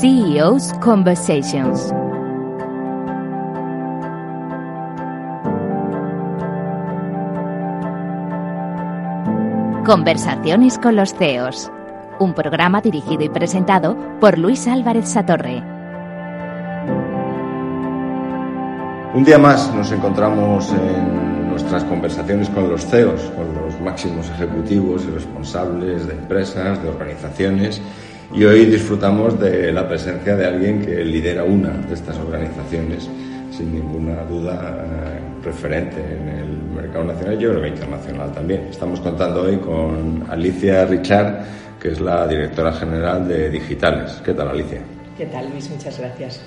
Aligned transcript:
CEO's 0.00 0.72
Conversations. 0.74 1.92
Conversaciones 9.84 10.78
con 10.78 10.94
los 10.94 11.14
CEOs. 11.14 11.72
Un 12.20 12.32
programa 12.32 12.80
dirigido 12.80 13.24
y 13.24 13.28
presentado 13.28 13.96
por 14.20 14.38
Luis 14.38 14.68
Álvarez 14.68 15.08
Satorre. 15.08 15.64
Un 19.14 19.24
día 19.24 19.38
más 19.38 19.74
nos 19.74 19.90
encontramos 19.90 20.70
en 20.74 21.48
nuestras 21.50 21.82
conversaciones 21.82 22.48
con 22.50 22.68
los 22.68 22.86
CEOs, 22.86 23.32
con 23.34 23.52
los 23.52 23.80
máximos 23.80 24.30
ejecutivos 24.30 25.04
y 25.06 25.10
responsables 25.10 26.06
de 26.06 26.12
empresas, 26.12 26.80
de 26.80 26.88
organizaciones, 26.88 27.82
y 28.34 28.44
hoy 28.44 28.66
disfrutamos 28.66 29.38
de 29.40 29.72
la 29.72 29.88
presencia 29.88 30.36
de 30.36 30.46
alguien 30.46 30.84
que 30.84 31.04
lidera 31.04 31.44
una 31.44 31.70
de 31.70 31.94
estas 31.94 32.16
organizaciones, 32.18 33.08
sin 33.50 33.72
ninguna 33.72 34.22
duda 34.24 34.84
eh, 34.84 35.44
referente 35.44 35.96
en 35.98 36.28
el 36.28 36.58
mercado 36.74 37.04
nacional 37.04 37.34
y 37.38 37.42
yo 37.42 37.50
creo 37.50 37.62
que 37.62 37.68
internacional 37.68 38.32
también. 38.32 38.66
Estamos 38.70 39.00
contando 39.00 39.42
hoy 39.42 39.56
con 39.56 40.24
Alicia 40.28 40.84
Richard, 40.84 41.44
que 41.80 41.92
es 41.92 42.00
la 42.00 42.26
directora 42.26 42.72
general 42.72 43.26
de 43.26 43.50
Digitales. 43.50 44.20
¿Qué 44.24 44.34
tal, 44.34 44.48
Alicia? 44.48 44.80
¿Qué 45.16 45.26
tal, 45.26 45.50
Luis? 45.50 45.70
Muchas 45.70 45.98
gracias. 45.98 46.40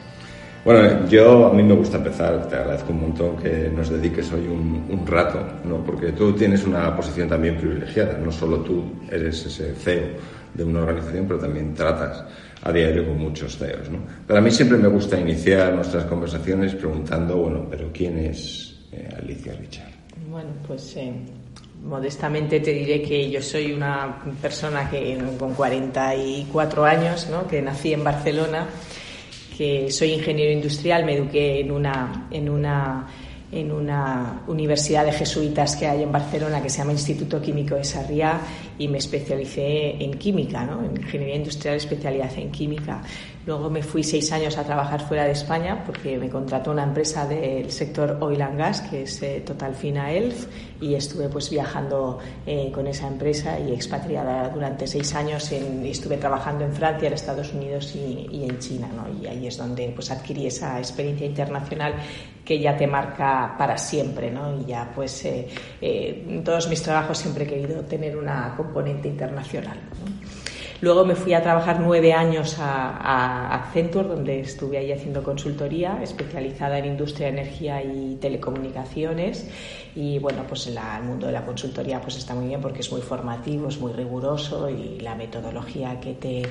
Bueno, 0.63 1.07
yo 1.07 1.47
a 1.47 1.53
mí 1.53 1.63
me 1.63 1.73
gusta 1.73 1.97
empezar, 1.97 2.47
te 2.47 2.55
agradezco 2.55 2.91
un 2.91 3.01
montón 3.01 3.35
que 3.37 3.67
nos 3.75 3.89
dediques 3.89 4.31
hoy 4.31 4.45
un, 4.47 5.07
rato, 5.07 5.43
¿no? 5.65 5.83
porque 5.83 6.11
tú 6.11 6.33
tienes 6.33 6.63
una 6.65 6.95
posición 6.95 7.27
también 7.27 7.57
privilegiada, 7.57 8.19
no 8.19 8.31
solo 8.31 8.59
tú 8.59 8.83
eres 9.09 9.43
ese 9.43 9.73
CEO 9.73 10.09
de 10.53 10.63
una 10.63 10.81
organización, 10.81 11.25
pero 11.27 11.39
también 11.39 11.73
tratas 11.73 12.23
a 12.61 12.71
diario 12.71 13.07
con 13.07 13.17
muchos 13.17 13.57
CEOs. 13.57 13.89
¿no? 13.89 13.99
Pero 14.27 14.37
a 14.37 14.41
mí 14.41 14.51
siempre 14.51 14.77
me 14.77 14.87
gusta 14.87 15.19
iniciar 15.19 15.73
nuestras 15.73 16.05
conversaciones 16.05 16.75
preguntando, 16.75 17.37
bueno, 17.37 17.65
pero 17.67 17.89
¿quién 17.91 18.19
es 18.19 18.75
eh, 18.91 19.09
Alicia 19.17 19.53
Richard? 19.53 19.89
Bueno, 20.29 20.51
pues 20.67 20.95
eh, 20.95 21.11
modestamente 21.83 22.59
te 22.59 22.71
diré 22.71 23.01
que 23.01 23.31
yo 23.31 23.41
soy 23.41 23.73
una 23.73 24.21
persona 24.39 24.87
que 24.91 25.17
con 25.39 25.55
44 25.55 26.85
años, 26.85 27.27
¿no? 27.31 27.47
que 27.47 27.63
nací 27.63 27.93
en 27.93 28.03
Barcelona 28.03 28.67
que 29.57 29.91
soy 29.91 30.13
ingeniero 30.13 30.51
industrial, 30.51 31.05
me 31.05 31.15
eduqué 31.15 31.59
en 31.59 31.71
una, 31.71 32.27
en 32.31 32.49
una, 32.49 33.07
en 33.51 33.71
una 33.71 34.43
universidad 34.47 35.05
de 35.05 35.11
jesuitas 35.11 35.75
que 35.75 35.87
hay 35.87 36.03
en 36.03 36.11
Barcelona 36.11 36.61
que 36.61 36.69
se 36.69 36.79
llama 36.79 36.93
Instituto 36.93 37.41
Químico 37.41 37.75
de 37.75 37.83
Sarriá 37.83 38.39
y 38.77 38.87
me 38.87 38.97
especialicé 38.97 40.03
en 40.03 40.13
química, 40.13 40.63
¿no? 40.63 40.83
en 40.83 40.97
ingeniería 40.97 41.35
industrial, 41.35 41.75
especialidad 41.75 42.31
en 42.37 42.51
química. 42.51 43.01
Luego 43.45 43.69
me 43.69 43.81
fui 43.81 44.03
seis 44.03 44.31
años 44.31 44.57
a 44.57 44.63
trabajar 44.63 45.01
fuera 45.01 45.25
de 45.25 45.31
España 45.31 45.83
porque 45.85 46.17
me 46.17 46.29
contrató 46.29 46.71
una 46.71 46.83
empresa 46.83 47.27
del 47.27 47.71
sector 47.71 48.17
oil 48.21 48.41
and 48.41 48.57
gas, 48.57 48.81
que 48.81 49.03
es 49.03 49.21
eh, 49.23 49.41
Total 49.45 49.73
Fina 49.73 50.11
Elf, 50.11 50.47
y 50.79 50.95
estuve 50.95 51.29
pues 51.29 51.49
viajando 51.49 52.19
eh, 52.45 52.71
con 52.73 52.87
esa 52.87 53.07
empresa 53.07 53.59
y 53.59 53.73
expatriada 53.73 54.49
durante 54.49 54.87
seis 54.87 55.13
años. 55.15 55.51
En, 55.51 55.85
estuve 55.85 56.17
trabajando 56.17 56.65
en 56.65 56.73
Francia, 56.73 57.07
en 57.07 57.13
Estados 57.13 57.53
Unidos 57.53 57.95
y, 57.95 58.27
y 58.31 58.43
en 58.43 58.59
China, 58.59 58.89
¿no? 58.95 59.21
y 59.21 59.27
ahí 59.27 59.47
es 59.47 59.57
donde 59.57 59.91
pues 59.95 60.11
adquirí 60.11 60.47
esa 60.47 60.77
experiencia 60.79 61.25
internacional 61.25 61.95
que 62.43 62.59
ya 62.59 62.75
te 62.75 62.87
marca 62.87 63.55
para 63.57 63.77
siempre, 63.77 64.31
¿no? 64.31 64.59
Y 64.59 64.65
ya 64.65 64.91
pues 64.93 65.25
eh, 65.25 65.47
eh, 65.79 66.25
en 66.27 66.43
todos 66.43 66.67
mis 66.67 66.81
trabajos 66.81 67.17
siempre 67.17 67.45
he 67.45 67.47
querido 67.47 67.81
tener 67.83 68.17
una 68.17 68.53
componente 68.55 69.07
internacional. 69.07 69.77
¿no? 69.77 70.30
Luego 70.81 71.05
me 71.05 71.13
fui 71.13 71.33
a 71.35 71.43
trabajar 71.43 71.79
nueve 71.79 72.11
años 72.11 72.57
a, 72.57 72.97
a, 72.97 73.55
Accenture, 73.55 74.07
donde 74.07 74.39
estuve 74.39 74.79
ahí 74.79 74.91
haciendo 74.91 75.21
consultoría 75.21 76.01
especializada 76.01 76.79
en 76.79 76.85
industria, 76.85 77.27
energía 77.27 77.83
y 77.83 78.17
telecomunicaciones. 78.19 79.47
Y 79.95 80.17
bueno, 80.17 80.43
pues 80.47 80.65
el 80.65 80.79
mundo 81.03 81.27
de 81.27 81.33
la 81.33 81.45
consultoría 81.45 82.01
pues 82.01 82.17
está 82.17 82.33
muy 82.33 82.47
bien 82.47 82.61
porque 82.61 82.79
es 82.79 82.91
muy 82.91 83.01
formativo, 83.01 83.67
es 83.67 83.79
muy 83.79 83.93
riguroso 83.93 84.69
y 84.71 84.99
la 84.99 85.13
metodología 85.13 85.99
que 85.99 86.13
te 86.13 86.43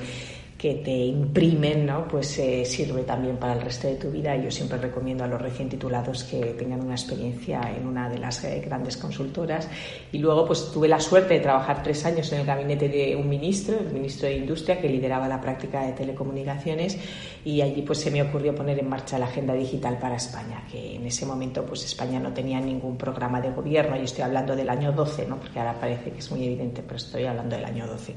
que 0.61 0.75
te 0.75 0.91
imprimen, 0.91 1.87
¿no? 1.87 2.07
pues 2.07 2.37
eh, 2.37 2.63
sirve 2.65 3.01
también 3.01 3.37
para 3.37 3.53
el 3.53 3.61
resto 3.61 3.87
de 3.87 3.95
tu 3.95 4.11
vida. 4.11 4.35
Yo 4.35 4.51
siempre 4.51 4.77
recomiendo 4.77 5.23
a 5.23 5.27
los 5.27 5.41
recién 5.41 5.67
titulados 5.67 6.23
que 6.23 6.53
tengan 6.53 6.85
una 6.85 6.93
experiencia 6.93 7.61
en 7.75 7.87
una 7.87 8.07
de 8.07 8.19
las 8.19 8.43
eh, 8.43 8.61
grandes 8.63 8.95
consultoras. 8.95 9.67
Y 10.11 10.19
luego 10.19 10.45
pues 10.45 10.71
tuve 10.71 10.87
la 10.87 10.99
suerte 10.99 11.33
de 11.33 11.39
trabajar 11.39 11.81
tres 11.81 12.05
años 12.05 12.31
en 12.31 12.41
el 12.41 12.45
gabinete 12.45 12.89
de 12.89 13.15
un 13.15 13.27
ministro, 13.27 13.79
el 13.79 13.91
ministro 13.91 14.27
de 14.27 14.35
Industria, 14.35 14.79
que 14.79 14.87
lideraba 14.87 15.27
la 15.27 15.41
práctica 15.41 15.83
de 15.83 15.93
telecomunicaciones 15.93 16.95
y 17.43 17.61
allí 17.61 17.81
pues 17.81 17.97
se 17.97 18.11
me 18.11 18.21
ocurrió 18.21 18.53
poner 18.53 18.77
en 18.77 18.87
marcha 18.87 19.17
la 19.17 19.25
agenda 19.25 19.55
digital 19.55 19.97
para 19.97 20.17
España, 20.17 20.63
que 20.71 20.97
en 20.97 21.07
ese 21.07 21.25
momento 21.25 21.65
pues 21.65 21.83
España 21.85 22.19
no 22.19 22.33
tenía 22.33 22.61
ningún 22.61 22.97
programa 22.97 23.41
de 23.41 23.49
gobierno. 23.49 23.99
y 23.99 24.03
estoy 24.03 24.25
hablando 24.25 24.55
del 24.55 24.69
año 24.69 24.91
12, 24.91 25.25
¿no? 25.25 25.39
porque 25.39 25.57
ahora 25.57 25.73
parece 25.79 26.11
que 26.11 26.19
es 26.19 26.29
muy 26.29 26.45
evidente, 26.45 26.83
pero 26.83 26.97
estoy 26.97 27.25
hablando 27.25 27.55
del 27.55 27.65
año 27.65 27.87
12. 27.87 28.13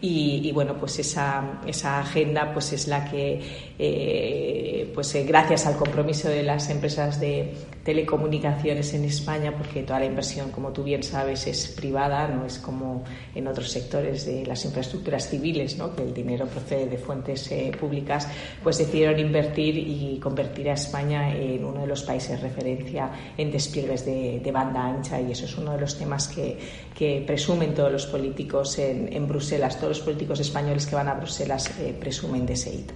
Y, 0.00 0.42
y, 0.44 0.52
bueno, 0.52 0.76
pues 0.78 0.98
esa, 1.00 1.60
esa, 1.66 2.00
agenda 2.00 2.52
pues 2.52 2.72
es 2.72 2.86
la 2.86 3.04
que, 3.04 3.40
eh, 3.78 4.90
pues 4.94 5.12
eh, 5.14 5.24
gracias 5.24 5.66
al 5.66 5.76
compromiso 5.76 6.28
de 6.28 6.44
las 6.44 6.70
empresas 6.70 7.20
de 7.20 7.52
telecomunicaciones 7.88 8.92
en 8.92 9.06
España, 9.06 9.50
porque 9.56 9.82
toda 9.82 10.00
la 10.00 10.04
inversión, 10.04 10.50
como 10.50 10.72
tú 10.74 10.84
bien 10.84 11.02
sabes, 11.02 11.46
es 11.46 11.68
privada, 11.68 12.28
no 12.28 12.44
es 12.44 12.58
como 12.58 13.02
en 13.34 13.48
otros 13.48 13.70
sectores 13.70 14.26
de 14.26 14.44
las 14.44 14.62
infraestructuras 14.66 15.30
civiles, 15.30 15.78
¿no? 15.78 15.96
que 15.96 16.02
el 16.02 16.12
dinero 16.12 16.44
procede 16.44 16.86
de 16.86 16.98
fuentes 16.98 17.50
eh, 17.50 17.72
públicas, 17.80 18.28
pues 18.62 18.76
decidieron 18.76 19.18
invertir 19.18 19.78
y 19.78 20.20
convertir 20.22 20.68
a 20.68 20.74
España 20.74 21.34
en 21.34 21.64
uno 21.64 21.80
de 21.80 21.86
los 21.86 22.02
países 22.02 22.38
referencia 22.42 23.10
en 23.38 23.50
despliegues 23.50 24.04
de, 24.04 24.40
de 24.44 24.52
banda 24.52 24.84
ancha 24.84 25.18
y 25.18 25.32
eso 25.32 25.46
es 25.46 25.56
uno 25.56 25.72
de 25.72 25.80
los 25.80 25.96
temas 25.96 26.28
que, 26.28 26.58
que 26.94 27.24
presumen 27.26 27.72
todos 27.72 27.90
los 27.90 28.04
políticos 28.04 28.78
en, 28.78 29.10
en 29.10 29.26
Bruselas 29.26 29.78
los 29.82 30.00
políticos 30.00 30.40
españoles 30.40 30.86
que 30.86 30.94
van 30.94 31.08
a 31.08 31.14
Bruselas 31.14 31.72
eh, 31.80 31.96
presumen 31.98 32.44
de 32.44 32.52
ese 32.52 32.70
hito. 32.74 32.92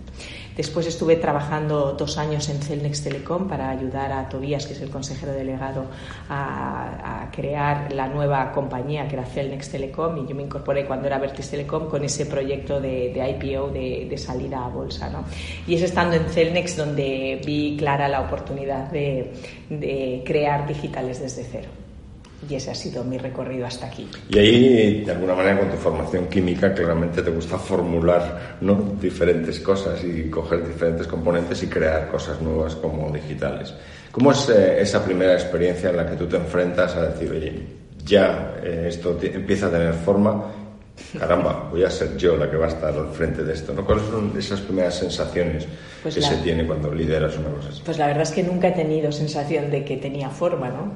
Después 0.56 0.86
estuve 0.86 1.16
trabajando 1.16 1.92
dos 1.92 2.18
años 2.18 2.50
en 2.50 2.60
Celnex 2.60 3.02
Telecom 3.02 3.48
para 3.48 3.70
ayudar 3.70 4.12
a 4.12 4.28
Tobías, 4.28 4.66
que 4.66 4.74
es 4.74 4.81
el 4.82 4.90
consejero 4.90 5.32
delegado, 5.32 5.86
a, 6.28 7.28
crear 7.32 7.92
la 7.92 8.08
nueva 8.08 8.52
compañía 8.52 9.08
que 9.08 9.14
era 9.14 9.24
Celnex 9.24 9.70
Telecom 9.70 10.18
y 10.18 10.28
yo 10.28 10.34
me 10.34 10.42
incorporé 10.42 10.84
cuando 10.84 11.06
era 11.06 11.18
Vertis 11.18 11.50
Telecom 11.50 11.88
con 11.88 12.04
ese 12.04 12.26
proyecto 12.26 12.80
de, 12.80 13.12
IPO 13.12 13.68
de, 13.70 14.18
salida 14.18 14.64
a 14.64 14.68
bolsa. 14.68 15.08
¿no? 15.08 15.24
Y 15.66 15.76
es 15.76 15.82
estando 15.82 16.16
en 16.16 16.24
Celnex 16.26 16.76
donde 16.76 17.40
vi 17.44 17.76
clara 17.78 18.08
la 18.08 18.20
oportunidad 18.20 18.90
de, 18.90 19.32
de 19.70 20.22
crear 20.26 20.66
digitales 20.66 21.20
desde 21.20 21.44
cero 21.44 21.68
y 22.48 22.54
ese 22.56 22.70
ha 22.70 22.74
sido 22.74 23.04
mi 23.04 23.18
recorrido 23.18 23.66
hasta 23.66 23.86
aquí. 23.86 24.08
Y 24.28 24.38
ahí, 24.38 25.04
de 25.04 25.12
alguna 25.12 25.34
manera, 25.34 25.60
con 25.60 25.70
tu 25.70 25.76
formación 25.76 26.26
química, 26.26 26.74
claramente 26.74 27.22
te 27.22 27.30
gusta 27.30 27.56
formular 27.56 28.56
¿no? 28.60 28.96
diferentes 29.00 29.60
cosas 29.60 30.02
y 30.04 30.28
coger 30.28 30.66
diferentes 30.66 31.06
componentes 31.06 31.62
y 31.62 31.68
crear 31.68 32.08
cosas 32.08 32.40
nuevas 32.40 32.74
como 32.76 33.10
digitales. 33.10 33.72
¿Cómo 34.12 34.30
es 34.30 34.46
eh, 34.50 34.80
esa 34.80 35.02
primera 35.02 35.32
experiencia 35.32 35.88
en 35.88 35.96
la 35.96 36.06
que 36.06 36.16
tú 36.16 36.26
te 36.26 36.36
enfrentas 36.36 36.94
a 36.96 37.06
decir, 37.06 37.30
oye, 37.30 37.62
ya 38.04 38.56
eh, 38.62 38.84
esto 38.88 39.18
empieza 39.22 39.66
a 39.66 39.70
tener 39.70 39.94
forma, 39.94 40.52
caramba, 41.18 41.68
voy 41.70 41.82
a 41.82 41.90
ser 41.90 42.16
yo 42.18 42.36
la 42.36 42.50
que 42.50 42.58
va 42.58 42.66
a 42.66 42.68
estar 42.68 42.92
al 42.92 43.08
frente 43.08 43.42
de 43.42 43.54
esto, 43.54 43.72
¿no? 43.72 43.86
¿Cuáles 43.86 44.04
son 44.04 44.34
esas 44.36 44.60
primeras 44.60 44.98
sensaciones 44.98 45.66
pues 46.02 46.14
que 46.14 46.20
la, 46.20 46.28
se 46.28 46.36
tiene 46.36 46.66
cuando 46.66 46.92
lideras 46.94 47.38
una 47.38 47.48
cosa 47.48 47.70
así? 47.70 47.80
Pues 47.82 47.96
la 47.96 48.06
verdad 48.06 48.22
es 48.24 48.32
que 48.32 48.42
nunca 48.42 48.68
he 48.68 48.72
tenido 48.72 49.10
sensación 49.12 49.70
de 49.70 49.82
que 49.82 49.96
tenía 49.96 50.28
forma, 50.28 50.68
¿no? 50.68 50.92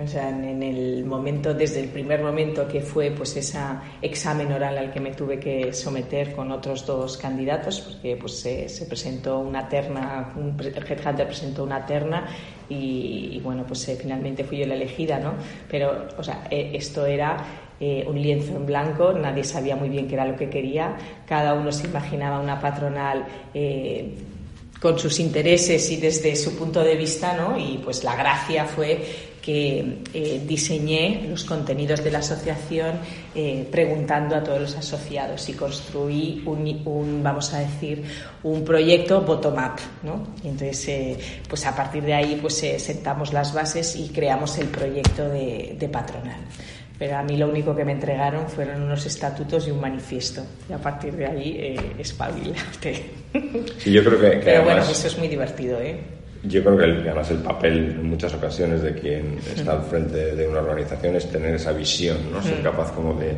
O 0.00 0.06
sea, 0.06 0.28
en 0.28 0.62
el 0.62 1.04
momento, 1.04 1.52
desde 1.54 1.80
el 1.80 1.88
primer 1.88 2.22
momento 2.22 2.68
que 2.68 2.80
fue 2.80 3.10
pues 3.10 3.36
ese 3.36 3.58
examen 4.00 4.52
oral 4.52 4.78
al 4.78 4.92
que 4.92 5.00
me 5.00 5.12
tuve 5.12 5.40
que 5.40 5.72
someter 5.72 6.34
con 6.36 6.52
otros 6.52 6.86
dos 6.86 7.16
candidatos, 7.16 7.80
porque 7.80 8.16
pues 8.16 8.38
se, 8.38 8.68
se 8.68 8.86
presentó 8.86 9.40
una 9.40 9.68
terna, 9.68 10.32
un, 10.36 10.56
el 10.60 10.86
Headhunter 10.86 11.26
presentó 11.26 11.64
una 11.64 11.84
terna 11.84 12.28
y, 12.68 13.30
y 13.32 13.40
bueno, 13.40 13.64
pues 13.66 13.88
eh, 13.88 13.96
finalmente 14.00 14.44
fui 14.44 14.58
yo 14.58 14.66
la 14.66 14.74
elegida, 14.74 15.18
¿no? 15.18 15.34
Pero, 15.68 16.06
o 16.16 16.22
sea, 16.22 16.46
eh, 16.48 16.70
esto 16.74 17.04
era 17.04 17.36
eh, 17.80 18.04
un 18.08 18.20
lienzo 18.20 18.56
en 18.56 18.66
blanco, 18.66 19.12
nadie 19.12 19.44
sabía 19.44 19.76
muy 19.76 19.88
bien 19.88 20.06
qué 20.08 20.14
era 20.14 20.24
lo 20.24 20.36
que 20.36 20.48
quería, 20.50 20.96
cada 21.26 21.54
uno 21.54 21.70
se 21.70 21.86
imaginaba 21.86 22.40
una 22.40 22.60
patronal 22.60 23.24
eh, 23.54 24.14
con 24.80 24.98
sus 24.98 25.20
intereses 25.20 25.90
y 25.90 25.96
desde 25.96 26.34
su 26.34 26.56
punto 26.56 26.82
de 26.82 26.96
vista, 26.96 27.36
¿no? 27.36 27.58
Y 27.58 27.78
pues 27.78 28.04
la 28.04 28.16
gracia 28.16 28.64
fue 28.64 29.27
que 29.48 30.02
eh, 30.12 30.42
diseñé 30.46 31.26
los 31.26 31.42
contenidos 31.44 32.04
de 32.04 32.10
la 32.10 32.18
asociación 32.18 32.98
eh, 33.34 33.66
preguntando 33.72 34.36
a 34.36 34.44
todos 34.44 34.60
los 34.60 34.76
asociados 34.76 35.48
y 35.48 35.54
construí 35.54 36.42
un, 36.44 36.82
un 36.84 37.22
vamos 37.22 37.54
a 37.54 37.60
decir, 37.60 38.04
un 38.42 38.62
proyecto 38.62 39.22
bottom-up, 39.22 39.80
¿no? 40.02 40.34
Y 40.44 40.48
entonces, 40.48 40.88
eh, 40.88 41.18
pues 41.48 41.64
a 41.64 41.74
partir 41.74 42.02
de 42.02 42.12
ahí, 42.12 42.38
pues 42.42 42.58
sentamos 42.58 43.32
las 43.32 43.54
bases 43.54 43.96
y 43.96 44.10
creamos 44.10 44.58
el 44.58 44.66
proyecto 44.66 45.26
de, 45.30 45.76
de 45.78 45.88
patronal 45.88 46.40
pero 46.98 47.16
a 47.16 47.22
mí 47.22 47.36
lo 47.36 47.48
único 47.48 47.76
que 47.76 47.84
me 47.84 47.92
entregaron 47.92 48.48
fueron 48.48 48.82
unos 48.82 49.06
estatutos 49.06 49.68
y 49.68 49.70
un 49.70 49.80
manifiesto. 49.80 50.44
Y 50.68 50.72
a 50.72 50.78
partir 50.78 51.14
de 51.14 51.26
ahí, 51.26 51.56
eh, 51.56 51.92
espabilate. 51.96 53.04
Sí, 53.78 53.92
yo 53.92 54.02
creo 54.02 54.20
que, 54.20 54.40
Pero 54.44 54.64
bueno, 54.64 54.82
eso 54.82 55.06
es 55.06 55.16
muy 55.16 55.28
divertido, 55.28 55.78
¿eh? 55.80 56.17
Yo 56.44 56.62
creo 56.62 56.76
que 56.76 56.84
además 56.84 57.30
el 57.30 57.38
papel 57.38 57.96
en 57.98 58.10
muchas 58.10 58.32
ocasiones 58.34 58.82
de 58.82 58.94
quien 58.94 59.38
está 59.38 59.72
al 59.72 59.82
frente 59.82 60.36
de 60.36 60.46
una 60.46 60.60
organización 60.60 61.16
es 61.16 61.28
tener 61.30 61.54
esa 61.54 61.72
visión, 61.72 62.16
¿no? 62.30 62.40
Ser 62.40 62.62
capaz 62.62 62.92
como 62.92 63.14
de 63.14 63.36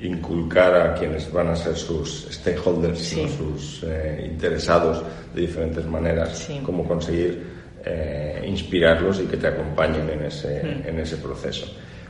inculcar 0.00 0.74
a 0.74 0.94
quienes 0.94 1.30
van 1.32 1.48
a 1.48 1.56
ser 1.56 1.76
sus 1.76 2.26
stakeholders, 2.30 2.98
sus 3.36 3.84
eh, 3.84 4.28
interesados 4.32 5.02
de 5.34 5.42
diferentes 5.42 5.86
maneras, 5.86 6.48
cómo 6.64 6.84
conseguir 6.86 7.42
eh, 7.84 8.42
inspirarlos 8.46 9.20
y 9.20 9.24
que 9.24 9.36
te 9.36 9.46
acompañen 9.46 10.08
en 10.10 10.24
ese, 10.24 10.60
en 10.60 10.98
ese 10.98 11.18
proceso. 11.18 11.66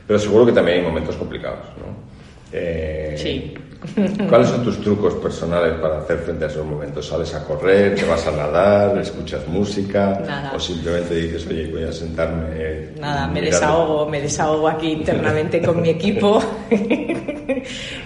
Pero 0.07 0.17
seguro 0.17 0.45
que 0.45 0.53
también 0.53 0.79
hay 0.79 0.83
momentos 0.83 1.15
complicados, 1.15 1.65
¿no? 1.77 2.20
Eh, 2.51 3.15
sí. 3.17 3.53
¿Cuáles 4.29 4.49
son 4.49 4.63
tus 4.63 4.79
trucos 4.79 5.15
personales 5.15 5.73
para 5.79 5.99
hacer 5.99 6.19
frente 6.19 6.45
a 6.45 6.47
esos 6.47 6.65
momentos? 6.65 7.07
¿Sales 7.07 7.33
a 7.33 7.43
correr, 7.43 7.95
te 7.95 8.05
vas 8.05 8.27
a 8.27 8.31
nadar, 8.31 8.97
escuchas 8.99 9.47
música 9.47 10.21
Nada. 10.25 10.53
o 10.55 10.59
simplemente 10.59 11.15
dices, 11.15 11.47
oye, 11.47 11.67
voy 11.67 11.83
a 11.83 11.91
sentarme? 11.91 12.91
Nada, 12.99 13.27
me 13.27 13.41
desahogo, 13.41 14.07
me 14.07 14.21
desahogo 14.21 14.67
aquí 14.67 14.91
internamente 14.91 15.61
con 15.61 15.81
mi 15.81 15.89
equipo. 15.89 16.39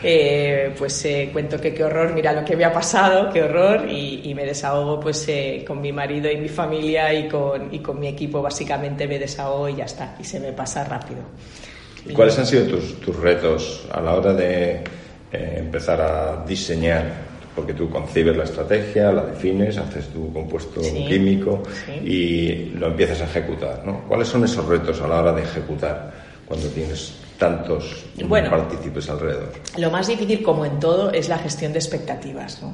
eh, 0.04 0.74
pues 0.78 1.06
eh, 1.06 1.30
cuento 1.34 1.60
que 1.60 1.74
qué 1.74 1.84
horror, 1.84 2.14
mira 2.14 2.32
lo 2.32 2.46
que 2.46 2.56
me 2.56 2.64
ha 2.64 2.72
pasado, 2.72 3.30
qué 3.30 3.44
horror, 3.44 3.86
y, 3.90 4.22
y 4.24 4.34
me 4.34 4.46
desahogo 4.46 4.98
pues 5.00 5.28
eh, 5.28 5.66
con 5.68 5.82
mi 5.82 5.92
marido 5.92 6.32
y 6.32 6.38
mi 6.38 6.48
familia 6.48 7.14
y 7.14 7.28
con, 7.28 7.74
y 7.74 7.80
con 7.80 8.00
mi 8.00 8.08
equipo, 8.08 8.42
básicamente 8.42 9.08
me 9.08 9.20
desahogo 9.20 9.68
y 9.68 9.76
ya 9.76 9.86
está, 9.86 10.16
y 10.18 10.24
se 10.24 10.40
me 10.40 10.54
pasa 10.54 10.86
rápido. 10.86 11.24
¿Y 12.08 12.14
cuáles 12.14 12.38
han 12.40 12.46
sido 12.46 12.66
tus, 12.66 13.00
tus 13.00 13.16
retos 13.16 13.86
a 13.92 14.00
la 14.02 14.14
hora 14.14 14.34
de 14.34 14.84
eh, 15.32 15.56
empezar 15.58 16.02
a 16.02 16.46
diseñar? 16.46 17.26
Porque 17.56 17.74
tú 17.74 17.90
concibes 17.90 18.36
la 18.36 18.44
estrategia, 18.44 19.12
la 19.14 19.24
defines, 19.26 19.78
haces 19.78 20.08
tu 20.10 20.32
compuesto 20.34 20.84
Sí, 20.84 21.06
químico 21.08 21.64
sí. 21.86 21.94
y 22.06 22.66
lo 22.78 22.88
empiezas 22.88 23.22
a 23.22 23.24
ejecutar, 23.26 23.82
¿no? 23.86 24.02
¿Cuáles 24.10 24.28
son 24.28 24.44
esos 24.44 24.66
retos 24.68 25.00
a 25.02 25.08
la 25.08 25.22
hora 25.22 25.32
de 25.32 25.44
ejecutar 25.44 26.12
cuando 26.46 26.68
tienes 26.68 27.14
tantos 27.40 28.04
Bueno. 28.28 28.50
partícipes 28.50 29.10
alrededor? 29.10 29.52
Lo 29.78 29.90
más 29.90 30.08
difícil, 30.08 30.44
como 30.44 30.66
en 30.66 30.80
todo, 30.82 31.12
es 31.12 31.30
la 31.30 31.38
gestión 31.38 31.72
de 31.72 31.80
expectativas. 31.80 32.62
¿no? 32.62 32.74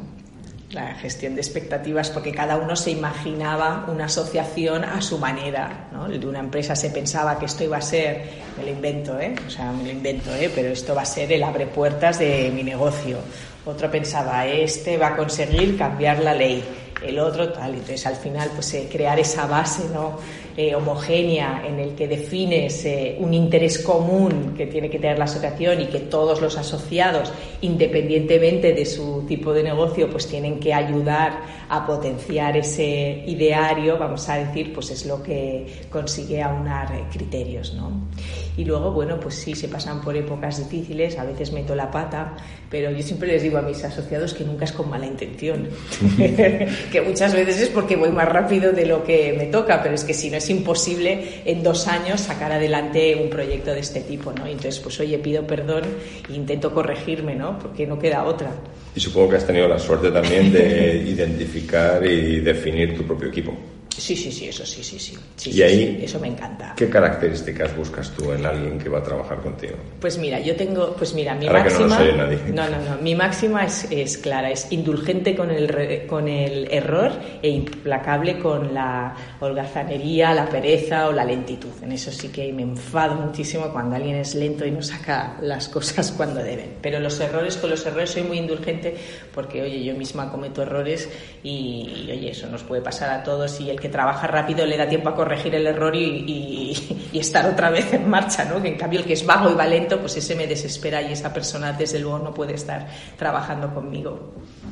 La 0.73 0.95
gestión 0.95 1.35
de 1.35 1.41
expectativas, 1.41 2.09
porque 2.09 2.31
cada 2.31 2.55
uno 2.55 2.77
se 2.77 2.91
imaginaba 2.91 3.85
una 3.89 4.05
asociación 4.05 4.85
a 4.85 5.01
su 5.01 5.17
manera. 5.17 5.89
¿no? 5.91 6.07
De 6.07 6.25
una 6.25 6.39
empresa 6.39 6.75
se 6.75 6.89
pensaba 6.91 7.37
que 7.37 7.45
esto 7.45 7.65
iba 7.65 7.77
a 7.77 7.81
ser, 7.81 8.23
me 8.57 8.63
lo 8.63 8.69
invento, 8.69 9.19
¿eh? 9.19 9.35
o 9.45 9.49
sea, 9.49 9.71
me 9.73 9.83
lo 9.83 9.89
invento, 9.89 10.33
¿eh? 10.33 10.49
pero 10.53 10.69
esto 10.69 10.95
va 10.95 11.01
a 11.01 11.05
ser 11.05 11.31
el 11.33 11.43
abre 11.43 11.67
puertas 11.67 12.19
de 12.19 12.51
mi 12.55 12.63
negocio. 12.63 13.17
Otro 13.65 13.91
pensaba, 13.91 14.47
este 14.47 14.97
va 14.97 15.07
a 15.07 15.15
conseguir 15.17 15.77
cambiar 15.77 16.19
la 16.19 16.33
ley. 16.33 16.63
El 17.01 17.19
otro 17.19 17.51
tal. 17.51 17.73
Entonces, 17.73 18.05
al 18.05 18.15
final, 18.15 18.49
pues 18.53 18.73
eh, 18.75 18.87
crear 18.91 19.19
esa 19.19 19.47
base 19.47 19.83
¿no? 19.91 20.19
Eh, 20.57 20.75
homogénea 20.75 21.63
en 21.65 21.79
el 21.79 21.95
que 21.95 22.07
defines 22.07 22.83
eh, 22.85 23.15
un 23.19 23.33
interés 23.33 23.79
común 23.79 24.53
que 24.57 24.67
tiene 24.67 24.89
que 24.89 24.99
tener 24.99 25.17
la 25.17 25.23
asociación 25.23 25.79
y 25.79 25.85
que 25.85 25.99
todos 25.99 26.41
los 26.41 26.57
asociados, 26.57 27.31
independientemente 27.61 28.73
de 28.73 28.85
su 28.85 29.23
tipo 29.27 29.53
de 29.53 29.63
negocio, 29.63 30.09
pues 30.09 30.27
tienen 30.27 30.59
que 30.59 30.73
ayudar 30.73 31.39
a 31.69 31.85
potenciar 31.85 32.57
ese 32.57 33.23
ideario, 33.25 33.97
vamos 33.97 34.27
a 34.27 34.35
decir, 34.35 34.73
pues 34.73 34.91
es 34.91 35.05
lo 35.05 35.23
que 35.23 35.85
consigue 35.89 36.41
aunar 36.41 36.93
eh, 36.93 37.05
criterios, 37.09 37.73
¿no? 37.73 38.09
Y 38.57 38.65
luego, 38.65 38.91
bueno, 38.91 39.17
pues 39.17 39.35
sí, 39.35 39.55
se 39.55 39.69
pasan 39.69 40.01
por 40.01 40.17
épocas 40.17 40.57
difíciles, 40.57 41.17
a 41.17 41.23
veces 41.23 41.53
meto 41.53 41.73
la 41.73 41.89
pata, 41.89 42.35
pero 42.69 42.91
yo 42.91 43.01
siempre 43.01 43.29
les 43.29 43.43
digo 43.43 43.57
a 43.57 43.61
mis 43.61 43.81
asociados 43.85 44.33
que 44.33 44.43
nunca 44.43 44.65
es 44.65 44.73
con 44.73 44.89
mala 44.89 45.05
intención, 45.05 45.69
que 46.17 47.01
muchas 47.05 47.33
veces 47.33 47.61
es 47.61 47.69
porque 47.69 47.95
voy 47.95 48.11
más 48.11 48.27
rápido 48.27 48.73
de 48.73 48.85
lo 48.85 49.05
que 49.05 49.33
me 49.37 49.45
toca, 49.45 49.81
pero 49.81 49.95
es 49.95 50.03
que 50.03 50.13
si 50.13 50.29
no 50.29 50.40
es 50.41 50.49
imposible 50.49 51.41
en 51.45 51.61
dos 51.61 51.87
años 51.87 52.19
sacar 52.21 52.51
adelante 52.51 53.15
un 53.15 53.29
proyecto 53.29 53.71
de 53.71 53.79
este 53.79 54.01
tipo, 54.01 54.33
¿no? 54.33 54.47
Entonces, 54.47 54.79
pues 54.79 54.99
oye, 54.99 55.19
pido 55.19 55.45
perdón 55.45 55.83
e 56.27 56.33
intento 56.33 56.73
corregirme, 56.73 57.35
¿no? 57.35 57.59
Porque 57.59 57.85
no 57.85 57.99
queda 57.99 58.25
otra. 58.25 58.51
Y 58.95 58.99
supongo 58.99 59.29
que 59.29 59.35
has 59.37 59.45
tenido 59.45 59.67
la 59.67 59.79
suerte 59.79 60.11
también 60.11 60.51
de 60.51 61.03
identificar 61.07 62.05
y 62.05 62.39
definir 62.39 62.97
tu 62.97 63.03
propio 63.03 63.29
equipo. 63.29 63.55
Sí, 63.97 64.15
sí, 64.15 64.31
sí, 64.31 64.47
eso 64.47 64.65
sí, 64.65 64.83
sí, 64.83 64.97
sí. 64.97 65.17
sí 65.35 65.51
Y 65.51 65.61
ahí- 65.61 65.97
sí, 65.99 66.05
eso 66.05 66.19
me 66.19 66.27
encanta. 66.29 66.73
¿Qué 66.77 66.89
características 66.89 67.75
buscas 67.75 68.09
tú 68.11 68.31
en 68.31 68.45
alguien 68.45 68.79
que 68.79 68.87
va 68.89 68.99
a 68.99 69.03
trabajar 69.03 69.39
contigo? 69.41 69.75
Pues 69.99 70.17
mira, 70.17 70.39
yo 70.39 70.55
tengo, 70.55 70.95
pues 70.95 71.13
mira, 71.13 71.35
mi 71.35 71.47
Ahora 71.47 71.63
que 71.65 71.73
no 71.73 71.79
máxima. 71.87 71.99
oye 72.01 72.13
nadie. 72.13 72.39
no, 72.53 72.69
no, 72.69 72.77
no, 72.95 73.01
Mi 73.01 73.15
máxima 73.15 73.65
es, 73.65 73.87
es 73.91 74.17
clara, 74.17 74.49
es 74.49 74.71
indulgente 74.71 75.35
con 75.35 75.51
el, 75.51 76.07
con 76.07 76.27
el 76.29 76.67
error 76.71 77.11
e 77.43 77.49
implacable 77.49 78.39
con 78.39 78.73
la 78.73 79.13
holgazanería, 79.41 80.33
la 80.33 80.47
pereza 80.49 81.07
o 81.07 81.11
la 81.11 81.25
lentitud. 81.25 81.69
En 81.81 81.91
eso 81.91 82.11
sí 82.11 82.29
que 82.29 82.51
me 82.53 82.61
enfado 82.63 83.15
muchísimo 83.15 83.71
cuando 83.71 83.95
alguien 83.97 84.15
es 84.15 84.35
lento 84.35 84.65
y 84.65 84.71
no 84.71 84.81
saca 84.81 85.37
las 85.41 85.67
cosas 85.67 86.11
cuando 86.17 86.41
deben. 86.41 86.75
Pero 86.81 86.99
los 86.99 87.19
errores, 87.19 87.57
con 87.57 87.69
los 87.69 87.85
errores 87.85 88.11
soy 88.11 88.23
muy 88.23 88.37
indulgente 88.39 88.95
porque, 89.33 89.61
oye, 89.61 89.83
yo 89.83 89.93
misma 89.95 90.31
cometo 90.31 90.61
errores 90.61 91.09
y, 91.43 92.05
y, 92.07 92.11
oye, 92.11 92.31
eso 92.31 92.47
nos 92.47 92.63
puede 92.63 92.81
pasar 92.81 93.09
a 93.09 93.23
todos 93.23 93.59
y 93.59 93.69
el 93.69 93.79
que 93.81 93.89
trabaja 93.89 94.27
rápido 94.27 94.65
le 94.65 94.77
da 94.77 94.87
tiempo 94.87 95.09
a 95.09 95.15
corregir 95.15 95.53
el 95.55 95.67
error 95.67 95.93
y, 95.95 95.99
y- 96.05 97.07
y 97.11 97.19
estar 97.19 97.45
otra 97.49 97.69
vez 97.69 97.91
en 97.93 98.09
marcha, 98.09 98.45
¿no? 98.45 98.61
Que 98.61 98.69
en 98.69 98.77
cambio 98.77 98.99
el 99.01 99.05
que 99.05 99.13
es 99.13 99.25
vago 99.25 99.49
y 99.51 99.55
va 99.55 99.67
lento, 99.67 99.99
pues 99.99 100.15
ese 100.15 100.35
me 100.35 100.47
desespera 100.47 101.01
y 101.01 101.11
esa 101.11 101.33
persona 101.33 101.73
desde 101.73 101.99
luego 101.99 102.19
no 102.19 102.33
puede 102.33 102.53
estar 102.53 102.87
trabajando 103.17 103.73
conmigo. 103.73 104.31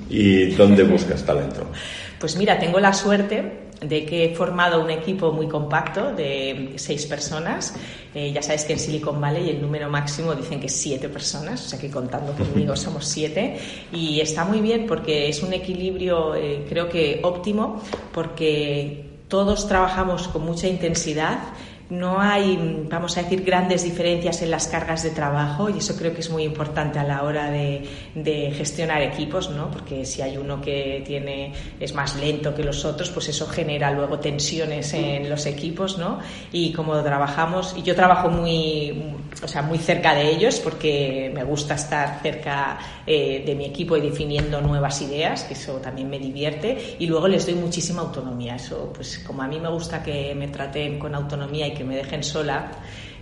¿Y 0.09 0.51
dónde 0.51 0.83
buscas 0.83 1.25
talento? 1.25 1.65
Pues 2.19 2.35
mira, 2.37 2.57
tengo 2.59 2.79
la 2.79 2.93
suerte 2.93 3.67
de 3.81 4.05
que 4.05 4.25
he 4.25 4.35
formado 4.35 4.83
un 4.83 4.89
equipo 4.89 5.31
muy 5.31 5.47
compacto 5.47 6.11
de 6.13 6.73
seis 6.75 7.05
personas. 7.05 7.73
Eh, 8.13 8.31
ya 8.33 8.41
sabes 8.41 8.65
que 8.65 8.73
en 8.73 8.79
Silicon 8.79 9.21
Valley 9.21 9.49
el 9.51 9.61
número 9.61 9.89
máximo 9.89 10.33
dicen 10.35 10.59
que 10.59 10.65
es 10.65 10.75
siete 10.75 11.07
personas, 11.07 11.65
o 11.65 11.69
sea 11.69 11.79
que 11.79 11.89
contando 11.89 12.33
conmigo 12.33 12.75
somos 12.75 13.05
siete. 13.07 13.57
Y 13.93 14.19
está 14.19 14.43
muy 14.43 14.59
bien 14.59 14.85
porque 14.85 15.29
es 15.29 15.41
un 15.43 15.53
equilibrio, 15.53 16.35
eh, 16.35 16.65
creo 16.67 16.89
que 16.89 17.21
óptimo, 17.23 17.81
porque 18.13 19.08
todos 19.29 19.67
trabajamos 19.67 20.27
con 20.27 20.43
mucha 20.43 20.67
intensidad. 20.67 21.39
No 21.89 22.21
hay, 22.21 22.85
vamos 22.87 23.17
a 23.17 23.23
decir, 23.23 23.43
grandes 23.43 23.83
diferencias 23.83 24.43
en 24.43 24.51
las 24.51 24.67
cargas 24.67 25.01
de 25.01 25.09
trabajo 25.09 25.71
y 25.71 25.79
eso 25.79 25.95
creo 25.97 26.13
que 26.13 26.19
es 26.19 26.29
muy 26.29 26.43
importante 26.43 26.99
a 26.99 27.03
la 27.03 27.23
hora 27.23 27.49
de, 27.49 27.81
de 28.13 28.51
gestionar 28.51 29.01
equipos, 29.01 29.49
¿no? 29.49 29.71
Porque 29.71 30.05
si 30.05 30.21
hay 30.21 30.37
uno 30.37 30.61
que 30.61 31.03
tiene 31.03 31.51
es 31.79 31.95
más 31.95 32.15
lento 32.15 32.53
que 32.53 32.63
los 32.63 32.85
otros, 32.85 33.09
pues 33.09 33.29
eso 33.29 33.47
genera 33.47 33.89
luego 33.89 34.19
tensiones 34.19 34.93
en 34.93 35.27
los 35.31 35.47
equipos, 35.47 35.97
¿no? 35.97 36.19
Y 36.51 36.73
como 36.73 37.01
trabajamos, 37.01 37.73
y 37.75 37.81
yo 37.81 37.95
trabajo 37.95 38.29
muy, 38.29 39.15
o 39.41 39.47
sea, 39.47 39.63
muy 39.63 39.79
cerca 39.79 40.13
de 40.13 40.29
ellos 40.29 40.59
porque 40.59 41.31
me 41.33 41.43
gusta 41.43 41.73
estar 41.73 42.19
cerca 42.21 42.77
eh, 43.07 43.41
de 43.43 43.55
mi 43.55 43.65
equipo 43.65 43.97
y 43.97 44.01
definiendo 44.01 44.61
nuevas 44.61 45.01
ideas, 45.01 45.43
que 45.43 45.55
eso 45.55 45.77
también 45.77 46.07
me 46.07 46.19
divierte, 46.19 46.97
y 46.99 47.07
luego 47.07 47.27
les 47.27 47.47
doy 47.47 47.55
muchísima 47.55 48.01
autonomía. 48.01 48.57
Eso, 48.57 48.91
pues 48.93 49.17
como 49.25 49.41
a 49.41 49.47
mí 49.47 49.59
me 49.59 49.69
gusta 49.69 50.03
que 50.03 50.35
me 50.35 50.49
traten 50.49 50.99
con 50.99 51.15
autonomía 51.15 51.65
y 51.65 51.78
que 51.79 51.85
me 51.85 51.95
dejen 51.95 52.23
sola, 52.23 52.69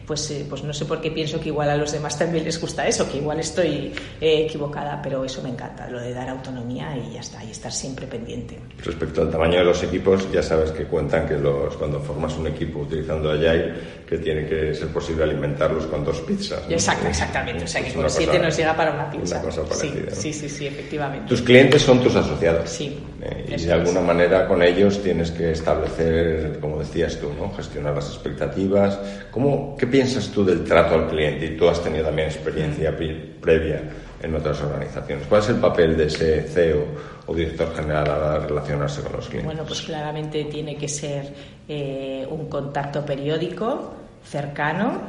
pues, 0.07 0.31
eh, 0.31 0.45
pues 0.49 0.63
no 0.63 0.73
sé 0.73 0.85
por 0.85 1.01
qué 1.01 1.11
pienso 1.11 1.39
que 1.39 1.49
igual 1.49 1.69
a 1.69 1.75
los 1.75 1.91
demás 1.91 2.17
también 2.17 2.45
les 2.45 2.59
gusta 2.61 2.87
eso, 2.87 3.11
que 3.11 3.17
igual 3.17 3.39
estoy 3.41 3.91
eh, 4.21 4.45
equivocada, 4.47 5.01
pero 5.03 5.23
eso 5.25 5.41
me 5.43 5.49
encanta, 5.49 5.87
lo 5.89 5.99
de 5.99 6.13
dar 6.13 6.29
autonomía 6.29 6.95
y 6.97 7.13
ya 7.15 7.19
está, 7.19 7.43
y 7.43 7.51
estar 7.51 7.71
siempre 7.73 8.07
pendiente. 8.07 8.57
Respecto 8.83 9.21
al 9.21 9.29
tamaño 9.29 9.59
de 9.59 9.65
los 9.65 9.83
equipos, 9.83 10.31
ya 10.31 10.41
sabes 10.41 10.71
que 10.71 10.85
cuentan 10.85 11.27
que 11.27 11.37
los, 11.37 11.75
cuando 11.75 11.99
formas 11.99 12.35
un 12.37 12.47
equipo 12.47 12.79
utilizando 12.79 13.29
Agile, 13.31 13.73
que 14.07 14.17
tiene 14.19 14.45
que 14.47 14.73
ser 14.73 14.87
posible 14.87 15.23
alimentarlos 15.23 15.85
con 15.87 16.05
dos 16.05 16.21
pizzas. 16.21 16.61
¿no? 16.65 16.71
Exacto, 16.71 17.07
exactamente. 17.07 17.65
O 17.65 17.67
sea 17.67 17.83
que 17.83 17.91
con 17.93 18.09
siete 18.09 18.31
cosa- 18.31 18.43
nos 18.43 18.55
llega 18.57 18.75
para 18.77 18.93
una 18.93 19.11
pizza. 19.11 19.35
Una 19.41 19.45
cosa 19.45 19.75
sí, 19.75 19.91
sí, 20.13 20.31
sí, 20.33 20.47
sí, 20.47 20.67
efectivamente. 20.67 21.27
Tus 21.27 21.41
clientes 21.41 21.81
son 21.81 22.01
tus 22.01 22.15
asociados. 22.15 22.69
Sí, 22.69 22.97
Eh, 23.21 23.55
y 23.57 23.65
de 23.65 23.73
alguna 23.73 23.99
es. 23.99 24.05
manera 24.05 24.47
con 24.47 24.61
ellos 24.63 25.01
tienes 25.03 25.31
que 25.31 25.51
establecer, 25.51 26.59
como 26.61 26.79
decías 26.79 27.17
tú, 27.19 27.33
¿no? 27.37 27.51
gestionar 27.55 27.95
las 27.95 28.07
expectativas. 28.09 28.97
¿Cómo, 29.31 29.75
¿Qué 29.77 29.87
piensas 29.97 30.29
tú 30.29 30.45
del 30.45 30.63
trato 30.63 30.95
al 30.95 31.07
cliente? 31.07 31.45
Y 31.47 31.57
tú 31.57 31.67
has 31.67 31.81
tenido 31.83 32.05
también 32.05 32.27
experiencia 32.27 32.95
pri- 32.95 33.35
previa 33.41 33.81
en 34.21 34.35
otras 34.35 34.61
organizaciones. 34.61 35.25
¿Cuál 35.27 35.41
es 35.41 35.49
el 35.49 35.55
papel 35.57 35.97
de 35.97 36.05
ese 36.05 36.41
CEO 36.43 36.83
o 37.25 37.33
director 37.35 37.73
general 37.75 38.05
a 38.09 38.17
la 38.17 38.25
hora 38.29 38.39
de 38.39 38.47
relacionarse 38.47 39.01
con 39.01 39.13
los 39.13 39.25
clientes? 39.27 39.45
Bueno, 39.45 39.63
pues 39.67 39.81
claramente 39.81 40.43
tiene 40.45 40.75
que 40.77 40.87
ser 40.87 41.33
eh, 41.67 42.25
un 42.29 42.47
contacto 42.47 43.03
periódico, 43.05 43.93
cercano 44.23 45.01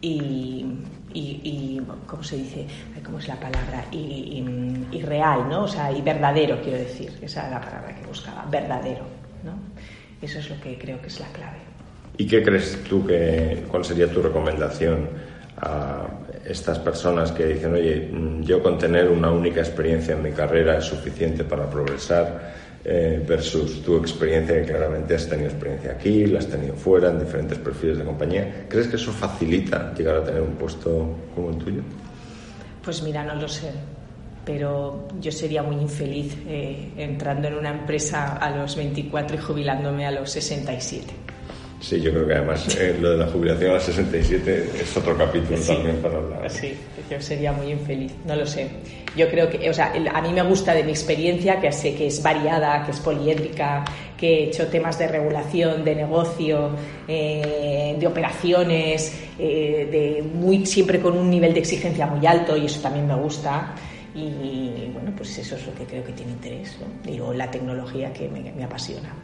y, 0.00 0.64
y, 1.14 1.20
y, 1.44 1.82
¿cómo 2.06 2.22
se 2.22 2.36
dice? 2.36 2.66
¿Cómo 3.04 3.18
es 3.18 3.28
la 3.28 3.36
palabra? 3.36 3.84
Y, 3.92 3.96
y- 3.96 4.88
y 4.92 5.02
real, 5.02 5.48
¿no? 5.48 5.64
O 5.64 5.68
sea, 5.68 5.90
y 5.92 6.00
verdadero, 6.02 6.60
quiero 6.62 6.78
decir. 6.78 7.12
Esa 7.22 7.46
era 7.46 7.58
la 7.58 7.60
palabra 7.60 7.94
que 7.96 8.06
buscaba, 8.06 8.44
verdadero, 8.50 9.04
¿no? 9.42 9.52
Eso 10.22 10.38
es 10.38 10.48
lo 10.50 10.60
que 10.60 10.78
creo 10.78 11.00
que 11.00 11.08
es 11.08 11.20
la 11.20 11.28
clave. 11.28 11.58
¿Y 12.18 12.26
qué 12.26 12.42
crees 12.42 12.82
tú 12.88 13.06
que, 13.06 13.64
cuál 13.70 13.84
sería 13.84 14.10
tu 14.10 14.22
recomendación 14.22 15.08
a 15.58 16.06
estas 16.44 16.78
personas 16.78 17.32
que 17.32 17.46
dicen, 17.46 17.74
oye, 17.74 18.10
yo 18.42 18.62
con 18.62 18.78
tener 18.78 19.08
una 19.08 19.30
única 19.30 19.60
experiencia 19.60 20.14
en 20.14 20.22
mi 20.22 20.30
carrera 20.30 20.78
es 20.78 20.84
suficiente 20.84 21.44
para 21.44 21.68
progresar, 21.68 22.54
eh, 22.84 23.22
versus 23.26 23.82
tu 23.82 23.96
experiencia, 23.96 24.60
que 24.60 24.66
claramente 24.66 25.16
has 25.16 25.28
tenido 25.28 25.48
experiencia 25.48 25.92
aquí, 25.92 26.26
la 26.26 26.38
has 26.38 26.46
tenido 26.46 26.74
fuera, 26.74 27.10
en 27.10 27.18
diferentes 27.18 27.58
perfiles 27.58 27.98
de 27.98 28.04
compañía. 28.04 28.66
¿Crees 28.68 28.86
que 28.86 28.96
eso 28.96 29.12
facilita 29.12 29.92
llegar 29.92 30.16
a 30.16 30.24
tener 30.24 30.40
un 30.40 30.54
puesto 30.54 31.16
como 31.34 31.50
el 31.50 31.58
tuyo? 31.58 31.82
Pues 32.84 33.02
mira, 33.02 33.24
no 33.24 33.34
lo 33.34 33.48
sé 33.48 33.72
pero 34.46 35.08
yo 35.20 35.32
sería 35.32 35.60
muy 35.60 35.74
infeliz 35.74 36.38
eh, 36.46 36.92
entrando 36.96 37.48
en 37.48 37.54
una 37.54 37.70
empresa 37.70 38.36
a 38.36 38.48
los 38.56 38.76
24 38.76 39.36
y 39.36 39.38
jubilándome 39.40 40.06
a 40.06 40.12
los 40.12 40.30
67. 40.30 41.12
Sí, 41.80 42.00
yo 42.00 42.10
creo 42.10 42.26
que 42.26 42.34
además 42.34 42.74
eh, 42.76 42.96
lo 43.00 43.10
de 43.10 43.18
la 43.18 43.26
jubilación 43.26 43.70
a 43.70 43.74
los 43.74 43.82
67 43.82 44.70
es 44.80 44.96
otro 44.96 45.16
capítulo 45.16 45.58
también 45.60 45.96
para 45.96 46.16
hablar. 46.16 46.50
Sí, 46.50 46.74
yo 47.10 47.20
sería 47.20 47.52
muy 47.52 47.70
infeliz, 47.70 48.12
no 48.24 48.34
lo 48.34 48.46
sé. 48.46 48.68
Yo 49.14 49.28
creo 49.28 49.48
que, 49.48 49.68
o 49.68 49.74
sea, 49.74 49.92
a 50.12 50.22
mí 50.22 50.32
me 50.32 50.42
gusta 50.42 50.74
de 50.74 50.84
mi 50.84 50.90
experiencia, 50.90 51.60
que 51.60 51.70
sé 51.72 51.94
que 51.94 52.06
es 52.06 52.22
variada, 52.22 52.84
que 52.84 52.92
es 52.92 53.00
poliédrica, 53.00 53.84
que 54.16 54.28
he 54.28 54.44
hecho 54.48 54.66
temas 54.68 54.98
de 54.98 55.08
regulación, 55.08 55.84
de 55.84 55.94
negocio, 55.94 56.70
eh, 57.06 57.96
de 57.98 58.06
operaciones, 58.06 59.14
eh, 59.38 59.88
de 59.90 60.22
muy, 60.22 60.64
siempre 60.64 61.00
con 61.00 61.16
un 61.16 61.30
nivel 61.30 61.52
de 61.52 61.60
exigencia 61.60 62.06
muy 62.06 62.26
alto 62.26 62.56
y 62.56 62.66
eso 62.66 62.80
también 62.80 63.06
me 63.06 63.14
gusta. 63.14 63.74
Y 64.14 64.90
bueno, 64.94 65.12
pues 65.14 65.36
eso 65.36 65.56
es 65.56 65.66
lo 65.66 65.74
que 65.74 65.84
creo 65.84 66.02
que 66.02 66.12
tiene 66.12 66.32
interés. 66.32 66.78
¿no? 66.80 67.10
Digo, 67.10 67.34
la 67.34 67.50
tecnología 67.50 68.12
que 68.14 68.28
me 68.28 68.64
apasiona. 68.64 69.14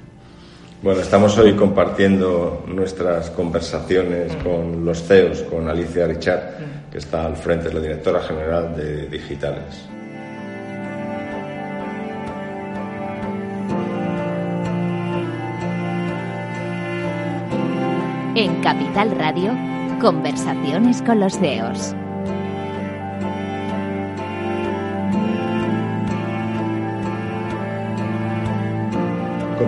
Bueno, 0.82 1.00
estamos 1.00 1.38
hoy 1.38 1.54
compartiendo 1.54 2.64
nuestras 2.66 3.30
conversaciones 3.30 4.36
mm. 4.36 4.42
con 4.42 4.84
los 4.84 5.00
CEOs, 5.06 5.42
con 5.42 5.68
Alicia 5.68 6.08
Richard, 6.08 6.58
mm. 6.58 6.90
que 6.90 6.98
está 6.98 7.24
al 7.24 7.36
frente, 7.36 7.68
es 7.68 7.74
la 7.74 7.80
directora 7.80 8.20
general 8.20 8.74
de 8.74 9.06
Digitales. 9.06 9.88
En 18.34 18.60
Capital 18.60 19.12
Radio, 19.16 19.52
conversaciones 20.00 21.00
con 21.02 21.20
los 21.20 21.38
CEOs. 21.38 21.94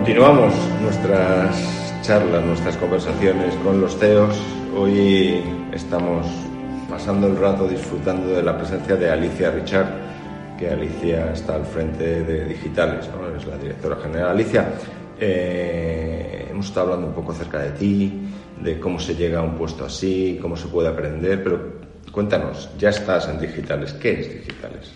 Continuamos 0.05 0.53
nuestras 0.83 2.03
charlas, 2.03 2.45
nuestras 2.45 2.77
conversaciones 2.77 3.55
con 3.63 3.81
los 3.81 3.97
CEOs. 3.97 4.39
Hoy 4.77 5.41
estamos 5.73 6.27
pasando 6.87 7.25
el 7.25 7.35
rato 7.35 7.67
disfrutando 7.67 8.27
de 8.27 8.43
la 8.43 8.55
presencia 8.55 8.97
de 8.97 9.09
Alicia 9.09 9.49
Richard, 9.49 9.87
que 10.59 10.69
Alicia 10.69 11.33
está 11.33 11.55
al 11.55 11.65
frente 11.65 12.23
de 12.23 12.45
Digitales, 12.45 13.09
es 13.35 13.47
la 13.47 13.57
directora 13.57 13.95
general. 13.95 14.29
Alicia, 14.29 14.73
eh, 15.19 16.49
hemos 16.51 16.67
estado 16.67 16.85
hablando 16.85 17.07
un 17.07 17.15
poco 17.15 17.31
acerca 17.31 17.57
de 17.61 17.71
ti, 17.71 18.29
de 18.61 18.79
cómo 18.79 18.99
se 18.99 19.15
llega 19.15 19.39
a 19.39 19.41
un 19.41 19.55
puesto 19.55 19.85
así, 19.85 20.37
cómo 20.39 20.55
se 20.55 20.67
puede 20.67 20.87
aprender, 20.87 21.43
pero 21.43 21.79
cuéntanos, 22.11 22.69
ya 22.77 22.89
estás 22.89 23.27
en 23.27 23.39
Digitales, 23.39 23.93
¿qué 23.93 24.19
es 24.19 24.29
Digitales? 24.35 24.93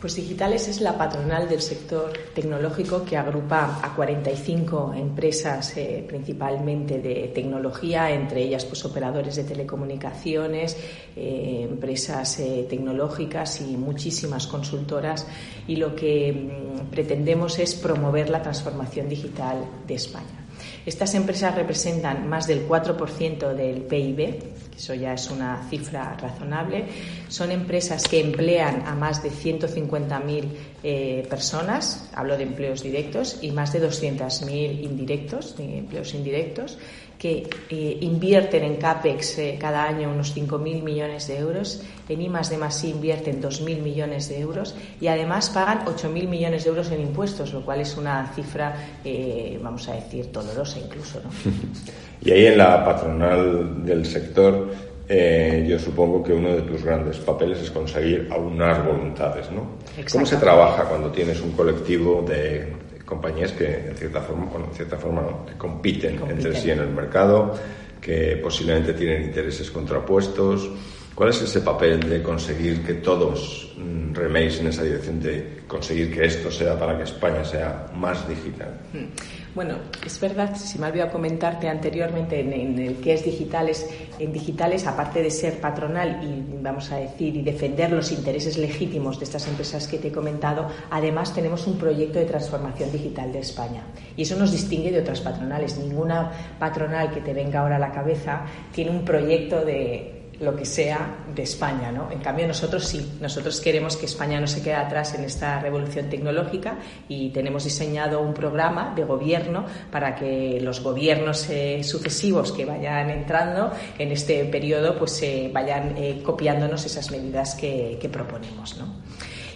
Pues 0.00 0.16
Digitales 0.16 0.66
es 0.66 0.80
la 0.80 0.96
patronal 0.96 1.46
del 1.46 1.60
sector 1.60 2.10
tecnológico 2.34 3.04
que 3.04 3.18
agrupa 3.18 3.80
a 3.82 3.94
45 3.94 4.94
empresas 4.96 5.76
eh, 5.76 6.02
principalmente 6.08 7.00
de 7.00 7.30
tecnología, 7.34 8.10
entre 8.10 8.44
ellas 8.44 8.64
pues 8.64 8.82
operadores 8.86 9.36
de 9.36 9.44
telecomunicaciones, 9.44 10.74
eh, 11.14 11.66
empresas 11.68 12.40
eh, 12.40 12.66
tecnológicas 12.66 13.60
y 13.60 13.76
muchísimas 13.76 14.46
consultoras 14.46 15.26
y 15.68 15.76
lo 15.76 15.94
que 15.94 16.32
mm, 16.32 16.86
pretendemos 16.90 17.58
es 17.58 17.74
promover 17.74 18.30
la 18.30 18.40
transformación 18.40 19.06
digital 19.06 19.66
de 19.86 19.94
España. 19.96 20.46
Estas 20.86 21.14
empresas 21.14 21.54
representan 21.54 22.26
más 22.26 22.46
del 22.46 22.66
4% 22.66 23.52
del 23.52 23.82
PIB, 23.82 24.38
eso 24.80 24.94
ya 24.94 25.12
es 25.12 25.28
una 25.28 25.62
cifra 25.68 26.16
razonable. 26.16 26.86
Son 27.28 27.50
empresas 27.50 28.08
que 28.08 28.18
emplean 28.18 28.86
a 28.86 28.94
más 28.94 29.22
de 29.22 29.30
150.000 29.30 30.44
eh, 30.82 31.26
personas, 31.28 32.08
hablo 32.14 32.38
de 32.38 32.44
empleos 32.44 32.82
directos, 32.82 33.40
y 33.42 33.50
más 33.50 33.74
de 33.74 33.86
200.000 33.86 34.82
indirectos, 34.82 35.58
de 35.58 35.78
empleos 35.78 36.14
indirectos 36.14 36.78
que 37.20 37.46
eh, 37.68 37.98
invierten 38.00 38.64
en 38.64 38.76
CAPEX 38.76 39.38
eh, 39.38 39.58
cada 39.60 39.84
año 39.84 40.10
unos 40.10 40.34
5.000 40.34 40.82
millones 40.82 41.28
de 41.28 41.36
euros, 41.36 41.82
en 42.08 42.22
I 42.22 42.28
de 42.28 42.56
más 42.56 42.82
invierten 42.82 43.42
2.000 43.42 43.82
millones 43.82 44.30
de 44.30 44.40
euros 44.40 44.74
y 45.02 45.06
además 45.06 45.50
pagan 45.50 45.84
8.000 45.84 46.26
millones 46.26 46.64
de 46.64 46.70
euros 46.70 46.90
en 46.90 47.02
impuestos, 47.02 47.52
lo 47.52 47.60
cual 47.62 47.82
es 47.82 47.94
una 47.98 48.32
cifra, 48.34 48.74
eh, 49.04 49.60
vamos 49.62 49.86
a 49.90 49.96
decir, 49.96 50.32
dolorosa 50.32 50.78
incluso. 50.78 51.20
¿no? 51.20 51.30
y 52.22 52.30
ahí 52.30 52.46
en 52.46 52.56
la 52.56 52.82
patronal 52.82 53.84
del 53.84 54.06
sector, 54.06 54.70
yo 55.06 55.78
supongo 55.78 56.22
que 56.22 56.32
uno 56.32 56.54
de 56.54 56.62
tus 56.62 56.84
grandes 56.84 57.18
papeles 57.18 57.58
es 57.58 57.70
conseguir 57.70 58.28
aunar 58.30 58.86
voluntades. 58.86 59.50
¿no? 59.50 59.72
¿Cómo 60.10 60.24
se 60.24 60.36
trabaja 60.36 60.84
cuando 60.84 61.10
tienes 61.10 61.40
un 61.40 61.50
colectivo 61.50 62.24
de 62.26 62.89
compañías 63.10 63.52
que 63.52 63.88
en 63.90 63.96
cierta 63.96 64.22
forma, 64.22 64.46
en 64.54 64.72
cierta 64.72 64.96
forma 64.96 65.22
compiten, 65.58 66.20
entre 66.30 66.54
sí 66.54 66.70
en 66.70 66.78
el 66.78 66.90
mercado, 66.90 67.52
que 68.00 68.38
posiblemente 68.42 68.94
tienen 68.94 69.24
intereses 69.24 69.70
contrapuestos. 69.70 70.70
¿Cuál 71.14 71.30
es 71.30 71.42
ese 71.42 71.60
papel 71.60 72.08
de 72.08 72.22
conseguir 72.22 72.82
que 72.86 72.94
todos 72.94 73.74
mm, 73.76 74.14
reméis 74.14 74.60
en 74.60 74.68
esa 74.68 74.84
dirección 74.84 75.20
de 75.20 75.60
conseguir 75.66 76.14
que 76.14 76.24
esto 76.24 76.50
sea 76.50 76.78
para 76.78 76.96
que 76.96 77.02
España 77.02 77.44
sea 77.44 77.90
más 77.94 78.26
digital? 78.28 78.78
Hmm. 78.94 79.10
Bueno, 79.52 79.74
es 80.06 80.20
verdad, 80.20 80.54
si 80.54 80.78
me 80.78 80.86
olvidado 80.86 81.10
comentarte 81.10 81.68
anteriormente 81.68 82.38
en, 82.38 82.78
el 82.78 82.96
que 82.96 83.14
es 83.14 83.24
digitales, 83.24 83.88
en 84.20 84.32
digitales, 84.32 84.86
aparte 84.86 85.22
de 85.22 85.30
ser 85.30 85.60
patronal 85.60 86.22
y 86.22 86.62
vamos 86.62 86.92
a 86.92 86.98
decir 86.98 87.34
y 87.34 87.42
defender 87.42 87.90
los 87.90 88.12
intereses 88.12 88.56
legítimos 88.56 89.18
de 89.18 89.24
estas 89.24 89.48
empresas 89.48 89.88
que 89.88 89.98
te 89.98 90.08
he 90.08 90.12
comentado, 90.12 90.68
además 90.90 91.34
tenemos 91.34 91.66
un 91.66 91.78
proyecto 91.78 92.20
de 92.20 92.26
transformación 92.26 92.92
digital 92.92 93.32
de 93.32 93.40
España. 93.40 93.82
Y 94.16 94.22
eso 94.22 94.36
nos 94.36 94.52
distingue 94.52 94.92
de 94.92 95.00
otras 95.00 95.20
patronales. 95.20 95.76
Ninguna 95.78 96.30
patronal 96.60 97.10
que 97.12 97.20
te 97.20 97.34
venga 97.34 97.60
ahora 97.60 97.74
a 97.76 97.80
la 97.80 97.90
cabeza 97.90 98.42
tiene 98.72 98.92
un 98.92 99.04
proyecto 99.04 99.64
de 99.64 100.19
lo 100.40 100.56
que 100.56 100.64
sea 100.64 101.18
de 101.34 101.42
España, 101.42 101.92
¿no? 101.92 102.10
En 102.10 102.20
cambio 102.20 102.46
nosotros 102.46 102.86
sí, 102.86 103.18
nosotros 103.20 103.60
queremos 103.60 103.96
que 103.96 104.06
España 104.06 104.40
no 104.40 104.46
se 104.46 104.62
quede 104.62 104.74
atrás 104.74 105.14
en 105.14 105.24
esta 105.24 105.60
revolución 105.60 106.08
tecnológica 106.08 106.78
y 107.08 107.28
tenemos 107.28 107.64
diseñado 107.64 108.20
un 108.22 108.32
programa 108.32 108.94
de 108.96 109.04
gobierno 109.04 109.66
para 109.90 110.14
que 110.14 110.58
los 110.62 110.82
gobiernos 110.82 111.48
eh, 111.50 111.82
sucesivos 111.84 112.52
que 112.52 112.64
vayan 112.64 113.10
entrando 113.10 113.70
en 113.98 114.12
este 114.12 114.46
periodo 114.46 114.98
pues 114.98 115.22
eh, 115.22 115.50
vayan 115.52 115.94
eh, 115.98 116.22
copiándonos 116.22 116.86
esas 116.86 117.10
medidas 117.10 117.54
que, 117.54 117.98
proponemos, 118.10 118.76
¿no? 118.78 119.00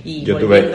Y 0.04 0.22
yo, 0.22 0.36
tuve, 0.38 0.70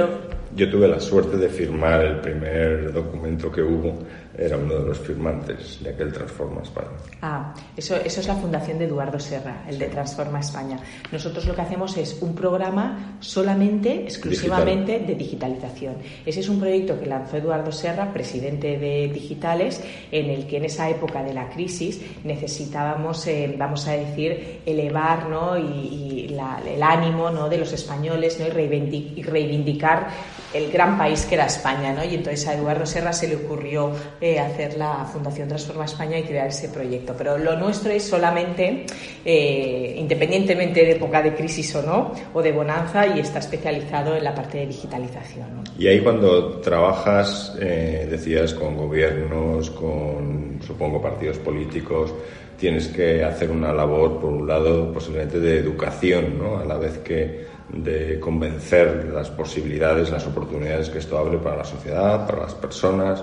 yo 0.56 0.70
tuve 0.70 0.88
la 0.88 1.00
suerte 1.00 1.38
de 1.38 1.50
firmar 1.50 2.02
el 2.02 2.20
primer 2.20 2.92
documento 2.92 3.52
que 3.52 3.62
hubo 3.62 4.00
era 4.40 4.58
uno 4.58 4.76
de 4.76 4.86
los 4.86 5.00
firmantes 5.00 5.84
de 5.84 5.90
aquel 5.90 6.14
Transforma 6.14 6.62
España. 6.62 6.88
Ah, 7.22 7.54
eso, 7.76 7.96
eso 7.98 8.22
es 8.22 8.28
la 8.28 8.36
fundación 8.36 8.80
de 8.80 8.86
Eduardo 8.86 9.20
Serra, 9.20 9.66
el 9.68 9.78
de 9.78 9.88
Transforma 9.88 10.40
España. 10.40 10.80
Nosotros 11.12 11.46
lo 11.46 11.56
que 11.56 11.62
hacemos 11.62 11.98
es 11.98 12.22
un 12.22 12.34
programa 12.34 13.18
solamente, 13.20 14.04
exclusivamente 14.04 15.00
de 15.00 15.16
digitalización. 15.16 15.96
Ese 16.26 16.40
es 16.40 16.50
un 16.50 16.60
proyecto 16.60 17.00
que 17.00 17.06
lanzó 17.06 17.38
Eduardo 17.38 17.72
Serra, 17.72 18.14
presidente 18.14 18.78
de 18.78 19.10
Digitales, 19.10 19.84
en 20.12 20.30
el 20.30 20.48
que 20.48 20.58
en 20.58 20.66
esa 20.66 20.90
época 20.90 21.22
de 21.24 21.34
la 21.34 21.50
crisis 21.50 22.02
necesitábamos, 22.24 23.28
eh, 23.28 23.56
vamos 23.58 23.88
a 23.88 23.94
decir, 23.94 24.62
elevar 24.66 25.28
¿no? 25.28 25.58
y, 25.58 26.28
el 26.30 26.84
ánimo 26.84 27.30
¿no? 27.32 27.50
de 27.50 27.58
los 27.58 27.74
españoles 27.74 28.40
¿no? 28.40 28.46
y 28.48 29.22
reivindicar 29.24 30.08
el 30.54 30.72
gran 30.72 30.98
país 30.98 31.26
que 31.26 31.36
era 31.36 31.46
España. 31.46 31.94
¿no? 31.94 32.04
Y 32.04 32.16
entonces 32.16 32.48
a 32.48 32.54
Eduardo 32.54 32.86
Serra 32.86 33.14
se 33.14 33.28
le 33.28 33.36
ocurrió 33.36 33.92
hacer 34.38 34.78
la 34.78 35.06
Fundación 35.06 35.48
Transforma 35.48 35.86
España 35.86 36.20
y 36.20 36.24
crear 36.24 36.48
ese 36.48 36.68
proyecto. 36.68 37.16
Pero 37.18 37.38
lo 37.38 37.58
nuestro 37.58 37.92
es 37.92 38.04
solamente, 38.04 38.86
eh, 39.24 39.96
independientemente 39.98 40.84
de 40.84 40.92
época 40.92 41.22
de 41.22 41.34
crisis 41.34 41.74
o 41.76 41.82
no, 41.82 42.12
o 42.34 42.42
de 42.42 42.52
bonanza, 42.52 43.08
y 43.08 43.22
está 43.22 43.40
especializado 43.40 44.16
en 44.16 44.24
la 44.24 44.36
parte 44.36 44.60
de 44.60 44.68
digitalización. 44.68 45.64
Y 45.78 45.88
ahí 45.88 46.02
cuando 46.02 46.60
trabajas, 46.60 47.56
eh, 47.62 48.06
decías, 48.10 48.54
con 48.54 48.76
gobiernos, 48.76 49.70
con, 49.70 50.60
supongo, 50.62 51.02
partidos 51.02 51.38
políticos, 51.38 52.14
tienes 52.58 52.90
que 52.90 53.24
hacer 53.24 53.50
una 53.50 53.72
labor, 53.72 54.20
por 54.20 54.32
un 54.32 54.46
lado, 54.46 54.92
posiblemente 54.92 55.40
de 55.40 55.60
educación, 55.60 56.38
¿no? 56.38 56.58
A 56.60 56.66
la 56.66 56.78
vez 56.78 56.98
que 56.98 57.48
de 57.72 58.20
convencer 58.20 59.10
las 59.14 59.30
posibilidades, 59.30 60.10
las 60.10 60.26
oportunidades 60.26 60.90
que 60.90 61.00
esto 61.00 61.18
abre 61.18 61.38
para 61.38 61.58
la 61.58 61.64
sociedad, 61.64 62.26
para 62.26 62.44
las 62.44 62.56
personas. 62.56 63.22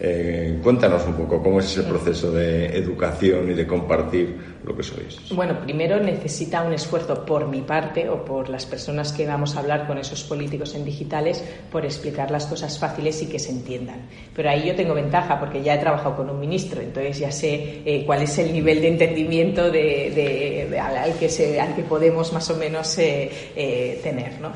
Eh, 0.00 0.58
cuéntanos 0.62 1.06
un 1.06 1.14
poco 1.14 1.40
cómo 1.42 1.60
es 1.60 1.66
ese 1.66 1.82
proceso 1.84 2.32
de 2.32 2.66
educación 2.76 3.50
y 3.50 3.54
de 3.54 3.66
compartir 3.66 4.54
lo 4.64 4.76
que 4.76 4.82
sois. 4.82 5.20
Bueno, 5.30 5.60
primero 5.60 6.00
necesita 6.00 6.62
un 6.62 6.72
esfuerzo 6.72 7.24
por 7.24 7.46
mi 7.46 7.60
parte 7.60 8.08
o 8.08 8.24
por 8.24 8.48
las 8.48 8.66
personas 8.66 9.12
que 9.12 9.26
vamos 9.26 9.54
a 9.54 9.60
hablar 9.60 9.86
con 9.86 9.98
esos 9.98 10.24
políticos 10.24 10.74
en 10.74 10.84
digitales 10.84 11.44
por 11.70 11.84
explicar 11.84 12.30
las 12.30 12.46
cosas 12.46 12.78
fáciles 12.78 13.22
y 13.22 13.26
que 13.26 13.38
se 13.38 13.52
entiendan. 13.52 14.08
Pero 14.34 14.50
ahí 14.50 14.66
yo 14.66 14.74
tengo 14.74 14.94
ventaja 14.94 15.38
porque 15.38 15.62
ya 15.62 15.74
he 15.74 15.78
trabajado 15.78 16.16
con 16.16 16.30
un 16.30 16.40
ministro, 16.40 16.80
entonces 16.80 17.18
ya 17.18 17.30
sé 17.30 17.82
eh, 17.84 18.02
cuál 18.04 18.22
es 18.22 18.36
el 18.38 18.52
nivel 18.52 18.80
de 18.80 18.88
entendimiento 18.88 19.70
de, 19.70 20.76
al, 20.80 21.14
que 21.18 21.28
se, 21.28 21.60
al 21.60 21.74
que 21.76 21.82
podemos 21.82 22.32
más 22.32 22.50
o 22.50 22.56
menos 22.56 22.98
eh, 22.98 24.00
tener. 24.02 24.40
¿no? 24.40 24.50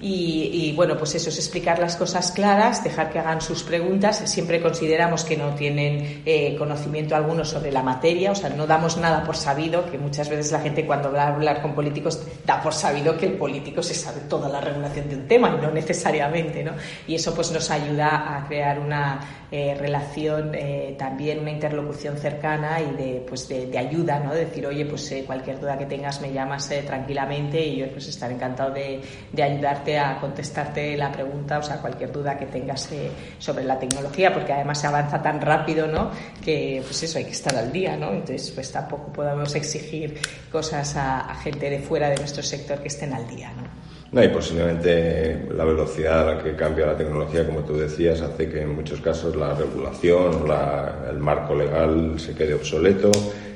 Y, 0.00 0.72
bueno, 0.76 0.98
pues 0.98 1.14
eso 1.14 1.30
es 1.30 1.38
explicar 1.38 1.78
las 1.78 1.96
cosas 1.96 2.30
claras, 2.32 2.84
dejar 2.84 3.10
que 3.10 3.18
hagan 3.18 3.40
sus 3.40 3.62
preguntas. 3.62 4.22
Siempre 4.26 4.60
consideramos 4.60 5.24
que 5.24 5.36
no 5.36 5.54
tienen 5.54 6.22
eh, 6.26 6.56
conocimiento 6.58 7.16
alguno 7.16 7.44
sobre 7.44 7.72
la 7.72 7.82
materia, 7.82 8.32
o 8.32 8.34
sea, 8.34 8.50
no 8.50 8.66
damos 8.66 8.98
nada 8.98 9.24
por 9.24 9.36
sabido, 9.36 9.90
que 9.90 9.96
muchas 9.96 10.28
veces 10.28 10.52
la 10.52 10.60
gente 10.60 10.86
cuando 10.86 11.10
va 11.10 11.24
a 11.24 11.28
hablar 11.28 11.62
con 11.62 11.74
políticos 11.74 12.22
da 12.44 12.62
por 12.62 12.74
sabido 12.74 13.16
que 13.16 13.26
el 13.26 13.32
político 13.34 13.82
se 13.82 13.94
sabe 13.94 14.20
toda 14.28 14.48
la 14.48 14.60
regulación 14.60 15.08
de 15.08 15.16
un 15.16 15.26
tema 15.26 15.56
y 15.56 15.62
no 15.62 15.70
necesariamente, 15.70 16.62
¿no? 16.62 16.72
Y 17.06 17.14
eso 17.14 17.34
pues 17.34 17.50
nos 17.50 17.70
ayuda 17.70 18.36
a 18.36 18.46
crear 18.46 18.78
una 18.78 19.46
eh, 19.50 19.74
relación, 19.78 20.54
eh, 20.54 20.96
también 20.98 21.38
una 21.38 21.52
interlocución 21.52 22.18
cercana 22.18 22.80
y 22.80 22.94
de, 22.96 23.24
pues 23.26 23.48
de, 23.48 23.78
ayuda, 23.78 24.20
¿no? 24.20 24.34
decir, 24.34 24.66
oye, 24.66 24.84
pues 24.84 25.14
cualquier 25.26 25.60
duda 25.60 25.78
que 25.78 25.86
tengas 25.86 26.20
me 26.20 26.32
llamas 26.32 26.68
tranquilamente 26.86 27.64
y 27.64 27.76
yo 27.76 27.88
pues 27.90 28.08
estaré 28.08 28.34
encantado 28.34 28.70
de, 28.72 29.00
de 29.32 29.42
ayudarte 29.42 29.93
a 29.98 30.18
contestarte 30.20 30.96
la 30.96 31.10
pregunta, 31.10 31.58
o 31.58 31.62
sea, 31.62 31.78
cualquier 31.78 32.12
duda 32.12 32.38
que 32.38 32.46
tengas 32.46 32.90
eh, 32.92 33.10
sobre 33.38 33.64
la 33.64 33.78
tecnología, 33.78 34.32
porque 34.32 34.52
además 34.52 34.80
se 34.80 34.86
avanza 34.86 35.22
tan 35.22 35.40
rápido, 35.40 35.86
¿no? 35.86 36.10
Que, 36.44 36.82
pues 36.84 37.02
eso, 37.02 37.18
hay 37.18 37.24
que 37.24 37.32
estar 37.32 37.54
al 37.56 37.72
día, 37.72 37.96
¿no? 37.96 38.12
Entonces, 38.12 38.50
pues 38.50 38.70
tampoco 38.72 39.12
podemos 39.12 39.54
exigir 39.54 40.18
cosas 40.50 40.96
a, 40.96 41.34
gente 41.42 41.68
de 41.68 41.78
fuera 41.80 42.08
de 42.08 42.16
nuestro 42.16 42.42
sector 42.42 42.78
que 42.78 42.88
estén 42.88 43.12
al 43.12 43.26
día, 43.28 43.52
¿no? 43.56 43.62
No, 44.12 44.22
y 44.22 44.28
posiblemente 44.28 45.48
la 45.50 45.64
velocidad 45.64 46.28
a 46.28 46.34
la 46.34 46.42
que 46.42 46.54
cambia 46.54 46.86
la 46.86 46.96
tecnología, 46.96 47.44
como 47.44 47.60
tú 47.60 47.76
decías, 47.76 48.20
hace 48.20 48.48
que 48.48 48.62
en 48.62 48.76
muchos 48.76 49.00
casos 49.00 49.34
la 49.34 49.54
regulación 49.54 50.48
o 50.48 51.10
el 51.10 51.18
marco 51.18 51.54
legal 51.54 52.14
se 52.18 52.32
quede 52.32 52.54
obsoleto 52.54 53.10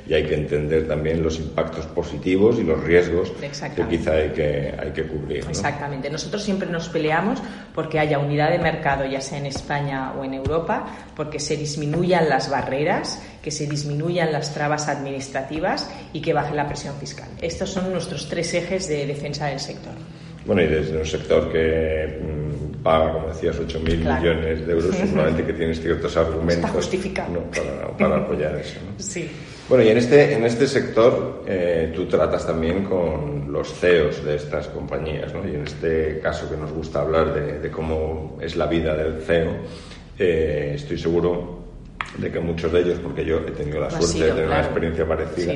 y 0.09 0.15
hay 0.15 0.25
que 0.25 0.35
entender 0.35 0.89
también 0.89 1.23
los 1.23 1.39
impactos 1.39 1.85
positivos 1.87 2.59
y 2.59 2.65
los 2.65 2.83
riesgos 2.83 3.31
que 3.31 3.83
quizá 3.89 4.13
hay 4.13 4.31
que, 4.31 4.75
hay 4.79 4.91
que 4.93 5.03
cubrir. 5.05 5.45
Exactamente. 5.49 6.09
Nosotros 6.09 6.43
siempre 6.43 6.69
nos 6.69 6.89
peleamos 6.89 7.41
porque 7.75 7.99
haya 7.99 8.19
unidad 8.19 8.51
de 8.51 8.59
mercado, 8.59 9.05
ya 9.05 9.21
sea 9.21 9.39
en 9.39 9.47
España 9.47 10.15
o 10.19 10.25
en 10.25 10.33
Europa, 10.33 10.87
porque 11.15 11.39
se 11.39 11.59
disminuyan 11.59 12.29
las 12.31 12.51
barreras, 12.51 13.23
que 13.43 13.51
se 13.51 13.67
disminuyan 13.67 14.33
las 14.33 14.55
trabas 14.55 14.89
administrativas 14.89 15.91
y 16.15 16.23
que 16.23 16.33
baje 16.33 16.55
la 16.55 16.67
presión 16.67 16.97
fiscal. 16.97 17.29
Estos 17.43 17.71
son 17.71 17.93
nuestros 17.93 18.29
tres 18.29 18.55
ejes 18.55 18.89
de 18.89 19.07
defensa 19.07 19.47
del 19.47 19.61
sector. 19.61 19.93
Bueno, 20.47 20.63
y 20.63 20.69
desde 20.69 20.97
un 20.97 21.05
sector 21.05 21.53
que 21.53 22.19
paga, 22.83 23.13
como 23.13 23.29
decías, 23.29 23.59
8.000 23.59 23.81
millones 23.83 24.67
de 24.67 24.73
euros, 24.73 24.95
seguramente 24.95 25.45
que 25.45 25.53
tienes 25.53 25.81
ciertos 25.81 26.17
argumentos 26.17 26.71
para, 26.71 27.97
para, 27.97 28.17
apoyar 28.17 28.57
eso. 28.57 28.79
Sí. 28.99 29.31
Bueno, 29.69 29.85
y 29.85 29.89
en 29.89 29.99
este, 29.99 30.33
en 30.33 30.45
este 30.45 30.67
sector 30.67 31.45
eh, 31.47 31.93
tú 31.95 32.07
tratas 32.07 32.47
también 32.47 32.85
con 32.85 33.53
los 33.53 33.69
CEOs 33.75 34.25
de 34.25 34.37
estas 34.37 34.69
compañías, 34.69 35.33
¿no? 35.35 35.47
Y 35.47 35.57
en 35.57 35.65
este 35.65 36.21
caso 36.21 36.49
que 36.49 36.57
nos 36.57 36.73
gusta 36.73 37.03
hablar 37.03 37.35
de, 37.35 37.71
cómo 37.71 38.39
es 38.41 38.57
la 38.57 38.67
vida 38.67 38.97
del 38.97 39.21
CEO, 39.21 39.53
eh, 40.19 40.73
estoy 40.75 40.99
seguro 40.99 41.59
de 42.17 42.33
que 42.33 42.41
muchos 42.41 42.73
de 42.73 42.81
ellos, 42.81 42.99
porque 43.03 43.25
yo 43.25 43.39
he 43.39 43.51
tenido 43.51 43.81
la 43.81 43.91
suerte 43.91 44.25
de 44.25 44.31
tener 44.31 44.47
una 44.47 44.61
experiencia 44.61 45.07
parecida, 45.07 45.55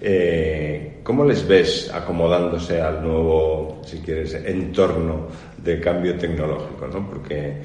eh, 0.00 0.98
¿cómo 1.04 1.24
les 1.24 1.46
ves 1.46 1.90
acomodándose 1.94 2.80
al 2.80 3.02
nuevo, 3.02 3.80
si 3.86 3.98
quieres, 3.98 4.34
entorno 4.34 5.28
de 5.64 5.80
cambio 5.80 6.16
tecnológico? 6.16 6.86
¿no? 6.86 7.08
Porque 7.08 7.62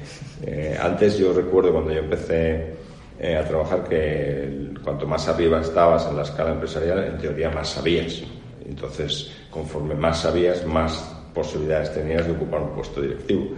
antes 0.80 1.18
yo 1.18 1.32
recuerdo 1.32 1.72
cuando 1.72 1.92
yo 1.92 2.00
empecé 2.00 2.80
eh, 3.22 3.36
a 3.36 3.44
trabajar 3.44 3.84
que 3.86 4.72
cuanto 4.82 5.06
más 5.06 5.28
arriba 5.28 5.60
estabas 5.60 6.06
en 6.08 6.16
la 6.16 6.22
escala 6.22 6.52
empresarial, 6.52 7.04
en 7.04 7.18
teoría 7.18 7.50
más 7.50 7.68
sabías. 7.68 8.22
Entonces, 8.66 9.30
conforme 9.50 9.94
más 9.94 10.22
sabías, 10.22 10.64
más 10.64 11.14
posibilidades 11.34 11.92
tenías 11.92 12.24
de 12.24 12.32
ocupar 12.32 12.62
un 12.62 12.70
puesto 12.70 13.02
directivo. 13.02 13.48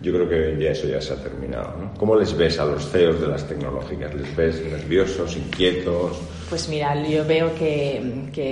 Yo 0.00 0.12
creo 0.12 0.28
que 0.28 0.56
día 0.56 0.72
eso 0.72 0.88
ya 0.88 1.00
se 1.00 1.12
ha 1.12 1.16
terminado. 1.22 1.72
¿Cómo 1.96 2.16
les 2.16 2.36
ves 2.36 2.58
a 2.58 2.64
los 2.64 2.90
CEOs 2.90 3.20
de 3.20 3.28
las 3.28 3.46
tecnológicas? 3.46 4.12
¿Les 4.12 4.34
ves 4.34 4.60
nerviosos, 4.64 5.36
inquietos? 5.36 6.20
Pues 6.52 6.68
mira, 6.68 6.94
yo 7.08 7.24
veo 7.24 7.54
que, 7.54 7.98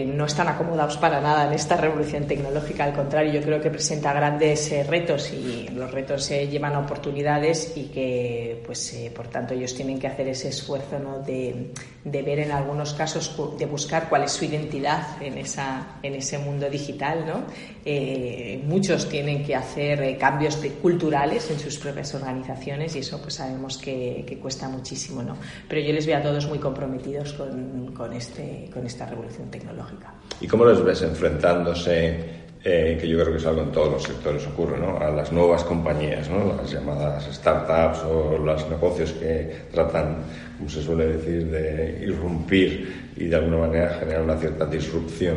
no 0.07 0.25
están 0.25 0.49
acomodados 0.49 0.97
para 0.97 1.21
nada 1.21 1.47
en 1.47 1.53
esta 1.53 1.77
revolución 1.77 2.27
tecnológica. 2.27 2.85
Al 2.85 2.95
contrario, 2.95 3.31
yo 3.31 3.43
creo 3.43 3.61
que 3.61 3.69
presenta 3.69 4.15
grandes 4.15 4.73
eh, 4.73 4.85
retos 4.85 5.31
y 5.35 5.69
los 5.75 5.91
retos 5.91 6.25
se 6.25 6.49
llevan 6.49 6.73
a 6.73 6.79
oportunidades 6.79 7.75
y 7.77 7.89
que, 7.89 8.63
pues, 8.65 8.95
eh, 8.95 9.13
por 9.15 9.29
tanto, 9.29 9.53
ellos 9.53 9.75
tienen 9.75 9.99
que 9.99 10.07
hacer 10.07 10.29
ese 10.29 10.49
esfuerzo 10.49 10.99
¿no? 10.99 11.19
de, 11.19 11.73
de, 12.03 12.23
ver 12.23 12.39
en 12.39 12.53
algunos 12.53 12.95
casos, 12.95 13.37
de 13.59 13.67
buscar 13.67 14.09
cuál 14.09 14.25
es 14.25 14.33
su 14.33 14.47
identidad 14.47 15.23
en, 15.23 15.37
esa, 15.37 15.99
en 16.03 16.15
ese 16.15 16.39
mundo 16.39 16.71
digital. 16.71 17.27
¿no? 17.27 17.43
Eh, 17.85 18.63
muchos 18.65 19.11
tienen 19.11 19.45
que 19.45 19.55
hacer 19.55 20.17
cambios 20.17 20.57
culturales 20.81 21.51
en 21.51 21.59
sus 21.59 21.77
propias 21.77 22.15
organizaciones 22.15 22.97
y 22.97 23.01
eso, 23.01 23.21
pues, 23.21 23.35
sabemos 23.35 23.77
que, 23.77 24.25
que 24.27 24.39
cuesta 24.39 24.71
muchísimo. 24.71 25.23
¿no? 25.23 25.37
Pero 25.69 25.83
yo 25.83 25.93
les 25.93 26.07
veo 26.07 26.17
a 26.17 26.23
todos 26.23 26.47
muy 26.47 26.59
comprometidos 26.59 27.35
con 27.35 27.90
con, 27.93 28.13
este, 28.13 28.71
con 28.73 28.87
esta 28.87 29.07
revolución 29.07 29.51
tecnológica. 29.51 30.13
¿Y 30.41 30.47
cómo 30.47 30.65
los 30.65 30.85
ves 30.85 31.03
enfrentándose, 31.03 32.41
eh, 32.63 32.99
que 33.01 33.09
yo 33.09 33.19
creo 33.19 33.33
que 33.33 33.39
es 33.39 33.47
algo 33.47 33.63
en 33.63 33.73
todos 33.73 33.93
los 33.93 34.03
sectores 34.03 34.47
ocurre, 34.47 34.79
¿no? 34.79 34.99
a 34.99 35.11
las 35.11 35.33
nuevas 35.33 35.65
compañías, 35.65 36.29
¿no? 36.29 36.57
las 36.57 36.71
llamadas 36.71 37.29
startups 37.33 38.01
o 38.05 38.39
los 38.39 38.69
negocios 38.69 39.13
que 39.13 39.67
tratan, 39.73 40.17
como 40.59 40.69
se 40.69 40.83
suele 40.83 41.07
decir, 41.07 41.51
de 41.51 42.05
irrumpir 42.05 43.13
y 43.17 43.25
de 43.25 43.37
alguna 43.37 43.67
manera 43.67 43.97
generar 43.99 44.23
una 44.23 44.37
cierta 44.37 44.67
disrupción 44.67 45.37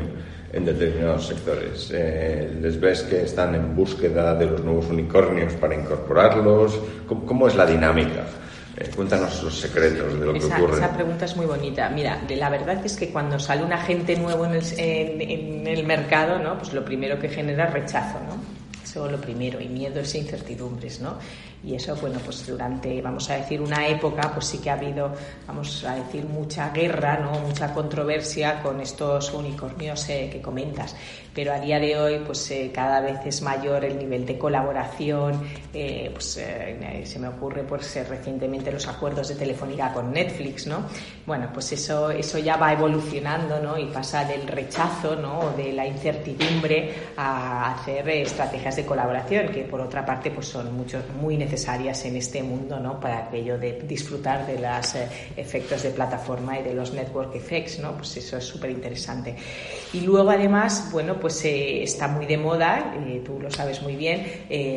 en 0.51 0.65
determinados 0.65 1.27
sectores. 1.27 1.91
Eh, 1.93 2.57
¿Les 2.61 2.79
ves 2.79 3.01
que 3.03 3.23
están 3.23 3.55
en 3.55 3.75
búsqueda 3.75 4.35
de 4.35 4.45
los 4.45 4.63
nuevos 4.63 4.87
unicornios 4.89 5.53
para 5.53 5.75
incorporarlos? 5.75 6.79
cómo 7.07 7.47
es 7.47 7.55
la 7.55 7.65
dinámica? 7.65 8.23
Eh, 8.83 8.91
cuéntanos 8.95 9.43
los 9.43 9.59
secretos 9.59 10.19
de 10.19 10.25
lo 10.25 10.33
que 10.33 10.45
ocurre. 10.45 10.77
Esa 10.77 10.93
pregunta 10.93 11.25
es 11.25 11.35
muy 11.35 11.45
bonita. 11.45 11.89
Mira, 11.89 12.21
la 12.29 12.49
verdad 12.49 12.85
es 12.85 12.95
que 12.95 13.09
cuando 13.09 13.39
sale 13.39 13.63
un 13.63 13.71
agente 13.71 14.15
nuevo 14.15 14.45
en 14.45 14.53
el, 14.53 14.63
en, 14.77 15.67
el 15.67 15.85
mercado, 15.85 16.39
¿no? 16.39 16.57
pues 16.57 16.73
lo 16.73 16.83
primero 16.83 17.17
que 17.19 17.29
genera 17.29 17.67
es 17.67 17.73
rechazo, 17.73 18.19
¿no? 18.27 18.52
Eso 18.93 19.09
lo 19.09 19.19
primero, 19.19 19.59
y 19.59 19.67
miedos 19.67 20.13
e 20.13 20.19
incertidumbres, 20.19 21.01
¿no? 21.01 21.17
y 21.63 21.75
eso, 21.75 21.95
bueno, 21.95 22.19
pues 22.23 22.45
durante, 22.45 23.01
vamos 23.01 23.29
a 23.29 23.37
decir, 23.37 23.61
una 23.61 23.87
época, 23.87 24.31
pues 24.33 24.47
sí 24.47 24.57
que 24.57 24.69
ha 24.69 24.73
habido, 24.73 25.13
vamos 25.47 25.83
a 25.85 25.95
decir, 25.95 26.25
mucha 26.25 26.71
guerra, 26.71 27.17
¿no? 27.17 27.39
Mucha 27.39 27.73
controversia 27.73 28.61
con 28.61 28.81
estos 28.81 29.33
unicornios 29.33 30.09
eh, 30.09 30.29
que 30.29 30.41
comentas. 30.41 30.93
Pero 31.33 31.53
a 31.53 31.59
día 31.59 31.79
de 31.79 31.97
hoy, 31.97 32.19
pues 32.25 32.51
eh, 32.51 32.69
cada 32.73 32.99
vez 32.99 33.19
es 33.25 33.41
mayor 33.41 33.85
el 33.85 33.97
nivel 33.97 34.25
de 34.25 34.37
colaboración, 34.37 35.41
eh, 35.73 36.09
pues 36.11 36.25
se 36.35 37.19
me 37.19 37.27
ocurre, 37.29 37.63
pues 37.63 37.95
recientemente 38.07 38.71
los 38.71 38.87
acuerdos 38.87 39.29
de 39.29 39.35
Telefónica 39.35 39.93
con 39.93 40.11
Netflix, 40.11 40.67
¿no? 40.67 40.85
Bueno, 41.25 41.49
pues 41.53 41.71
eso, 41.71 42.11
eso 42.11 42.37
ya 42.37 42.57
va 42.57 42.73
evolucionando, 42.73 43.57
¿no? 43.61 43.77
Y 43.77 43.85
pasa 43.85 44.25
del 44.25 44.45
rechazo, 44.45 45.15
¿no? 45.15 45.53
de 45.55 45.71
la 45.71 45.87
incertidumbre 45.87 46.93
a 47.15 47.73
hacer 47.73 48.09
estrategias 48.09 48.75
de 48.75 48.85
colaboración, 48.85 49.47
que 49.47 49.61
por 49.63 49.79
otra 49.79 50.05
parte, 50.05 50.31
pues 50.31 50.47
son 50.47 50.75
muchos, 50.75 51.01
muy 51.21 51.37
necesarias 51.37 52.03
en 52.03 52.17
este 52.17 52.43
mundo 52.43 52.77
¿no? 52.77 52.99
para 52.99 53.19
aquello 53.19 53.57
de 53.57 53.81
disfrutar 53.83 54.45
de 54.45 54.59
los 54.59 54.95
eh, 54.95 55.07
efectos 55.37 55.83
de 55.83 55.91
plataforma 55.91 56.59
y 56.59 56.63
de 56.63 56.73
los 56.73 56.93
network 56.93 57.33
effects, 57.35 57.79
¿no? 57.79 57.93
pues 57.93 58.17
eso 58.17 58.35
es 58.37 58.43
súper 58.43 58.71
interesante. 58.71 59.33
Y 59.93 60.01
luego 60.01 60.29
además, 60.29 60.89
bueno, 60.91 61.15
pues 61.21 61.45
eh, 61.45 61.83
está 61.83 62.09
muy 62.09 62.25
de 62.25 62.37
moda, 62.37 62.95
eh, 63.07 63.21
tú 63.25 63.39
lo 63.39 63.49
sabes 63.49 63.81
muy 63.81 63.95
bien, 63.95 64.25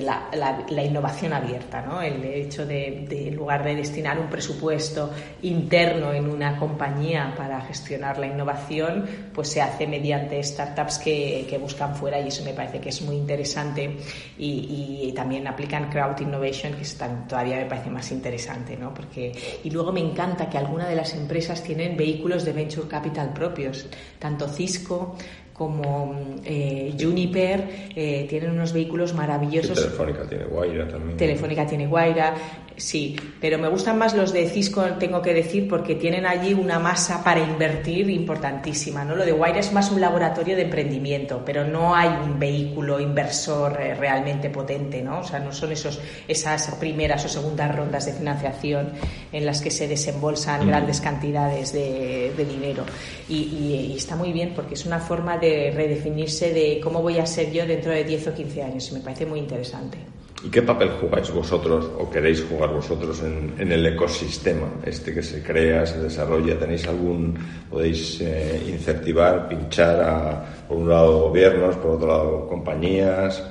la, 0.02 0.28
la, 0.32 0.84
innovación 0.84 1.32
abierta, 1.32 1.82
¿no? 1.82 2.00
el 2.00 2.24
hecho 2.24 2.64
de, 2.64 3.04
de, 3.08 3.28
en 3.28 3.34
lugar 3.34 3.64
de 3.64 3.74
destinar 3.74 4.18
un 4.18 4.28
presupuesto 4.28 5.10
interno 5.42 6.12
en 6.12 6.35
una 6.36 6.58
compañía 6.58 7.34
para 7.36 7.60
gestionar 7.62 8.18
la 8.18 8.26
innovación, 8.26 9.06
pues 9.32 9.48
se 9.48 9.62
hace 9.62 9.86
mediante 9.86 10.42
startups 10.42 10.98
que, 10.98 11.46
que 11.48 11.58
buscan 11.58 11.94
fuera 11.94 12.20
y 12.20 12.28
eso 12.28 12.44
me 12.44 12.52
parece 12.52 12.80
que 12.80 12.90
es 12.90 13.02
muy 13.02 13.16
interesante 13.16 13.96
y, 14.38 15.06
y 15.08 15.12
también 15.12 15.46
aplican 15.46 15.90
crowd 15.90 16.20
innovation 16.20 16.74
que 16.74 16.82
están, 16.82 17.26
todavía 17.26 17.56
me 17.56 17.66
parece 17.66 17.90
más 17.90 18.10
interesante, 18.12 18.76
¿no? 18.76 18.92
Porque, 18.92 19.32
y 19.64 19.70
luego 19.70 19.92
me 19.92 20.00
encanta 20.00 20.48
que 20.48 20.58
algunas 20.58 20.88
de 20.88 20.96
las 20.96 21.14
empresas 21.14 21.62
tienen 21.62 21.96
vehículos 21.96 22.44
de 22.44 22.52
venture 22.52 22.86
capital 22.86 23.32
propios, 23.32 23.86
tanto 24.18 24.46
Cisco 24.48 25.16
como 25.56 26.14
eh, 26.44 26.94
Juniper 27.00 27.88
eh, 27.96 28.26
tienen 28.28 28.50
unos 28.50 28.74
vehículos 28.74 29.14
maravillosos. 29.14 29.78
Telefónica 29.78 30.28
tiene 30.28 30.44
Guaira 30.44 30.86
también. 30.86 31.16
Telefónica 31.16 31.66
tiene 31.66 31.86
Guaira. 31.86 32.34
Sí, 32.76 33.16
pero 33.40 33.58
me 33.58 33.68
gustan 33.68 33.96
más 33.96 34.14
los 34.14 34.34
de 34.34 34.50
Cisco, 34.50 34.82
tengo 34.98 35.22
que 35.22 35.32
decir, 35.32 35.66
porque 35.66 35.94
tienen 35.94 36.26
allí 36.26 36.52
una 36.52 36.78
masa 36.78 37.24
para 37.24 37.40
invertir 37.40 38.10
importantísima. 38.10 39.02
¿no? 39.02 39.16
Lo 39.16 39.24
de 39.24 39.32
Wire 39.32 39.60
es 39.60 39.72
más 39.72 39.90
un 39.90 39.98
laboratorio 39.98 40.56
de 40.56 40.62
emprendimiento, 40.62 41.42
pero 41.44 41.64
no 41.64 41.94
hay 41.94 42.10
un 42.10 42.38
vehículo 42.38 43.00
inversor 43.00 43.80
eh, 43.80 43.94
realmente 43.94 44.50
potente. 44.50 45.00
¿no? 45.00 45.20
O 45.20 45.24
sea, 45.24 45.40
no 45.40 45.52
son 45.52 45.72
esos, 45.72 45.98
esas 46.28 46.74
primeras 46.74 47.24
o 47.24 47.30
segundas 47.30 47.74
rondas 47.74 48.04
de 48.04 48.12
financiación 48.12 48.92
en 49.32 49.46
las 49.46 49.62
que 49.62 49.70
se 49.70 49.88
desembolsan 49.88 50.66
grandes 50.66 51.00
cantidades 51.00 51.72
de, 51.72 52.34
dinero. 52.46 52.84
Y, 53.26 53.36
y, 53.36 53.94
está 53.96 54.16
muy 54.16 54.32
bien 54.32 54.52
porque 54.54 54.74
es 54.74 54.84
una 54.84 55.00
forma 55.00 55.38
de 55.38 55.45
redefinirse 55.74 56.52
de 56.52 56.80
cómo 56.82 57.02
voy 57.02 57.18
a 57.18 57.26
ser 57.26 57.52
yo 57.52 57.66
dentro 57.66 57.92
de 57.92 58.04
10 58.04 58.28
o 58.28 58.34
15 58.34 58.62
años. 58.62 58.90
Y 58.90 58.94
me 58.94 59.00
parece 59.00 59.26
muy 59.26 59.40
interesante. 59.40 59.98
¿Y 60.44 60.50
qué 60.50 60.62
papel 60.62 60.90
jugáis 61.00 61.32
vosotros 61.32 61.90
o 61.98 62.10
queréis 62.10 62.44
jugar 62.44 62.70
vosotros 62.70 63.22
en, 63.22 63.72
el 63.72 63.86
ecosistema 63.86 64.68
este 64.84 65.14
que 65.14 65.22
se 65.22 65.42
crea, 65.42 65.86
se 65.86 66.00
desarrolla? 66.00 66.58
¿Tenéis 66.58 66.86
algún, 66.86 67.34
podéis 67.70 68.20
eh, 68.20 68.62
incentivar, 68.68 69.48
pinchar 69.48 70.00
a, 70.00 70.44
por 70.68 70.76
un 70.76 70.88
lado 70.88 71.28
gobiernos, 71.28 71.76
por 71.76 71.92
otro 71.92 72.08
lado 72.08 72.46
compañías? 72.48 73.42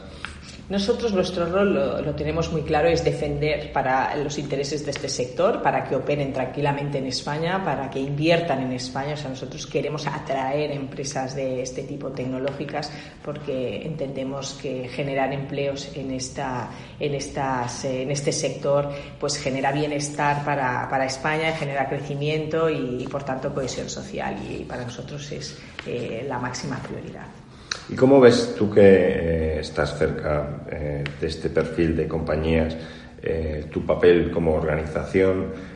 Nosotros 0.67 1.13
nuestro 1.13 1.45
rol 1.45 1.75
lo, 1.75 2.15
tenemos 2.15 2.51
muy 2.51 2.63
claro, 2.63 2.87
es 2.87 3.03
defender 3.03 3.71
para 3.71 4.15
los 4.15 4.39
intereses 4.39 4.83
de 4.83 4.89
este 4.89 5.09
sector, 5.09 5.61
para 5.61 5.83
que 5.83 5.95
operen 5.95 6.33
tranquilamente 6.33 6.97
en 6.97 7.05
España, 7.05 7.63
para 7.63 7.87
que 7.91 7.99
inviertan 7.99 8.63
en 8.63 8.73
España. 8.73 9.13
O 9.13 9.17
sea, 9.17 9.29
nosotros 9.29 9.67
queremos 9.67 10.07
atraer 10.07 10.71
empresas 10.71 11.35
de 11.35 11.61
este 11.61 11.83
tipo 11.83 12.09
tecnológicas 12.09 12.91
porque 13.23 13.85
entendemos 13.85 14.55
que 14.55 14.87
generar 14.87 15.31
empleos 15.33 15.91
en 15.95 16.09
esta, 16.09 16.71
en 16.99 17.13
estas, 17.13 17.85
en 17.85 18.09
este 18.09 18.31
sector, 18.31 18.89
pues 19.19 19.37
genera 19.37 19.71
bienestar 19.71 20.43
para, 20.43 20.89
para 20.89 21.05
España, 21.05 21.51
genera 21.51 21.87
crecimiento 21.87 22.71
y, 22.71 23.07
por 23.07 23.21
tanto 23.21 23.53
cohesión 23.53 23.87
social 23.87 24.35
y 24.49 24.63
para 24.63 24.83
nosotros 24.83 25.31
es 25.31 25.59
eh, 25.85 26.25
la 26.27 26.39
máxima 26.39 26.79
prioridad. 26.79 27.44
¿Y 27.87 27.95
cómo 27.95 28.19
ves 28.19 28.55
tú 28.57 28.71
que 28.71 28.81
eh, 28.81 29.59
estás 29.59 29.97
cerca 29.97 30.63
eh, 30.71 31.03
de 31.21 31.27
este 31.27 31.49
perfil 31.49 31.95
de 31.95 32.07
compañías, 32.07 32.75
eh, 33.21 33.65
tu 33.71 33.85
papel 33.85 34.31
como 34.31 34.53
organización? 34.53 35.75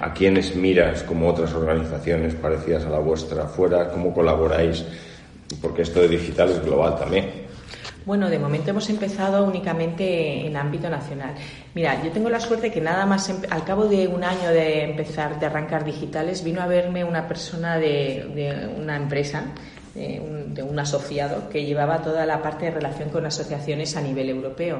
¿A 0.00 0.12
quiénes 0.12 0.54
miras 0.54 1.02
como 1.02 1.26
otras 1.26 1.52
organizaciones 1.54 2.34
parecidas 2.34 2.84
a 2.84 2.90
la 2.90 2.98
vuestra 2.98 3.44
afuera? 3.44 3.88
¿Cómo 3.90 4.12
colaboráis? 4.12 4.84
Porque 5.60 5.82
esto 5.82 6.00
de 6.00 6.08
digital 6.08 6.50
es 6.50 6.62
global 6.62 6.96
también. 6.98 7.30
Bueno, 8.04 8.28
de 8.28 8.38
momento 8.38 8.70
hemos 8.70 8.88
empezado 8.90 9.44
únicamente 9.44 10.46
en 10.46 10.56
ámbito 10.56 10.90
nacional. 10.90 11.34
Mira, 11.74 12.04
yo 12.04 12.12
tengo 12.12 12.28
la 12.28 12.38
suerte 12.38 12.70
que 12.70 12.80
nada 12.80 13.06
más 13.06 13.32
al 13.48 13.64
cabo 13.64 13.86
de 13.86 14.06
un 14.06 14.22
año 14.22 14.50
de 14.50 14.84
empezar, 14.84 15.40
de 15.40 15.46
arrancar 15.46 15.84
digitales, 15.84 16.44
vino 16.44 16.60
a 16.60 16.66
verme 16.66 17.02
una 17.02 17.26
persona 17.26 17.78
de, 17.78 18.30
de 18.34 18.68
una 18.78 18.96
empresa 18.96 19.46
de 19.94 20.62
un 20.62 20.78
asociado 20.78 21.48
que 21.48 21.64
llevaba 21.64 22.02
toda 22.02 22.24
la 22.26 22.40
parte 22.42 22.66
de 22.66 22.70
relación 22.70 23.10
con 23.10 23.26
asociaciones 23.26 23.96
a 23.96 24.00
nivel 24.00 24.30
europeo. 24.30 24.78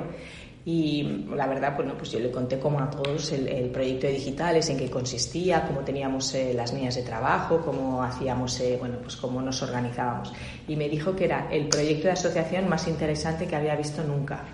Y 0.65 1.27
la 1.35 1.49
verdad, 1.49 1.75
bueno, 1.75 1.95
pues 1.97 2.13
yo 2.13 2.21
le 2.21 2.31
conté 2.31 2.61
como 2.61 2.79
a 2.79 2.89
todos 2.89 3.33
el, 3.33 3.69
proyecto 3.71 4.07
de 4.07 4.13
digitales, 4.13 4.71
en 4.71 4.79
qué 4.79 4.89
consistía, 4.89 5.67
cómo 5.67 5.81
teníamos 5.81 6.33
eh, 6.35 6.55
las 6.55 6.73
líneas 6.73 6.95
de 6.95 7.03
trabajo, 7.03 7.63
cómo 7.65 8.01
hacíamos, 8.01 8.61
eh, 8.61 8.77
bueno, 8.79 8.99
pues 9.03 9.17
cómo 9.17 9.43
nos 9.43 9.61
organizábamos. 9.63 10.33
Y 10.69 10.77
me 10.77 10.89
dijo 10.89 11.17
que 11.17 11.25
era 11.25 11.49
el 11.51 11.67
proyecto 11.67 12.05
de 12.05 12.13
asociación 12.13 12.69
más 12.69 12.87
interesante 12.87 13.49
que 13.49 13.57
había 13.57 13.75
visto 13.75 14.05
nunca 14.05 14.45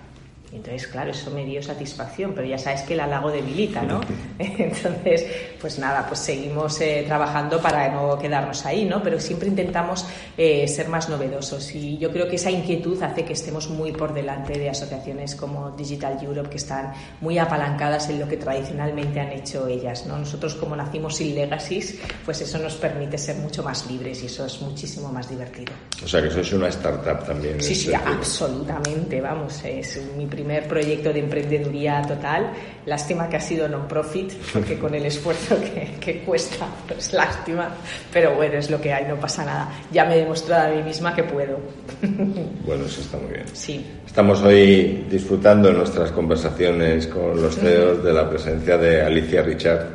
entonces, 0.50 0.86
claro, 0.86 1.10
eso 1.10 1.30
me 1.30 1.44
dio 1.44 1.62
satisfacción, 1.62 2.32
pero 2.34 2.46
ya 2.46 2.56
sabes 2.56 2.82
que 2.82 2.94
el 2.94 3.00
halago 3.00 3.30
debilita, 3.30 3.82
¿no? 3.82 4.00
Entonces, 4.38 5.26
pues 5.60 5.78
nada, 5.78 6.06
pues 6.06 6.20
seguimos 6.20 6.80
eh, 6.80 7.04
trabajando 7.06 7.60
para 7.60 7.90
no 7.92 8.18
quedarnos 8.18 8.64
ahí, 8.64 8.86
¿no? 8.86 9.02
Pero 9.02 9.20
siempre 9.20 9.48
intentamos 9.48 10.06
eh, 10.38 10.66
ser 10.66 10.88
más 10.88 11.08
novedosos 11.10 11.74
y 11.74 11.98
yo 11.98 12.10
creo 12.10 12.28
que 12.28 12.36
esa 12.36 12.50
inquietud 12.50 13.00
hace 13.02 13.24
que 13.24 13.34
estemos 13.34 13.68
muy 13.68 13.92
por 13.92 14.14
delante 14.14 14.58
de 14.58 14.70
asociaciones 14.70 15.34
como 15.34 15.72
Digital 15.72 16.18
Europe 16.22 16.48
que 16.48 16.56
están 16.56 16.94
muy 17.20 17.38
apalancadas 17.38 18.08
en 18.08 18.18
lo 18.18 18.26
que 18.26 18.38
tradicionalmente 18.38 19.20
han 19.20 19.32
hecho 19.32 19.66
ellas, 19.66 20.06
¿no? 20.06 20.18
Nosotros 20.18 20.54
como 20.54 20.74
nacimos 20.74 21.16
sin 21.16 21.34
legacies, 21.34 21.98
pues 22.24 22.40
eso 22.40 22.58
nos 22.58 22.74
permite 22.76 23.18
ser 23.18 23.36
mucho 23.36 23.62
más 23.62 23.86
libres 23.90 24.22
y 24.22 24.26
eso 24.26 24.46
es 24.46 24.62
muchísimo 24.62 25.12
más 25.12 25.28
divertido. 25.28 25.74
O 26.02 26.08
sea 26.08 26.22
que 26.22 26.28
eso 26.28 26.40
es 26.40 26.52
una 26.54 26.68
startup 26.68 27.26
también. 27.26 27.60
Sí, 27.60 27.74
sí, 27.74 27.92
absolutamente, 27.92 29.20
vamos, 29.20 29.62
es 29.64 30.00
mi 30.16 30.26
primer 30.38 30.68
proyecto 30.68 31.12
de 31.12 31.18
emprendeduría 31.18 32.00
total. 32.02 32.52
Lástima 32.86 33.28
que 33.28 33.36
ha 33.36 33.40
sido 33.40 33.66
non-profit, 33.66 34.32
porque 34.54 34.78
con 34.78 34.94
el 34.94 35.04
esfuerzo 35.04 35.58
que, 35.58 36.22
cuesta, 36.22 36.66
pues 36.86 37.12
lástima. 37.12 37.74
Pero 38.12 38.36
bueno, 38.36 38.54
es 38.54 38.70
lo 38.70 38.80
que 38.80 38.92
hay, 38.92 39.04
no 39.04 39.18
pasa 39.18 39.44
nada. 39.44 39.68
Ya 39.90 40.04
me 40.04 40.14
he 40.14 40.18
demostrado 40.18 40.70
a 40.70 40.76
mí 40.76 40.82
misma 40.82 41.14
que 41.14 41.24
puedo. 41.24 41.58
Bueno, 42.68 42.84
eso 42.84 43.00
está 43.00 43.16
muy 43.16 43.32
bien. 43.32 43.46
Sí. 43.54 43.84
Estamos 44.06 44.42
hoy 44.42 45.06
disfrutando 45.10 45.70
en 45.70 45.78
nuestras 45.78 46.12
conversaciones 46.12 47.06
con 47.06 47.40
los 47.40 47.56
CEOs 47.56 48.04
de 48.04 48.12
la 48.12 48.28
presencia 48.28 48.76
de 48.76 49.02
Alicia 49.02 49.42
Richard. 49.42 49.86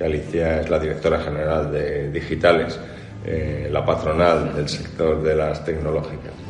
Alicia 0.00 0.62
es 0.62 0.70
la 0.70 0.78
directora 0.78 1.20
general 1.20 1.70
de 1.70 2.10
Digitales, 2.10 2.78
eh, 3.26 3.68
la 3.70 3.84
patronal 3.84 4.54
del 4.54 4.68
sector 4.68 5.22
de 5.22 5.36
las 5.36 5.62
tecnológicas. 5.64 6.43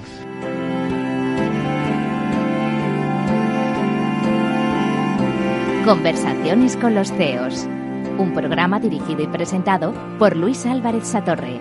Conversaciones 5.84 6.78
con 6.78 6.94
los 6.94 7.12
CEOs. 7.12 7.66
Un 8.16 8.32
programa 8.32 8.80
dirigido 8.80 9.22
y 9.22 9.26
presentado 9.26 9.92
por 10.18 10.34
Luis 10.34 10.64
Álvarez 10.64 11.06
Satorre. 11.06 11.60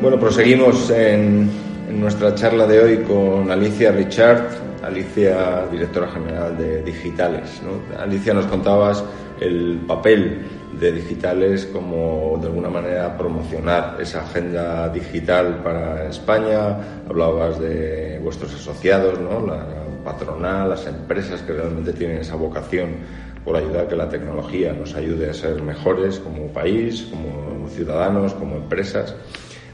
Bueno, 0.00 0.18
proseguimos 0.18 0.88
en, 0.88 1.50
en 1.90 2.00
nuestra 2.00 2.34
charla 2.34 2.66
de 2.66 2.80
hoy 2.80 3.02
con 3.02 3.50
Alicia 3.50 3.92
Richard, 3.92 4.48
Alicia, 4.82 5.66
directora 5.70 6.08
general 6.08 6.56
de 6.56 6.82
Digitales. 6.82 7.60
¿no? 7.62 7.98
Alicia, 7.98 8.34
nos 8.34 8.46
contabas 8.46 9.04
el 9.40 9.80
papel 9.86 10.42
de 10.78 10.92
digitales 10.92 11.66
como 11.66 12.38
de 12.40 12.46
alguna 12.46 12.70
manera 12.70 13.16
promocionar 13.16 13.96
esa 14.00 14.22
agenda 14.22 14.88
digital 14.88 15.60
para 15.62 16.08
España. 16.08 16.76
Hablabas 17.08 17.58
de 17.58 18.20
vuestros 18.22 18.54
asociados, 18.54 19.18
¿no? 19.18 19.46
la 19.46 19.66
patronal, 20.04 20.70
las 20.70 20.86
empresas 20.86 21.42
que 21.42 21.52
realmente 21.52 21.92
tienen 21.92 22.18
esa 22.18 22.36
vocación 22.36 22.96
por 23.44 23.56
ayudar 23.56 23.88
que 23.88 23.96
la 23.96 24.08
tecnología 24.08 24.72
nos 24.72 24.94
ayude 24.94 25.30
a 25.30 25.34
ser 25.34 25.62
mejores 25.62 26.18
como 26.18 26.48
país, 26.48 27.02
como 27.10 27.68
ciudadanos, 27.68 28.34
como 28.34 28.56
empresas. 28.56 29.14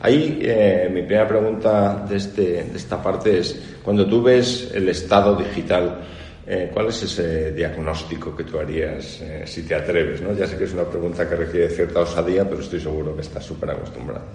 Ahí 0.01 0.39
eh, 0.43 0.89
mi 0.93 1.03
primera 1.03 1.27
pregunta 1.27 2.05
de, 2.09 2.17
este, 2.17 2.65
de 2.65 2.77
esta 2.77 3.03
parte 3.03 3.39
es, 3.39 3.77
cuando 3.83 4.07
tú 4.07 4.23
ves 4.23 4.71
el 4.75 4.89
estado 4.89 5.37
digital 5.37 6.07
eh, 6.49 6.71
¿Cuál 6.73 6.87
es 6.87 7.03
ese 7.03 7.51
diagnóstico 7.51 8.37
que 8.37 8.45
tú 8.45 8.61
harías 8.61 9.21
eh, 9.21 9.43
si 9.47 9.65
te 9.65 9.75
atreves? 9.75 10.23
¿no? 10.23 10.33
Ya 10.33 10.47
sé 10.47 10.57
que 10.57 10.63
es 10.63 10.73
una 10.75 10.85
pregunta 10.85 11.29
que 11.29 11.35
requiere 11.35 11.69
cierta 11.69 12.01
osadía, 12.01 12.49
pero 12.49 12.61
estoy 12.61 12.79
seguro 12.79 13.17
que 13.17 13.23
estás 13.23 13.45
súper 13.45 13.71
acostumbrado. 13.71 14.27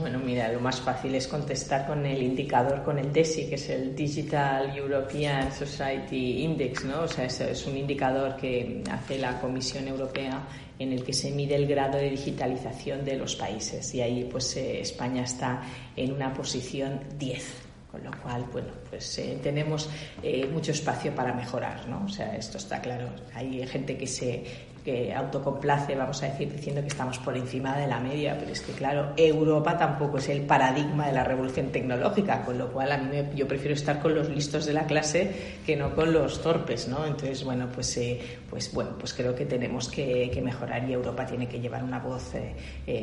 Bueno, 0.00 0.18
mira, 0.18 0.50
lo 0.50 0.60
más 0.60 0.80
fácil 0.80 1.14
es 1.14 1.28
contestar 1.28 1.86
con 1.86 2.06
el 2.06 2.22
indicador, 2.22 2.82
con 2.82 2.98
el 2.98 3.12
DESI, 3.12 3.50
que 3.50 3.56
es 3.56 3.68
el 3.68 3.94
Digital 3.94 4.74
European 4.74 5.52
Society 5.52 6.42
Index, 6.42 6.86
¿no? 6.86 7.02
O 7.02 7.08
sea, 7.08 7.26
es, 7.26 7.38
es 7.42 7.66
un 7.66 7.76
indicador 7.76 8.36
que 8.36 8.82
hace 8.90 9.18
la 9.18 9.38
Comisión 9.38 9.88
Europea 9.88 10.40
en 10.78 10.92
el 10.92 11.04
que 11.04 11.12
se 11.12 11.30
mide 11.30 11.56
el 11.56 11.66
grado 11.66 11.98
de 11.98 12.10
digitalización 12.10 13.04
de 13.04 13.16
los 13.16 13.36
países 13.36 13.94
y 13.94 14.00
ahí 14.00 14.28
pues 14.30 14.56
eh, 14.56 14.80
España 14.80 15.22
está 15.22 15.62
en 15.96 16.12
una 16.12 16.32
posición 16.32 17.00
10 17.18 17.68
con 17.90 18.04
lo 18.04 18.10
cual, 18.22 18.44
bueno, 18.52 18.68
pues 18.90 19.18
eh, 19.18 19.38
tenemos 19.42 19.88
eh, 20.22 20.46
mucho 20.46 20.72
espacio 20.72 21.14
para 21.14 21.32
mejorar, 21.32 21.88
¿no? 21.88 22.04
O 22.04 22.08
sea, 22.08 22.36
esto 22.36 22.58
está 22.58 22.82
claro. 22.82 23.08
Hay 23.34 23.66
gente 23.66 23.96
que 23.96 24.06
se 24.06 24.44
que 24.84 25.12
autocomplace, 25.14 25.94
vamos 25.94 26.22
a 26.22 26.26
decir, 26.26 26.50
diciendo 26.52 26.80
que 26.80 26.88
estamos 26.88 27.18
por 27.18 27.36
encima 27.36 27.76
de 27.76 27.86
la 27.86 28.00
media, 28.00 28.36
pero 28.38 28.52
es 28.52 28.60
que, 28.60 28.72
claro, 28.72 29.12
Europa 29.16 29.76
tampoco 29.76 30.18
es 30.18 30.28
el 30.28 30.42
paradigma 30.42 31.06
de 31.06 31.12
la 31.12 31.24
revolución 31.24 31.68
tecnológica, 31.68 32.42
con 32.44 32.58
lo 32.58 32.72
cual 32.72 32.92
a 32.92 32.98
mí 32.98 33.16
yo 33.34 33.46
prefiero 33.46 33.74
estar 33.74 34.00
con 34.00 34.14
los 34.14 34.28
listos 34.28 34.66
de 34.66 34.72
la 34.72 34.86
clase 34.86 35.30
que 35.66 35.76
no 35.76 35.94
con 35.94 36.12
los 36.12 36.42
torpes, 36.42 36.88
¿no? 36.88 37.06
Entonces, 37.06 37.44
bueno, 37.44 37.68
pues, 37.72 37.96
eh, 37.96 38.20
pues, 38.48 38.72
bueno, 38.72 38.92
pues 38.98 39.14
creo 39.14 39.34
que 39.34 39.44
tenemos 39.44 39.88
que, 39.88 40.38
mejorar 40.38 40.88
y 40.88 40.92
Europa 40.92 41.26
tiene 41.26 41.48
que 41.48 41.58
llevar 41.58 41.82
una 41.82 41.98
voz 41.98 42.32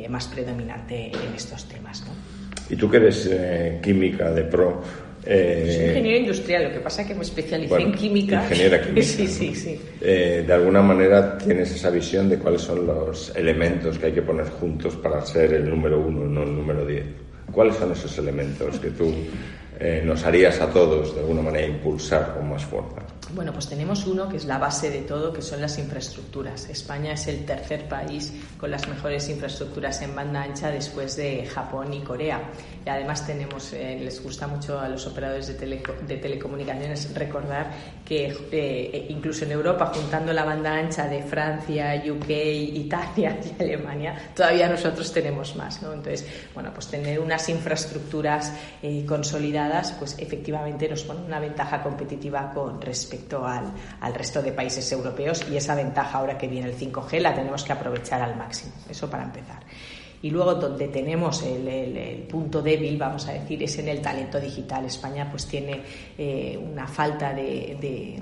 más 0.08 0.26
predominante 0.26 1.08
en 1.08 1.34
estos 1.34 1.68
temas, 1.68 2.02
¿no? 2.06 2.12
Y 2.68 2.76
tú 2.76 2.90
que 2.90 2.96
eres 2.96 3.28
eh, 3.30 3.80
química 3.82 4.30
de 4.32 4.42
pro, 4.42 4.82
Eh, 5.26 5.72
Soy 5.76 5.86
ingeniero 5.88 6.18
industrial, 6.20 6.64
lo 6.64 6.72
que 6.72 6.80
pasa 6.80 7.02
es 7.02 7.08
que 7.08 7.14
me 7.14 7.22
especialicé 7.22 7.76
en 7.76 7.92
química. 7.92 8.42
Ingeniera 8.44 8.80
química. 8.86 9.02
sí, 9.02 9.26
sí, 9.26 9.54
sí. 9.54 9.80
Eh, 10.00 10.44
de 10.46 10.52
alguna 10.52 10.82
manera 10.82 11.36
tienes 11.36 11.74
esa 11.74 11.90
visión 11.90 12.28
de 12.28 12.38
cuáles 12.38 12.62
son 12.62 12.86
los 12.86 13.34
elementos 13.34 13.98
que 13.98 14.06
hay 14.06 14.12
que 14.12 14.22
poner 14.22 14.46
juntos 14.46 14.94
para 14.96 15.20
ser 15.26 15.54
el 15.54 15.68
número 15.68 16.00
uno, 16.00 16.24
no 16.26 16.42
el 16.44 16.54
número 16.54 16.86
diez. 16.86 17.04
¿Cuáles 17.50 17.76
son 17.76 17.92
esos 17.92 18.16
elementos 18.18 18.78
que 18.78 18.90
tú 18.90 19.12
eh, 19.80 20.02
nos 20.04 20.24
harías 20.24 20.60
a 20.60 20.68
todos 20.70 21.14
de 21.14 21.20
alguna 21.20 21.42
manera 21.42 21.66
impulsar 21.66 22.34
con 22.34 22.48
más 22.50 22.64
fuerza? 22.64 23.02
Bueno, 23.36 23.52
pues 23.52 23.68
tenemos 23.68 24.06
uno 24.06 24.30
que 24.30 24.38
es 24.38 24.46
la 24.46 24.56
base 24.56 24.88
de 24.88 25.02
todo, 25.02 25.30
que 25.30 25.42
son 25.42 25.60
las 25.60 25.76
infraestructuras. 25.76 26.70
España 26.70 27.12
es 27.12 27.26
el 27.26 27.44
tercer 27.44 27.86
país 27.86 28.32
con 28.56 28.70
las 28.70 28.88
mejores 28.88 29.28
infraestructuras 29.28 30.00
en 30.00 30.16
banda 30.16 30.42
ancha 30.42 30.70
después 30.70 31.16
de 31.16 31.44
Japón 31.44 31.92
y 31.92 32.00
Corea. 32.00 32.40
Y 32.82 32.88
además 32.88 33.26
tenemos, 33.26 33.74
eh, 33.74 33.98
les 34.00 34.22
gusta 34.22 34.46
mucho 34.46 34.80
a 34.80 34.88
los 34.88 35.06
operadores 35.06 35.48
de, 35.48 35.82
de 36.06 36.16
telecomunicaciones 36.16 37.12
recordar 37.14 37.72
que 38.06 38.34
eh, 38.52 39.06
incluso 39.10 39.44
en 39.44 39.52
Europa, 39.52 39.92
juntando 39.94 40.32
la 40.32 40.44
banda 40.44 40.72
ancha 40.72 41.06
de 41.06 41.22
Francia, 41.22 42.02
UK, 42.10 42.30
Italia 42.30 43.38
y 43.44 43.62
Alemania, 43.62 44.30
todavía 44.34 44.66
nosotros 44.66 45.12
tenemos 45.12 45.54
más. 45.56 45.82
¿no? 45.82 45.92
Entonces, 45.92 46.26
bueno, 46.54 46.70
pues 46.72 46.86
tener 46.86 47.20
unas 47.20 47.46
infraestructuras 47.50 48.54
eh, 48.82 49.04
consolidadas, 49.06 49.92
pues 49.92 50.18
efectivamente 50.18 50.88
nos 50.88 51.02
pone 51.02 51.20
una 51.20 51.38
ventaja 51.38 51.82
competitiva 51.82 52.50
con 52.54 52.80
respecto 52.80 53.25
al, 53.44 53.72
al, 54.00 54.14
resto 54.14 54.42
de 54.42 54.52
países 54.52 54.90
europeos 54.92 55.44
y 55.50 55.56
esa 55.56 55.74
ventaja 55.74 56.18
ahora 56.18 56.38
que 56.38 56.48
viene 56.48 56.68
el 56.68 56.76
5G 56.76 57.20
la 57.20 57.34
tenemos 57.34 57.64
que 57.64 57.72
aprovechar 57.72 58.22
al 58.22 58.36
máximo. 58.36 58.72
Eso 58.88 59.10
para 59.10 59.24
empezar. 59.24 59.60
Y 60.22 60.30
luego 60.30 60.54
donde 60.54 60.88
tenemos 60.88 61.42
el, 61.42 62.26
punto 62.28 62.62
débil, 62.62 62.96
vamos 62.96 63.28
a 63.28 63.32
decir, 63.32 63.62
es 63.62 63.78
en 63.78 63.88
el 63.88 64.00
talento 64.00 64.40
digital. 64.40 64.84
España 64.84 65.28
pues 65.30 65.46
tiene 65.46 65.82
eh, 66.16 66.58
una 66.58 66.86
falta 66.86 67.32
de, 67.32 68.20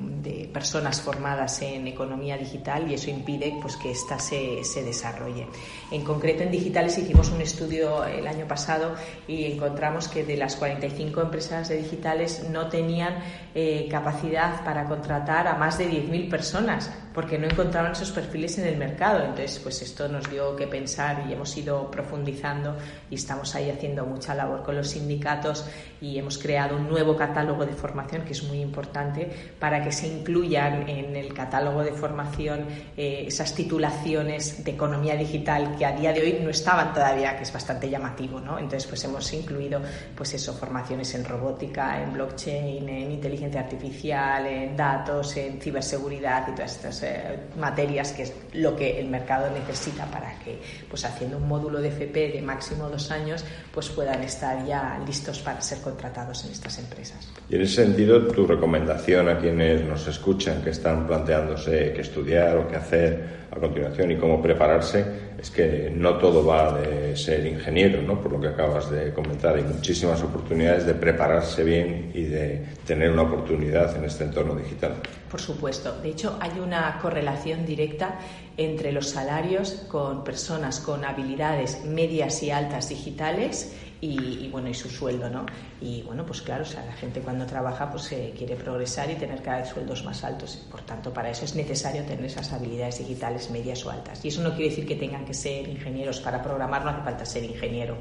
personas 0.52 1.00
formadas 1.00 1.62
en 1.62 1.88
economía 1.88 2.38
digital 2.38 2.88
y 2.88 2.94
eso 2.94 3.10
impide 3.10 3.58
pues 3.60 3.76
que 3.76 3.90
ésta 3.90 4.18
se, 4.18 4.62
desarrolle. 4.84 5.46
En 5.90 6.04
concreto 6.04 6.42
en 6.42 6.50
digitales 6.50 6.96
hicimos 6.96 7.30
un 7.30 7.40
estudio 7.40 8.04
el 8.04 8.26
año 8.26 8.46
pasado 8.46 8.94
y 9.26 9.44
encontramos 9.44 10.08
que 10.08 10.24
de 10.24 10.36
las 10.36 10.56
45 10.56 11.20
empresas 11.20 11.68
de 11.68 11.78
digitales 11.78 12.46
no 12.50 12.68
tenían 12.68 13.18
eh, 13.54 13.88
capacidad 13.90 14.64
para 14.64 14.84
contratar 14.86 15.48
a 15.48 15.56
más 15.56 15.76
de 15.78 15.90
10.000 15.90 16.30
personas 16.30 16.90
porque 17.14 17.38
no 17.38 17.46
encontraban 17.46 17.92
esos 17.92 18.10
perfiles 18.10 18.58
en 18.58 18.66
el 18.66 18.76
mercado. 18.76 19.20
Entonces, 19.20 19.60
pues 19.60 19.80
esto 19.82 20.08
nos 20.08 20.28
dio 20.28 20.56
que 20.56 20.66
pensar 20.66 21.24
y 21.28 21.32
hemos 21.32 21.56
ido 21.56 21.88
profundizando 21.90 22.76
y 23.08 23.14
estamos 23.14 23.54
ahí 23.54 23.70
haciendo 23.70 24.04
mucha 24.04 24.34
labor 24.34 24.64
con 24.64 24.76
los 24.76 24.88
sindicatos 24.88 25.64
y 26.00 26.18
hemos 26.18 26.36
creado 26.38 26.76
un 26.76 26.88
nuevo 26.88 27.16
catálogo 27.16 27.64
de 27.64 27.72
formación 27.72 28.22
que 28.22 28.32
es 28.32 28.42
muy 28.42 28.60
importante 28.60 29.30
para 29.60 29.82
que 29.82 29.92
se 29.92 30.08
incluyan 30.08 30.88
en 30.88 31.14
el 31.14 31.32
catálogo 31.32 31.84
de 31.84 31.92
formación 31.92 32.66
eh, 32.96 33.24
esas 33.28 33.54
titulaciones 33.54 34.64
de 34.64 34.72
economía 34.72 35.14
digital 35.14 35.76
que 35.78 35.86
a 35.86 35.92
día 35.92 36.12
de 36.12 36.20
hoy 36.20 36.38
no 36.42 36.50
estaban 36.50 36.92
todavía, 36.92 37.36
que 37.36 37.44
es 37.44 37.52
bastante 37.52 37.88
llamativo, 37.88 38.40
¿no? 38.40 38.58
Entonces, 38.58 38.86
pues 38.86 39.04
hemos 39.04 39.32
incluido, 39.32 39.80
pues 40.16 40.34
eso, 40.34 40.52
formaciones 40.54 41.14
en 41.14 41.24
robótica, 41.24 42.02
en 42.02 42.12
blockchain, 42.12 42.88
en 42.88 43.12
inteligencia 43.12 43.60
artificial, 43.60 44.46
en 44.46 44.76
datos, 44.76 45.36
en 45.36 45.60
ciberseguridad 45.60 46.48
y 46.48 46.52
todas 46.52 46.74
estas 46.74 47.03
eh, 47.04 47.38
materias 47.58 48.12
que 48.12 48.22
es 48.22 48.32
lo 48.54 48.74
que 48.74 48.98
el 48.98 49.08
mercado 49.08 49.50
necesita 49.50 50.06
para 50.06 50.38
que, 50.38 50.58
pues 50.88 51.04
haciendo 51.04 51.36
un 51.36 51.46
módulo 51.46 51.80
de 51.80 51.88
FP 51.88 52.32
de 52.32 52.42
máximo 52.42 52.88
dos 52.88 53.10
años, 53.10 53.44
pues 53.72 53.88
puedan 53.90 54.22
estar 54.22 54.64
ya 54.66 55.00
listos 55.06 55.40
para 55.40 55.60
ser 55.60 55.78
contratados 55.78 56.44
en 56.44 56.52
estas 56.52 56.78
empresas. 56.78 57.28
Y 57.48 57.56
en 57.56 57.62
ese 57.62 57.84
sentido, 57.84 58.26
tu 58.28 58.46
recomendación 58.46 59.28
a 59.28 59.38
quienes 59.38 59.84
nos 59.84 60.06
escuchan, 60.06 60.62
que 60.62 60.70
están 60.70 61.06
planteándose 61.06 61.92
qué 61.92 62.00
estudiar 62.00 62.56
o 62.56 62.68
qué 62.68 62.76
hacer 62.76 63.43
a 63.54 63.60
continuación 63.60 64.10
y 64.10 64.16
cómo 64.16 64.42
prepararse, 64.42 65.04
es 65.38 65.50
que 65.50 65.92
no 65.94 66.16
todo 66.18 66.44
va 66.44 66.78
de 66.78 67.16
ser 67.16 67.46
ingeniero, 67.46 68.02
¿no? 68.02 68.20
Por 68.20 68.32
lo 68.32 68.40
que 68.40 68.48
acabas 68.48 68.90
de 68.90 69.12
comentar, 69.12 69.56
hay 69.56 69.62
muchísimas 69.62 70.22
oportunidades 70.22 70.86
de 70.86 70.94
prepararse 70.94 71.62
bien 71.62 72.10
y 72.14 72.22
de 72.22 72.64
tener 72.86 73.10
una 73.10 73.22
oportunidad 73.22 73.96
en 73.96 74.04
este 74.04 74.24
entorno 74.24 74.54
digital. 74.54 74.94
Por 75.30 75.40
supuesto. 75.40 76.00
De 76.00 76.10
hecho, 76.10 76.36
hay 76.40 76.58
una 76.58 76.98
correlación 77.00 77.66
directa 77.66 78.18
entre 78.56 78.92
los 78.92 79.08
salarios 79.10 79.84
con 79.88 80.24
personas 80.24 80.80
con 80.80 81.04
habilidades 81.04 81.84
medias 81.84 82.42
y 82.42 82.50
altas 82.50 82.88
digitales 82.88 83.74
y, 84.00 84.48
bueno 84.48 84.68
y 84.68 84.74
su 84.74 84.88
sueldo 84.88 85.30
no 85.30 85.46
y 85.80 86.02
bueno 86.02 86.26
pues 86.26 86.42
claro 86.42 86.62
o 86.62 86.66
sea 86.66 86.84
la 86.84 86.92
gente 86.92 87.20
cuando 87.20 87.46
trabaja 87.46 87.90
pues 87.90 88.12
eh, 88.12 88.34
quiere 88.36 88.56
progresar 88.56 89.10
y 89.10 89.14
tener 89.14 89.42
cada 89.42 89.58
vez 89.58 89.68
sueldos 89.68 90.04
más 90.04 90.22
altos. 90.24 90.66
Por 90.70 90.82
tanto 90.82 91.12
para 91.12 91.30
eso 91.30 91.44
es 91.44 91.54
necesario 91.54 92.02
tener 92.04 92.24
esas 92.24 92.52
habilidades 92.52 92.98
digitales 92.98 93.50
medias 93.50 93.84
o 93.86 93.90
altas. 93.90 94.24
Y 94.24 94.28
eso 94.28 94.42
no 94.42 94.50
quiere 94.50 94.70
decir 94.70 94.86
que 94.86 94.96
tengan 94.96 95.24
que 95.24 95.34
ser 95.34 95.68
ingenieros. 95.68 96.20
Para 96.20 96.42
programar 96.42 96.84
no 96.84 96.90
hace 96.90 97.02
falta 97.02 97.24
ser 97.24 97.44
ingeniero. 97.44 97.96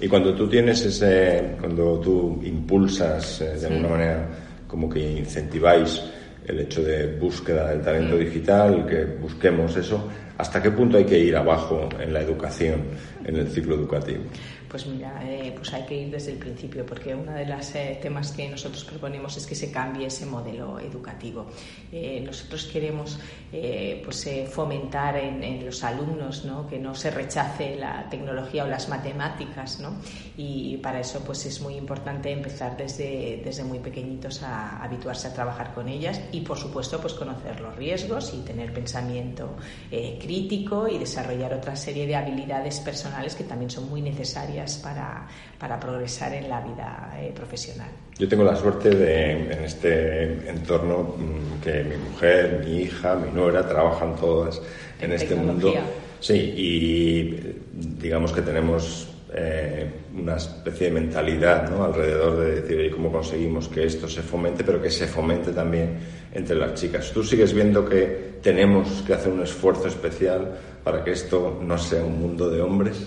Y 0.00 0.08
cuando 0.08 0.34
tú 0.34 0.48
tienes 0.48 0.84
ese 0.84 1.56
cuando 1.60 2.00
tú 2.00 2.40
impulsas 2.42 3.40
eh, 3.40 3.56
de 3.58 3.66
alguna 3.66 3.88
manera 3.88 4.28
como 4.66 4.88
que 4.88 5.18
incentiváis 5.18 6.02
el 6.46 6.60
hecho 6.60 6.82
de 6.82 7.18
búsqueda 7.18 7.70
del 7.70 7.82
talento 7.82 8.16
digital, 8.16 8.86
que 8.86 9.04
busquemos 9.04 9.76
eso, 9.76 10.08
¿hasta 10.38 10.60
qué 10.60 10.70
punto 10.70 10.96
hay 10.96 11.04
que 11.04 11.18
ir 11.18 11.36
abajo 11.36 11.88
en 12.00 12.12
la 12.12 12.20
educación, 12.20 12.82
en 13.24 13.36
el 13.36 13.48
ciclo 13.48 13.76
educativo? 13.76 14.24
Pues 14.72 14.86
mira, 14.86 15.20
eh, 15.22 15.52
pues 15.54 15.70
hay 15.74 15.82
que 15.82 15.94
ir 15.94 16.10
desde 16.10 16.32
el 16.32 16.38
principio, 16.38 16.86
porque 16.86 17.14
uno 17.14 17.32
de 17.32 17.44
los 17.44 17.74
eh, 17.74 17.98
temas 18.00 18.32
que 18.32 18.48
nosotros 18.48 18.84
proponemos 18.84 19.36
es 19.36 19.46
que 19.46 19.54
se 19.54 19.70
cambie 19.70 20.06
ese 20.06 20.24
modelo 20.24 20.80
educativo. 20.80 21.44
Eh, 21.92 22.22
nosotros 22.24 22.64
queremos 22.72 23.18
pues, 23.50 24.26
fomentar 24.50 25.18
en, 25.18 25.66
los 25.66 25.84
alumnos 25.84 26.46
¿no? 26.46 26.66
que 26.66 26.78
no 26.78 26.94
se 26.94 27.10
rechace 27.10 27.76
la 27.76 28.08
tecnología 28.08 28.64
o 28.64 28.66
las 28.66 28.88
matemáticas, 28.88 29.78
¿no? 29.78 29.96
y 30.38 30.78
para 30.78 31.00
eso 31.00 31.20
pues, 31.20 31.44
es 31.44 31.60
muy 31.60 31.74
importante 31.74 32.32
empezar 32.32 32.74
desde, 32.74 33.42
desde 33.44 33.64
muy 33.64 33.78
pequeñitos 33.78 34.42
a, 34.42 34.82
habituarse 34.82 35.28
a 35.28 35.34
trabajar 35.34 35.74
con 35.74 35.86
ellas 35.90 36.18
y, 36.32 36.40
por 36.40 36.56
supuesto, 36.56 36.98
pues, 36.98 37.12
conocer 37.12 37.60
los 37.60 37.76
riesgos 37.76 38.32
y 38.32 38.38
tener 38.40 38.72
pensamiento 38.72 39.54
crítico 39.90 40.88
y 40.88 40.96
desarrollar 40.96 41.52
otra 41.52 41.76
serie 41.76 42.06
de 42.06 42.16
habilidades 42.16 42.80
personales 42.80 43.34
que 43.34 43.44
también 43.44 43.70
son 43.70 43.90
muy 43.90 44.00
necesarias 44.00 44.61
para, 44.82 45.26
para 45.58 45.78
progresar 45.78 46.32
en 46.34 46.48
la 46.48 46.60
vida 46.60 47.12
eh, 47.18 47.32
profesional. 47.34 47.88
Yo 48.18 48.28
tengo 48.28 48.44
la 48.44 48.56
suerte 48.56 48.90
de, 48.90 49.52
en 49.52 49.64
este 49.64 50.48
entorno, 50.48 51.16
mm, 51.16 51.60
que 51.62 51.84
mi 51.84 51.96
mujer, 51.96 52.62
mi 52.64 52.82
hija, 52.82 53.14
mi 53.16 53.30
nuera 53.30 53.66
trabajan 53.66 54.16
todas 54.16 54.60
en, 55.00 55.12
este 55.12 55.34
mundo. 55.34 55.72
Sí, 56.20 56.34
y 56.34 57.56
digamos 57.98 58.32
que 58.32 58.42
tenemos 58.42 59.08
eh, 59.34 59.90
una 60.14 60.36
especie 60.36 60.88
de 60.88 60.92
mentalidad 60.92 61.70
¿no? 61.70 61.84
alrededor 61.84 62.38
de 62.38 62.60
decir 62.60 62.90
cómo 62.92 63.10
conseguimos 63.10 63.66
que 63.66 63.84
esto 63.86 64.06
se 64.06 64.20
fomente, 64.20 64.62
pero 64.62 64.80
que 64.80 64.90
se 64.90 65.06
fomente 65.06 65.52
también 65.52 65.98
entre 66.32 66.54
las 66.54 66.74
chicas. 66.74 67.10
¿Tú 67.12 67.24
sigues 67.24 67.54
viendo 67.54 67.88
que 67.88 68.34
tenemos 68.42 69.02
que 69.06 69.14
hacer 69.14 69.32
un 69.32 69.42
esfuerzo 69.42 69.88
especial 69.88 70.52
para 70.84 71.02
que 71.02 71.12
esto 71.12 71.58
no 71.62 71.78
sea 71.78 72.04
un 72.04 72.20
mundo 72.20 72.50
de 72.50 72.60
hombres? 72.60 72.98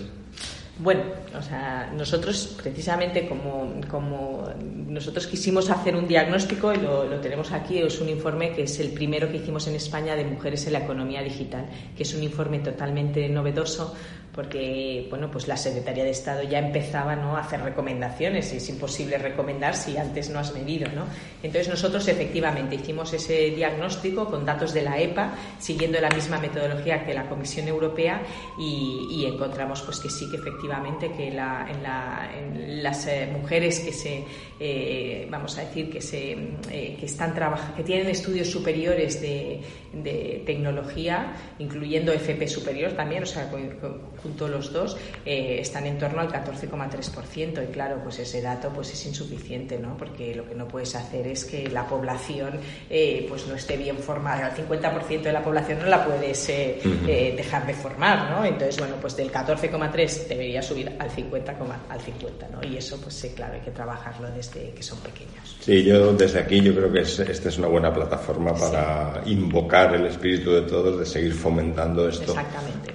Bueno, 0.78 1.02
o 1.38 1.42
sea, 1.42 1.90
nosotros 1.94 2.56
precisamente 2.60 3.28
como, 3.28 4.42
nosotros 4.88 5.26
quisimos 5.26 5.70
hacer 5.70 5.96
un 5.96 6.08
diagnóstico 6.08 6.72
y 6.72 6.78
lo, 6.78 7.04
tenemos 7.20 7.52
aquí, 7.52 7.78
es 7.78 8.00
un 8.00 8.08
informe 8.08 8.52
que 8.52 8.62
es 8.62 8.80
el 8.80 8.90
primero 8.90 9.30
que 9.30 9.38
hicimos 9.38 9.66
en 9.68 9.74
España 9.74 10.16
de 10.16 10.24
mujeres 10.24 10.66
en 10.66 10.72
la 10.74 10.80
economía 10.80 11.22
digital, 11.22 11.66
que 11.96 12.02
es 12.02 12.14
un 12.14 12.22
informe 12.22 12.60
totalmente 12.60 13.28
novedoso 13.28 13.94
porque 14.36 15.06
bueno, 15.08 15.30
pues 15.30 15.48
la 15.48 15.56
Secretaría 15.56 16.04
de 16.04 16.10
Estado 16.10 16.42
ya 16.42 16.58
empezaba 16.58 17.16
¿no? 17.16 17.36
a 17.36 17.40
hacer 17.40 17.62
recomendaciones 17.62 18.52
y 18.52 18.58
es 18.58 18.68
imposible 18.68 19.16
recomendar 19.16 19.74
si 19.74 19.96
antes 19.96 20.28
no 20.28 20.38
has 20.38 20.52
medido. 20.52 20.88
¿no? 20.92 21.06
Entonces 21.42 21.68
nosotros 21.68 22.06
efectivamente 22.06 22.74
hicimos 22.74 23.14
ese 23.14 23.50
diagnóstico 23.50 24.26
con 24.26 24.44
datos 24.44 24.74
de 24.74 24.82
la 24.82 25.00
EPA, 25.00 25.32
siguiendo 25.58 25.98
la 26.00 26.10
misma 26.10 26.38
metodología 26.38 27.04
que 27.06 27.14
la 27.14 27.26
Comisión 27.28 27.66
Europea 27.66 28.22
y, 28.58 29.24
encontramos 29.26 29.82
pues 29.82 29.98
que 29.98 30.10
sí 30.10 30.30
que 30.30 30.36
efectivamente 30.36 31.10
que 31.10 31.25
la, 31.30 31.66
en, 31.68 32.82
las 32.82 33.06
eh, 33.06 33.28
mujeres 33.32 33.80
que 33.80 33.92
se 33.92 34.24
eh, 34.58 35.26
vamos 35.30 35.58
a 35.58 35.62
decir 35.62 35.90
que 35.90 36.00
se 36.00 36.32
eh, 36.70 36.96
que 36.98 37.06
están 37.06 37.34
que 37.76 37.82
tienen 37.82 38.08
estudios 38.08 38.48
superiores 38.48 39.20
de, 39.20 39.60
de, 39.92 40.42
tecnología, 40.46 41.34
incluyendo 41.58 42.12
FP 42.12 42.48
superior 42.48 42.92
también, 42.92 43.24
o 43.24 43.26
sea 43.26 43.50
junto 44.22 44.48
los 44.48 44.72
dos, 44.72 44.96
eh, 45.26 45.58
están 45.60 45.86
en 45.86 45.98
torno 45.98 46.20
al 46.20 46.28
14,3%. 46.28 47.68
Y 47.68 47.72
claro, 47.72 48.00
pues 48.02 48.18
ese 48.18 48.40
dato 48.40 48.70
pues 48.70 48.92
es 48.92 49.06
insuficiente, 49.06 49.78
¿no? 49.78 49.96
Porque 49.96 50.34
lo 50.34 50.48
que 50.48 50.54
no 50.54 50.66
puedes 50.66 50.94
hacer 50.94 51.26
es 51.26 51.44
que 51.44 51.68
la 51.68 51.86
población 51.86 52.58
eh, 52.88 53.26
pues 53.28 53.46
no 53.46 53.54
esté 53.54 53.76
bien 53.76 53.98
formada. 53.98 54.54
El 54.56 54.66
50% 54.66 55.22
de 55.22 55.32
la 55.32 55.44
población 55.44 55.80
no 55.80 55.86
la 55.86 56.04
puedes 56.04 56.46
dejar 56.46 57.66
de 57.66 57.74
formar, 57.74 58.30
¿no? 58.30 58.44
Entonces, 58.44 58.78
bueno, 58.78 58.94
pues 59.00 59.16
del 59.16 59.30
14,3 59.30 60.28
debería 60.28 60.62
subir 60.62 60.96
al 60.98 61.10
50, 61.16 61.56
al 61.88 62.00
50, 62.00 62.48
¿no? 62.48 62.68
Y 62.68 62.76
eso, 62.76 63.00
pues 63.00 63.14
sí, 63.14 63.30
claro, 63.30 63.54
hay 63.54 63.60
que 63.60 63.72
trabajarlo 63.72 64.30
desde 64.30 64.70
que 64.70 64.82
son 64.82 64.98
pequeños. 65.00 65.56
Sí, 65.60 65.82
yo 65.82 66.12
desde 66.12 66.40
aquí 66.40 66.60
yo 66.60 66.74
creo 66.74 66.92
que 66.92 67.00
esta 67.00 67.48
es 67.48 67.58
una 67.58 67.68
buena 67.68 67.92
plataforma 67.92 68.54
para 68.54 69.22
invocar 69.26 69.94
el 69.94 70.06
espíritu 70.06 70.52
de 70.52 70.62
todos 70.62 70.98
de 70.98 71.06
seguir 71.06 71.32
fomentando 71.32 72.08
esto 72.08 72.34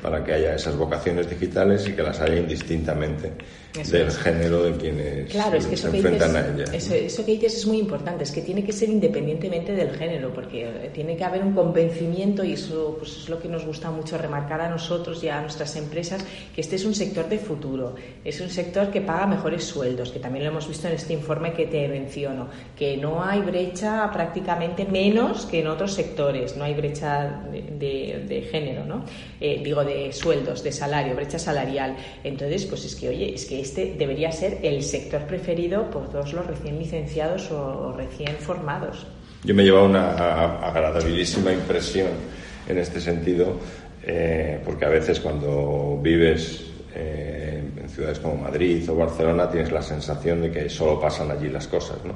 para 0.02 0.24
que 0.24 0.34
haya 0.34 0.56
esas 0.56 0.78
vocaciones 0.78 1.30
digitales 1.30 1.88
y 1.88 1.94
que 1.94 2.04
las 2.04 2.20
haya 2.22 2.38
indistintamente 2.38 3.34
del 3.74 4.12
género 4.12 4.64
de 4.64 4.74
quienes 4.74 5.32
se 5.32 5.88
enfrentan 5.88 6.36
a 6.36 6.48
ellas. 6.48 6.74
Eso, 6.74 7.26
que 7.26 7.32
dices 7.34 7.56
es 7.56 7.66
muy 7.66 7.80
importante, 7.80 8.24
es 8.24 8.32
que 8.32 8.42
tiene 8.42 8.64
que 8.64 8.74
ser 8.74 8.90
independientemente 8.90 9.74
del 9.74 9.92
género, 9.92 10.34
porque 10.34 10.90
tiene 10.94 11.16
que 11.16 11.24
haber 11.24 11.44
un 11.44 11.54
convencimiento 11.54 12.44
y 12.44 12.54
eso 12.54 12.96
pues, 13.00 13.18
es 13.18 13.30
lo 13.30 13.40
que 13.40 13.48
nos 13.48 13.66
gusta 13.66 13.90
mucho 13.90 14.18
remarcar 14.18 14.62
a 14.62 14.70
nosotros 14.70 15.24
y 15.24 15.30
a 15.30 15.42
nuestras 15.42 15.76
empresas, 15.76 16.24
que 16.54 16.62
este 16.62 16.76
es 16.76 16.86
un 16.86 16.94
sector 16.94 17.30
de 17.30 17.40
futuro, 17.40 17.96
es 18.26 18.42
un 18.42 18.50
sector 18.50 18.92
que 18.92 19.02
paga 19.02 19.26
mejores 19.28 19.64
sueldos, 19.64 20.12
que 20.12 20.20
también 20.20 20.46
lo 20.46 20.52
hemos 20.52 20.68
visto 20.68 20.88
en 20.88 20.94
este 20.94 21.14
informe 21.14 21.54
que 21.54 21.68
te 21.68 21.88
menciono, 21.88 22.50
que 22.78 22.98
no 22.98 23.24
hay 23.24 23.42
brecha 23.42 24.10
prácticamente 24.12 24.86
menos 24.86 25.46
que 25.46 25.62
en 25.62 25.68
otros 25.68 25.94
sectores, 25.94 26.58
no 26.58 26.64
hay 26.64 26.74
brecha 26.74 27.42
de, 27.52 28.48
género, 28.52 28.86
¿no? 28.86 29.06
Eh, 29.40 29.62
digo, 29.64 29.84
de 29.84 30.12
sueldos, 30.12 30.64
de 30.64 30.72
salario, 30.72 31.16
brecha 31.16 31.40
salarial. 31.40 31.96
Entonces, 32.24 32.66
pues 32.66 32.86
es 32.86 32.96
que, 32.96 33.10
oye, 33.10 33.34
es 33.34 33.46
que 33.46 33.61
este 33.62 33.96
debería 33.98 34.32
ser 34.32 34.60
el 34.64 34.84
sector 34.84 35.22
preferido 35.22 35.90
por 35.90 36.10
todos 36.10 36.34
los 36.34 36.46
recién 36.46 36.78
licenciados 36.78 37.52
o 37.52 37.94
recién 37.96 38.36
formados. 38.38 39.08
Yo 39.44 39.56
me 39.56 39.64
he 39.64 39.66
llevado 39.66 39.86
una 39.86 40.60
agradabilísima 40.60 41.52
impresión 41.52 42.10
en 42.68 42.78
este 42.78 43.02
sentido, 43.02 43.58
eh, 44.04 44.60
porque 44.64 44.86
a 44.86 44.90
veces 44.90 45.20
cuando 45.20 46.00
vives 46.02 46.72
eh, 46.94 47.64
en 47.76 47.90
ciudades 47.90 48.20
como 48.20 48.36
Madrid 48.36 48.88
o 48.90 48.96
Barcelona 48.96 49.50
tienes 49.50 49.72
la 49.72 49.82
sensación 49.82 50.42
de 50.42 50.52
que 50.52 50.70
solo 50.70 51.00
pasan 51.00 51.32
allí 51.32 51.50
las 51.50 51.68
cosas, 51.68 51.98
¿no? 52.06 52.16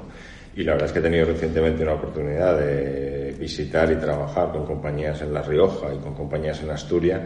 Y 0.54 0.62
la 0.62 0.72
verdad 0.72 0.86
es 0.86 0.92
que 0.92 1.00
he 1.00 1.02
tenido 1.02 1.26
recientemente 1.26 1.82
una 1.82 1.94
oportunidad 1.94 2.58
de 2.58 3.25
visitar 3.38 3.90
y 3.92 3.96
trabajar 3.96 4.52
con 4.52 4.64
compañías 4.64 5.20
en 5.22 5.32
La 5.32 5.42
Rioja 5.42 5.94
y 5.94 5.98
con 5.98 6.14
compañías 6.14 6.62
en 6.62 6.70
Asturias 6.70 7.20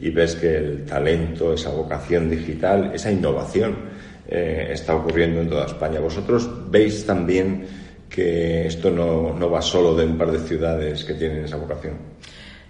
y 0.00 0.10
ves 0.10 0.36
que 0.36 0.56
el 0.56 0.84
talento, 0.84 1.52
esa 1.52 1.70
vocación 1.70 2.28
digital, 2.28 2.90
esa 2.94 3.10
innovación 3.10 3.76
eh, 4.26 4.68
está 4.72 4.94
ocurriendo 4.94 5.40
en 5.40 5.48
toda 5.48 5.66
España. 5.66 6.00
¿Vosotros 6.00 6.48
veis 6.70 7.06
también 7.06 7.66
que 8.08 8.66
esto 8.66 8.90
no, 8.90 9.32
no 9.34 9.50
va 9.50 9.62
solo 9.62 9.94
de 9.94 10.04
un 10.04 10.18
par 10.18 10.30
de 10.30 10.38
ciudades 10.38 11.04
que 11.04 11.14
tienen 11.14 11.44
esa 11.44 11.56
vocación? 11.56 12.14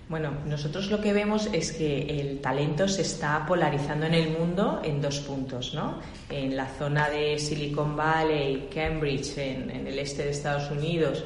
Bueno, 0.08 0.32
nosotros 0.46 0.90
lo 0.90 1.00
que 1.00 1.14
vemos 1.14 1.48
es 1.52 1.72
que 1.72 2.20
el 2.20 2.40
talento 2.40 2.86
se 2.88 3.02
está 3.02 3.44
polarizando 3.46 4.04
en 4.04 4.12
el 4.12 4.30
mundo 4.30 4.82
en 4.84 5.00
dos 5.00 5.20
puntos, 5.20 5.72
¿no? 5.72 5.98
En 6.28 6.54
la 6.56 6.66
zona 6.66 7.08
de 7.08 7.38
Silicon 7.38 7.96
Valley, 7.96 8.68
Cambridge, 8.72 9.38
en, 9.38 9.86
el 9.86 9.98
este 9.98 10.24
de 10.24 10.30
Estados 10.30 10.70
Unidos 10.70 11.24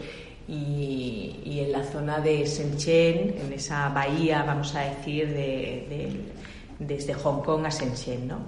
y, 0.49 1.61
en 1.61 1.73
la 1.73 1.85
zona 1.85 2.21
de 2.21 2.45
Shenzhen, 2.47 3.37
en 3.39 3.53
esa 3.53 3.89
bahía, 3.91 4.43
vamos 4.45 4.75
a 4.75 4.81
decir, 4.81 5.29
de, 5.29 6.11
desde 6.79 7.15
Hong 7.15 7.43
Kong 7.43 7.67
a 7.67 7.71
Shenzhen, 7.71 8.29
¿no? 8.29 8.39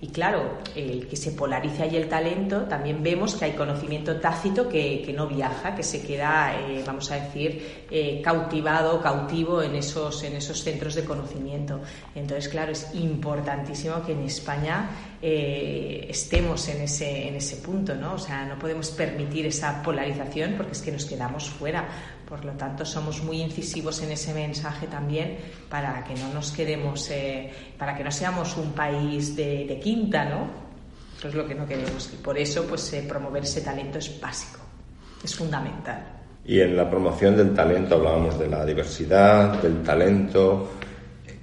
Y 0.00 0.08
claro, 0.08 0.58
el 0.74 1.06
que 1.08 1.16
se 1.16 1.32
polarice 1.32 1.82
ahí 1.82 1.96
el 1.96 2.08
talento, 2.08 2.62
también 2.62 3.02
vemos 3.02 3.34
que 3.34 3.46
hay 3.46 3.52
conocimiento 3.52 4.16
tácito 4.18 4.68
que, 4.68 5.12
no 5.14 5.26
viaja, 5.26 5.74
que 5.74 5.82
se 5.82 6.00
queda, 6.00 6.54
eh, 6.58 6.82
vamos 6.86 7.10
a 7.10 7.16
decir, 7.16 7.86
eh, 7.90 8.22
cautivado, 8.22 9.02
cautivo 9.02 9.60
en 9.62 9.74
esos, 9.74 10.22
en 10.22 10.36
esos 10.36 10.62
centros 10.62 10.94
de 10.94 11.04
conocimiento. 11.04 11.80
Entonces, 12.14 12.48
claro, 12.48 12.72
es 12.72 12.94
importantísimo 12.94 14.02
que 14.06 14.12
en 14.12 14.22
España 14.22 14.88
eh, 15.20 16.06
estemos 16.08 16.66
en 16.68 16.82
ese, 16.82 17.28
en 17.28 17.34
ese 17.34 17.56
punto, 17.56 17.94
¿no? 17.94 18.14
O 18.14 18.18
sea, 18.18 18.46
no 18.46 18.58
podemos 18.58 18.90
permitir 18.92 19.46
esa 19.46 19.82
polarización 19.82 20.54
porque 20.56 20.72
es 20.72 20.80
que 20.80 20.92
nos 20.92 21.04
quedamos 21.04 21.50
fuera. 21.50 21.88
Por 22.30 22.44
lo 22.44 22.52
tanto, 22.52 22.86
somos 22.86 23.24
muy 23.24 23.42
incisivos 23.42 24.00
en 24.02 24.12
ese 24.12 24.32
mensaje 24.32 24.86
también 24.86 25.36
para 25.68 26.04
que 26.04 26.14
no 26.14 26.32
nos 26.32 26.52
quedemos, 26.52 27.10
para 27.76 27.96
que 27.96 28.04
no 28.04 28.12
seamos 28.12 28.56
un 28.56 28.70
país 28.70 29.34
de, 29.34 29.66
de 29.66 29.80
quinta, 29.80 30.24
¿no? 30.24 30.70
Eso 31.18 31.28
es 31.28 31.34
lo 31.34 31.46
que 31.46 31.54
no 31.56 31.66
queremos. 31.66 32.08
Y 32.14 32.16
por 32.22 32.38
eso, 32.38 32.64
pues, 32.66 32.92
eh, 32.92 33.04
promover 33.06 33.42
ese 33.42 33.60
talento 33.60 33.98
es 33.98 34.18
básico, 34.20 34.60
es 35.22 35.34
fundamental. 35.34 36.02
Y 36.46 36.60
en 36.60 36.76
la 36.76 36.88
promoción 36.88 37.36
del 37.36 37.52
talento 37.52 37.96
hablábamos 37.96 38.38
de 38.38 38.48
la 38.48 38.64
diversidad, 38.64 39.60
del 39.60 39.82
talento. 39.82 40.70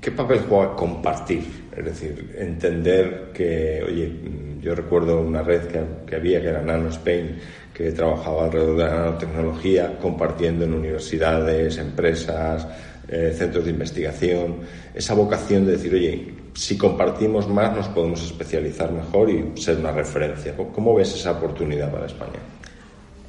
¿Qué 0.02 0.12
papel 0.12 0.46
juega 0.50 0.74
compartir? 0.74 1.68
Es 1.76 1.86
decir, 1.86 2.36
entender 2.40 3.32
que, 3.32 3.84
oye, 3.86 4.20
yo 4.60 4.74
recuerdo 4.74 5.22
una 5.22 5.44
red 5.44 5.68
que, 6.08 6.16
había, 6.16 6.42
que 6.42 6.48
era 6.48 6.62
Nano 6.62 6.90
Spain, 6.90 7.38
que 7.78 7.92
trabajaba 7.92 8.46
alrededor 8.46 8.76
de 8.76 8.84
la 8.86 8.96
nanotecnología, 8.96 10.00
compartiendo 10.02 10.66
en 10.66 10.74
universidades, 10.74 11.78
empresas, 11.78 12.68
eh, 13.08 13.32
centros 13.38 13.66
de 13.66 13.70
investigación, 13.70 14.62
esa 14.96 15.14
vocación 15.14 15.64
de 15.64 15.74
decir, 15.74 15.94
oye, 15.94 16.34
si 16.56 16.76
compartimos 16.76 17.48
más 17.48 17.76
nos 17.76 17.88
podemos 17.90 18.24
especializar 18.24 18.92
mejor 18.92 19.30
y 19.30 19.62
ser 19.62 19.78
una 19.78 19.92
referencia. 19.92 20.56
¿Cómo 20.74 20.96
ves 20.96 21.14
esa 21.14 21.34
oportunidad 21.34 21.92
para 21.92 22.08
España? 22.08 22.40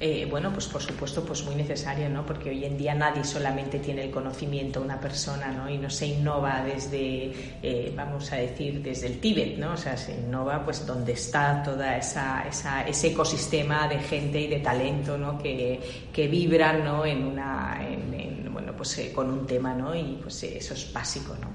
Eh, 0.01 0.29
bueno, 0.31 0.53
pues 0.53 0.69
por 0.69 0.81
supuesto, 0.81 1.25
pues 1.25 1.43
muy 1.45 1.57
necesaria, 1.57 2.09
¿no? 2.09 2.25
Porque 2.25 2.51
hoy 2.51 2.65
en 2.65 2.79
día 2.79 2.95
nadie 2.95 3.25
solamente 3.25 3.81
tiene 3.81 4.05
el 4.05 4.11
conocimiento, 4.13 4.81
una 4.81 5.01
persona, 5.01 5.51
¿no? 5.51 5.69
Y 5.69 5.77
no 5.77 5.91
se 5.91 6.07
innova 6.07 6.63
desde, 6.65 7.33
eh, 7.61 7.93
vamos 7.97 8.31
a 8.33 8.37
decir, 8.37 8.81
desde 8.81 9.09
el 9.09 9.19
Tíbet, 9.19 9.59
¿no? 9.59 9.73
O 9.73 9.77
sea, 9.77 9.97
se 9.97 10.13
innova 10.13 10.65
pues 10.65 10.87
donde 10.87 11.13
está 11.13 11.65
toda 11.65 11.97
esa, 11.97 12.45
esa 12.49 12.87
ese 12.87 13.09
ecosistema 13.09 13.89
de 13.89 13.99
gente 13.99 14.41
y 14.41 14.47
de 14.47 14.61
talento, 14.61 15.19
¿no? 15.19 15.37
Que, 15.37 15.81
que 16.13 16.29
vibran, 16.29 16.85
¿no? 16.85 17.05
En 17.05 17.25
una, 17.25 17.81
en, 17.81 18.53
bueno, 18.53 18.75
pues 18.77 18.99
eh, 18.99 19.13
con 19.13 19.29
un 19.29 19.47
tema, 19.47 19.75
¿no? 19.75 19.97
Y 19.97 20.21
pues 20.23 20.45
eso 20.45 20.75
es 20.75 20.93
básico, 20.93 21.35
¿no? 21.41 21.49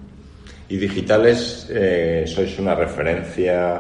Y 0.68 0.76
digitales, 0.76 1.68
eh, 1.70 2.26
sois 2.28 2.60
una 2.60 2.76
referencia 2.76 3.80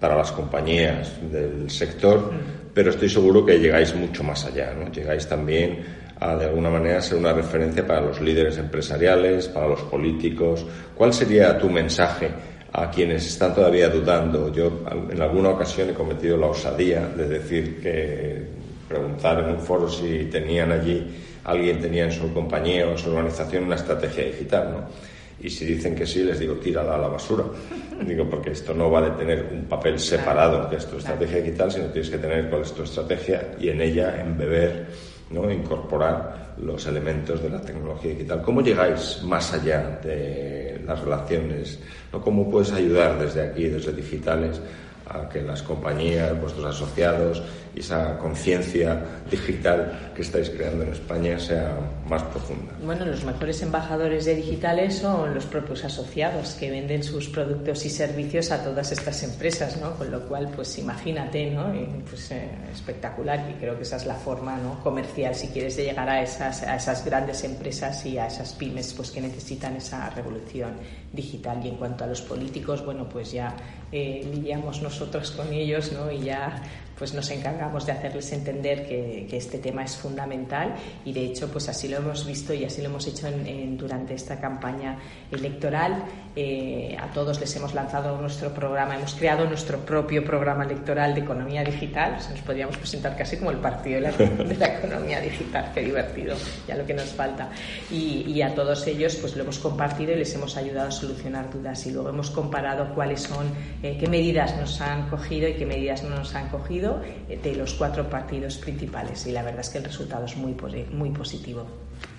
para 0.00 0.16
las 0.16 0.32
compañías 0.32 1.12
del 1.30 1.70
sector, 1.70 2.32
mm. 2.32 2.59
Pero 2.74 2.90
estoy 2.90 3.08
seguro 3.08 3.44
que 3.44 3.58
llegáis 3.58 3.94
mucho 3.94 4.22
más 4.22 4.44
allá, 4.44 4.72
¿no? 4.74 4.90
Llegáis 4.92 5.26
también 5.26 5.78
a, 6.20 6.36
de 6.36 6.46
alguna 6.46 6.70
manera, 6.70 7.00
ser 7.00 7.18
una 7.18 7.32
referencia 7.32 7.86
para 7.86 8.02
los 8.02 8.20
líderes 8.20 8.58
empresariales, 8.58 9.48
para 9.48 9.68
los 9.68 9.80
políticos. 9.82 10.66
¿Cuál 10.94 11.12
sería 11.14 11.58
tu 11.58 11.70
mensaje 11.70 12.28
a 12.72 12.90
quienes 12.90 13.26
están 13.26 13.54
todavía 13.54 13.88
dudando? 13.88 14.52
Yo, 14.52 14.84
en 15.10 15.20
alguna 15.20 15.50
ocasión, 15.50 15.90
he 15.90 15.94
cometido 15.94 16.36
la 16.36 16.46
osadía 16.46 17.06
de 17.16 17.26
decir 17.26 17.80
que 17.80 18.42
preguntar 18.88 19.40
en 19.40 19.54
un 19.54 19.60
foro 19.60 19.88
si 19.88 20.24
tenían 20.24 20.72
allí, 20.72 21.06
alguien 21.44 21.80
tenía 21.80 22.04
en 22.04 22.12
su 22.12 22.32
compañía 22.34 22.86
o 22.86 22.92
en 22.92 22.98
su 22.98 23.10
organización 23.10 23.64
una 23.64 23.76
estrategia 23.76 24.24
digital, 24.24 24.72
¿no? 24.72 25.10
Y 25.42 25.48
si 25.48 25.64
dicen 25.64 25.94
que 25.94 26.06
sí, 26.06 26.22
les 26.22 26.38
digo, 26.38 26.54
tírala 26.54 26.96
a 26.96 26.98
la 26.98 27.08
basura. 27.08 27.44
Digo, 28.06 28.28
porque 28.30 28.52
esto 28.52 28.72
no 28.72 28.90
va 28.90 29.06
a 29.06 29.16
tener 29.16 29.50
un 29.52 29.64
papel 29.64 29.98
separado 29.98 30.68
de 30.70 30.76
tu 30.78 30.96
estrategia 30.96 31.42
digital, 31.42 31.70
sino 31.70 31.86
tienes 31.86 32.08
que 32.08 32.16
tener 32.16 32.48
cuál 32.48 32.62
es 32.62 32.72
tu 32.72 32.82
estrategia 32.82 33.56
y 33.60 33.68
en 33.68 33.80
ella 33.82 34.18
embeber, 34.22 34.86
¿no? 35.30 35.50
incorporar 35.50 36.54
los 36.62 36.86
elementos 36.86 37.42
de 37.42 37.50
la 37.50 37.60
tecnología 37.60 38.12
digital. 38.12 38.40
¿Cómo 38.40 38.62
llegáis 38.62 39.20
más 39.22 39.52
allá 39.52 40.00
de 40.02 40.80
las 40.86 40.98
relaciones? 41.00 41.78
¿no? 42.10 42.22
¿Cómo 42.22 42.50
puedes 42.50 42.72
ayudar 42.72 43.18
desde 43.18 43.42
aquí, 43.42 43.68
desde 43.68 43.92
digitales, 43.92 44.60
a 45.06 45.28
que 45.28 45.42
las 45.42 45.62
compañías, 45.62 46.40
vuestros 46.40 46.66
asociados 46.66 47.42
y 47.80 47.82
esa 47.82 48.18
conciencia 48.18 49.02
digital 49.30 50.12
que 50.14 50.20
estáis 50.20 50.50
creando 50.50 50.84
en 50.84 50.92
España 50.92 51.38
sea 51.38 51.78
más 52.06 52.22
profunda. 52.24 52.72
Bueno, 52.84 53.06
los 53.06 53.24
mejores 53.24 53.62
embajadores 53.62 54.26
de 54.26 54.34
digitales 54.34 54.98
son 54.98 55.32
los 55.32 55.46
propios 55.46 55.84
asociados 55.84 56.54
que 56.60 56.70
venden 56.70 57.02
sus 57.02 57.28
productos 57.28 57.86
y 57.86 57.90
servicios 57.90 58.50
a 58.50 58.62
todas 58.62 58.92
estas 58.92 59.22
empresas, 59.22 59.80
¿no? 59.80 59.94
Con 59.94 60.10
lo 60.10 60.28
cual, 60.28 60.50
pues 60.54 60.78
imagínate, 60.78 61.50
¿no? 61.50 61.72
pues 62.08 62.30
eh, 62.32 62.50
espectacular 62.70 63.48
y 63.50 63.54
creo 63.54 63.76
que 63.76 63.82
esa 63.84 63.96
es 63.96 64.04
la 64.04 64.14
forma, 64.14 64.58
¿no? 64.58 64.80
Comercial, 64.82 65.34
si 65.34 65.48
quieres 65.48 65.76
de 65.76 65.84
llegar 65.84 66.08
a 66.08 66.22
esas, 66.22 66.62
a 66.62 66.76
esas 66.76 67.04
grandes 67.04 67.44
empresas 67.44 68.04
y 68.04 68.18
a 68.18 68.26
esas 68.26 68.52
pymes, 68.52 68.92
pues 68.92 69.10
que 69.10 69.22
necesitan 69.22 69.76
esa 69.76 70.10
revolución 70.10 70.72
digital. 71.12 71.64
Y 71.64 71.68
en 71.68 71.76
cuanto 71.76 72.04
a 72.04 72.06
los 72.06 72.20
políticos, 72.20 72.84
bueno, 72.84 73.08
pues 73.08 73.32
ya 73.32 73.54
eh, 73.90 74.28
lidiamos 74.32 74.82
nosotros 74.82 75.30
con 75.30 75.52
ellos, 75.52 75.92
¿no? 75.92 76.10
Y 76.10 76.24
ya 76.24 76.62
pues 77.00 77.14
nos 77.14 77.30
encargamos 77.30 77.86
de 77.86 77.92
hacerles 77.92 78.30
entender 78.30 78.86
que, 78.86 79.26
este 79.30 79.56
tema 79.56 79.84
es 79.84 79.96
fundamental 79.96 80.74
y 81.02 81.14
de 81.14 81.24
hecho 81.24 81.48
pues 81.48 81.66
así 81.70 81.88
lo 81.88 81.96
hemos 81.96 82.26
visto 82.26 82.52
y 82.52 82.64
así 82.64 82.82
lo 82.82 82.88
hemos 82.88 83.06
hecho 83.06 83.26
en, 83.26 83.78
durante 83.78 84.12
esta 84.12 84.38
campaña 84.38 84.98
electoral. 85.30 86.04
Eh, 86.36 86.94
a 87.00 87.06
todos 87.06 87.40
les 87.40 87.56
hemos 87.56 87.72
lanzado 87.72 88.20
nuestro 88.20 88.52
programa, 88.52 88.96
hemos 88.96 89.14
creado 89.14 89.46
nuestro 89.46 89.78
propio 89.78 90.22
programa 90.22 90.64
electoral 90.64 91.14
de 91.14 91.22
economía 91.22 91.64
digital. 91.64 92.18
nos 92.30 92.40
podríamos 92.42 92.76
presentar 92.76 93.16
casi 93.16 93.38
como 93.38 93.50
el 93.50 93.56
partido 93.56 94.02
de 94.02 94.56
la, 94.58 94.66
economía 94.66 95.20
digital, 95.20 95.70
qué 95.72 95.80
divertido, 95.80 96.36
ya 96.68 96.76
lo 96.76 96.84
que 96.84 96.92
nos 96.92 97.08
falta. 97.08 97.48
Y, 97.90 98.42
a 98.42 98.54
todos 98.54 98.86
ellos 98.86 99.16
pues 99.16 99.36
lo 99.36 99.42
hemos 99.42 99.58
compartido 99.58 100.12
y 100.12 100.16
les 100.16 100.34
hemos 100.34 100.56
ayudado 100.56 100.88
a 100.88 100.90
solucionar 100.90 101.50
dudas 101.50 101.86
y 101.86 101.92
luego 101.92 102.10
hemos 102.10 102.30
comparado 102.30 102.94
cuáles 102.94 103.22
son, 103.22 103.46
eh, 103.82 103.96
qué 103.98 104.06
medidas 104.06 104.56
nos 104.56 104.80
han 104.80 105.08
cogido 105.08 105.48
y 105.48 105.54
qué 105.54 105.66
medidas 105.66 106.02
no 106.02 106.16
nos 106.16 106.34
han 106.34 106.48
cogido 106.48 106.89
eh, 107.28 107.38
de 107.42 107.54
los 107.54 107.74
cuatro 107.74 108.08
partidos 108.08 108.56
principales 108.56 109.26
y 109.26 109.32
la 109.32 109.42
verdad 109.42 109.60
es 109.60 109.68
que 109.70 109.78
el 109.78 109.84
resultado 109.84 110.24
es 110.24 110.36
muy, 110.36 110.54
muy 110.92 111.10
positivo. 111.10 111.66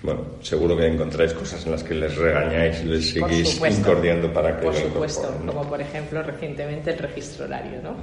Bueno, 0.02 0.20
seguro 0.40 0.76
que 0.76 0.86
encontráis 0.86 1.32
cosas 1.32 1.64
en 1.66 1.72
las 1.72 1.82
que 1.82 1.94
les 1.94 2.16
regañáis 2.16 2.82
y 2.82 2.84
les 2.86 3.10
seguís 3.10 3.60
incordiando 3.60 4.32
para 4.32 4.56
que 4.56 4.66
Por 4.66 4.74
supuesto, 4.74 5.34
como 5.46 5.62
por 5.62 5.80
ejemplo 5.80 6.22
recientemente 6.22 6.92
el 6.92 6.98
registro 6.98 7.46
horario, 7.46 7.80
¿no? 7.82 7.96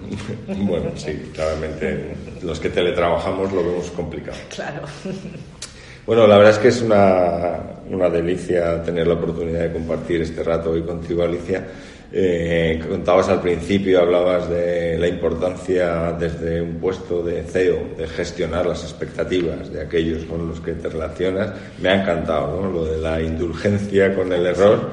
bueno, 0.66 0.92
sí, 0.96 1.32
claramente 1.34 2.16
los 2.42 2.60
que 2.60 2.70
teletrabajamos 2.70 3.52
lo 3.52 3.64
vemos 3.64 3.90
complicado. 3.92 4.38
Claro. 4.50 4.82
Bueno, 6.06 6.26
la 6.26 6.38
verdad 6.38 6.54
es 6.54 6.58
que 6.58 6.68
es 6.70 6.82
una, 6.82 7.60
una 7.88 8.10
delicia 8.10 8.82
tener 8.82 9.06
la 9.06 9.14
oportunidad 9.14 9.60
de 9.60 9.74
compartir 9.74 10.24
este 10.24 10.42
rato 10.42 10.72
hoy 10.72 10.82
contigo, 10.82 11.22
Alicia. 11.22 11.68
Eh, 12.12 12.82
contabas 12.90 13.30
al 13.30 13.40
principio, 13.40 14.02
hablabas 14.02 14.50
de 14.50 14.98
la 14.98 15.08
importancia 15.08 16.12
desde 16.14 16.60
un 16.60 16.76
puesto 16.76 17.22
de 17.22 17.44
CEO 17.44 17.90
de 17.96 18.08
gestionar 18.08 18.66
las 18.66 18.84
expectativas 18.84 19.72
de 19.72 19.82
aquellos 19.82 20.26
con 20.26 20.48
los 20.48 20.60
que 20.60 20.74
te 20.74 20.90
relacionas. 20.90 21.52
Me 21.80 21.90
ha 21.90 22.02
encantado 22.02 22.62
¿no? 22.62 22.72
lo 22.72 22.86
de 22.86 22.98
la 22.98 23.22
indulgencia 23.22 24.16
con 24.16 24.34
el 24.34 24.44
error 24.48 24.90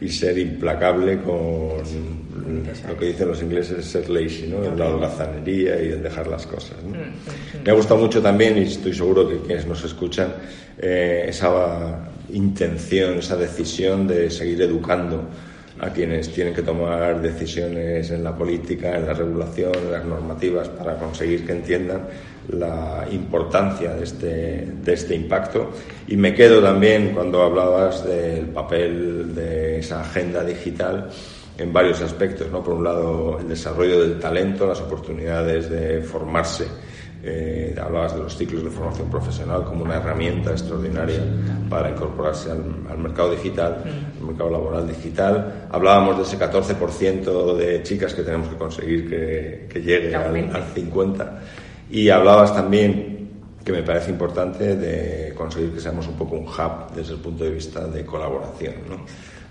y 0.00 0.10
ser 0.10 0.38
implacable 0.38 1.22
con 1.22 1.78
lo 2.88 2.98
que 2.98 3.06
dicen 3.06 3.28
los 3.28 3.42
ingleses, 3.42 3.84
ser 3.84 4.08
lazy, 4.10 4.46
¿no? 4.48 4.62
en 4.64 4.78
la 4.78 4.88
holgazanería 4.88 5.82
y 5.82 5.92
en 5.92 6.02
dejar 6.02 6.26
las 6.26 6.46
cosas. 6.46 6.76
¿no? 6.84 6.90
Mm. 6.90 7.64
Me 7.64 7.70
ha 7.70 7.74
gustado 7.74 7.98
mucho 7.98 8.20
también, 8.20 8.58
y 8.58 8.62
estoy 8.62 8.92
seguro 8.92 9.28
que 9.28 9.38
quienes 9.38 9.66
nos 9.66 9.82
escuchan, 9.84 10.34
eh, 10.78 11.26
esa 11.28 12.10
intención, 12.32 13.18
esa 13.18 13.36
decisión 13.36 14.06
de 14.06 14.30
seguir 14.30 14.62
educando 14.62 15.24
a 15.80 15.90
quienes 15.90 16.32
tienen 16.32 16.54
que 16.54 16.62
tomar 16.62 17.20
decisiones 17.20 18.10
en 18.10 18.24
la 18.24 18.34
política, 18.34 18.96
en 18.96 19.06
la 19.06 19.14
regulación, 19.14 19.72
en 19.74 19.92
las 19.92 20.04
normativas, 20.04 20.68
para 20.68 20.96
conseguir 20.96 21.46
que 21.46 21.52
entiendan 21.52 22.02
la 22.48 23.06
importancia 23.10 23.94
de 23.94 24.04
este, 24.04 24.66
de 24.82 24.92
este 24.92 25.14
impacto. 25.14 25.70
Y 26.06 26.16
me 26.16 26.34
quedo 26.34 26.62
también 26.62 27.10
cuando 27.14 27.42
hablabas 27.42 28.04
del 28.06 28.46
papel 28.46 29.34
de 29.34 29.78
esa 29.78 30.00
agenda 30.00 30.42
digital 30.44 31.08
en 31.58 31.72
varios 31.72 32.00
aspectos. 32.00 32.50
¿no? 32.50 32.62
Por 32.62 32.74
un 32.74 32.84
lado, 32.84 33.38
el 33.40 33.48
desarrollo 33.48 34.00
del 34.00 34.18
talento, 34.18 34.66
las 34.66 34.80
oportunidades 34.80 35.68
de 35.70 36.00
formarse 36.02 36.66
eh, 37.28 37.74
hablabas 37.78 38.14
de 38.14 38.20
los 38.20 38.36
ciclos 38.36 38.64
de 38.64 38.70
formación 38.70 39.10
profesional 39.10 39.64
como 39.64 39.84
una 39.84 39.96
herramienta 39.96 40.50
extraordinaria 40.50 41.20
para 41.68 41.90
incorporarse 41.90 42.50
al, 42.50 42.98
mercado 42.98 43.32
digital, 43.32 43.82
al 44.18 44.26
mercado 44.26 44.50
laboral 44.50 44.88
digital. 44.88 45.68
Hablábamos 45.70 46.16
de 46.16 46.22
ese 46.22 46.38
14% 46.38 47.56
de 47.56 47.82
chicas 47.82 48.14
que 48.14 48.22
tenemos 48.22 48.48
que 48.48 48.56
conseguir 48.56 49.08
que, 49.08 49.80
llegue 49.80 50.14
al, 50.14 50.32
50%. 50.32 51.28
Y 51.90 52.08
hablabas 52.08 52.54
también, 52.54 53.28
que 53.64 53.72
me 53.72 53.82
parece 53.82 54.10
importante, 54.10 54.76
de 54.76 55.34
conseguir 55.34 55.72
que 55.72 55.80
seamos 55.80 56.06
un 56.08 56.14
poco 56.14 56.36
un 56.36 56.46
hub 56.46 56.94
desde 56.94 57.14
el 57.14 57.20
punto 57.20 57.44
de 57.44 57.50
vista 57.50 57.86
de 57.86 58.04
colaboración. 58.04 58.74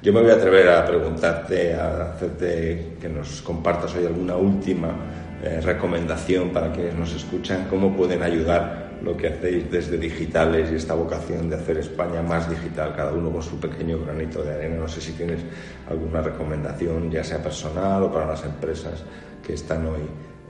Yo 0.01 0.13
me 0.13 0.21
voy 0.21 0.31
a 0.31 0.35
atrever 0.35 0.69
a 0.69 0.85
preguntarte, 0.85 1.73
a 1.73 2.11
hacerte 2.13 2.97
que 3.01 3.09
nos 3.09 3.41
compartas 3.41 3.95
hoy 3.95 4.05
alguna 4.05 4.35
última 4.35 4.89
eh, 5.43 5.61
recomendación 5.61 6.49
para 6.49 6.71
quienes 6.71 6.95
nos 6.95 7.13
escuchan, 7.13 7.67
cómo 7.69 7.95
pueden 7.95 8.23
ayudar 8.23 8.87
lo 9.03 9.15
que 9.15 9.27
hacéis 9.27 9.69
desde 9.69 9.97
digitales 9.97 10.71
y 10.71 10.75
esta 10.75 10.95
vocación 10.95 11.49
de 11.49 11.55
hacer 11.55 11.77
España 11.77 12.21
más 12.21 12.49
digital, 12.49 12.93
cada 12.95 13.11
uno 13.13 13.31
con 13.31 13.43
su 13.43 13.59
pequeño 13.59 13.99
granito 13.99 14.41
de 14.43 14.55
arena. 14.55 14.77
No 14.77 14.87
sé 14.87 15.01
si 15.01 15.11
tienes 15.13 15.41
alguna 15.89 16.21
recomendación, 16.21 17.11
ya 17.11 17.23
sea 17.23 17.41
personal 17.41 18.03
o 18.03 18.11
para 18.11 18.25
las 18.25 18.43
empresas 18.43 19.03
que 19.45 19.53
están 19.53 19.85
hoy 19.85 20.01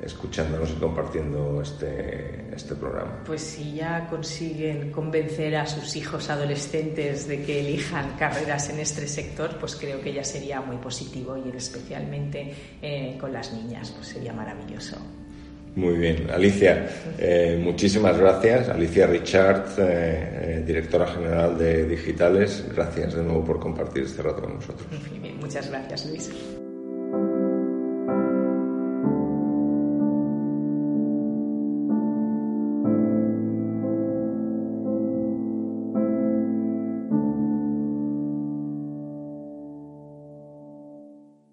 escuchándonos 0.01 0.71
y 0.71 0.73
compartiendo 0.73 1.61
este, 1.61 2.45
este 2.55 2.75
programa. 2.75 3.23
Pues 3.25 3.41
si 3.41 3.73
ya 3.73 4.07
consiguen 4.09 4.91
convencer 4.91 5.55
a 5.55 5.65
sus 5.65 5.95
hijos 5.95 6.29
adolescentes 6.29 7.27
de 7.27 7.43
que 7.43 7.61
elijan 7.61 8.15
carreras 8.17 8.69
en 8.69 8.79
este 8.79 9.07
sector, 9.07 9.57
pues 9.59 9.75
creo 9.75 10.01
que 10.01 10.13
ya 10.13 10.23
sería 10.23 10.61
muy 10.61 10.77
positivo 10.77 11.37
y 11.37 11.55
especialmente 11.55 12.53
eh, 12.81 13.17
con 13.19 13.33
las 13.33 13.53
niñas, 13.53 13.91
pues 13.91 14.07
sería 14.07 14.33
maravilloso. 14.33 14.97
Muy 15.77 15.95
bien, 15.95 16.27
Alicia, 16.31 16.89
eh, 17.19 17.59
muchísimas 17.63 18.17
gracias. 18.17 18.67
Alicia 18.67 19.05
Richard, 19.05 19.75
eh, 19.77 20.63
directora 20.65 21.05
general 21.05 21.55
de 21.55 21.85
Digitales, 21.85 22.65
gracias 22.73 23.13
de 23.13 23.21
nuevo 23.21 23.45
por 23.45 23.59
compartir 23.59 24.03
este 24.03 24.23
rato 24.23 24.41
con 24.41 24.55
nosotros. 24.55 24.87
Muy 25.11 25.19
bien, 25.19 25.37
muchas 25.39 25.69
gracias, 25.69 26.07
Luis. 26.07 26.31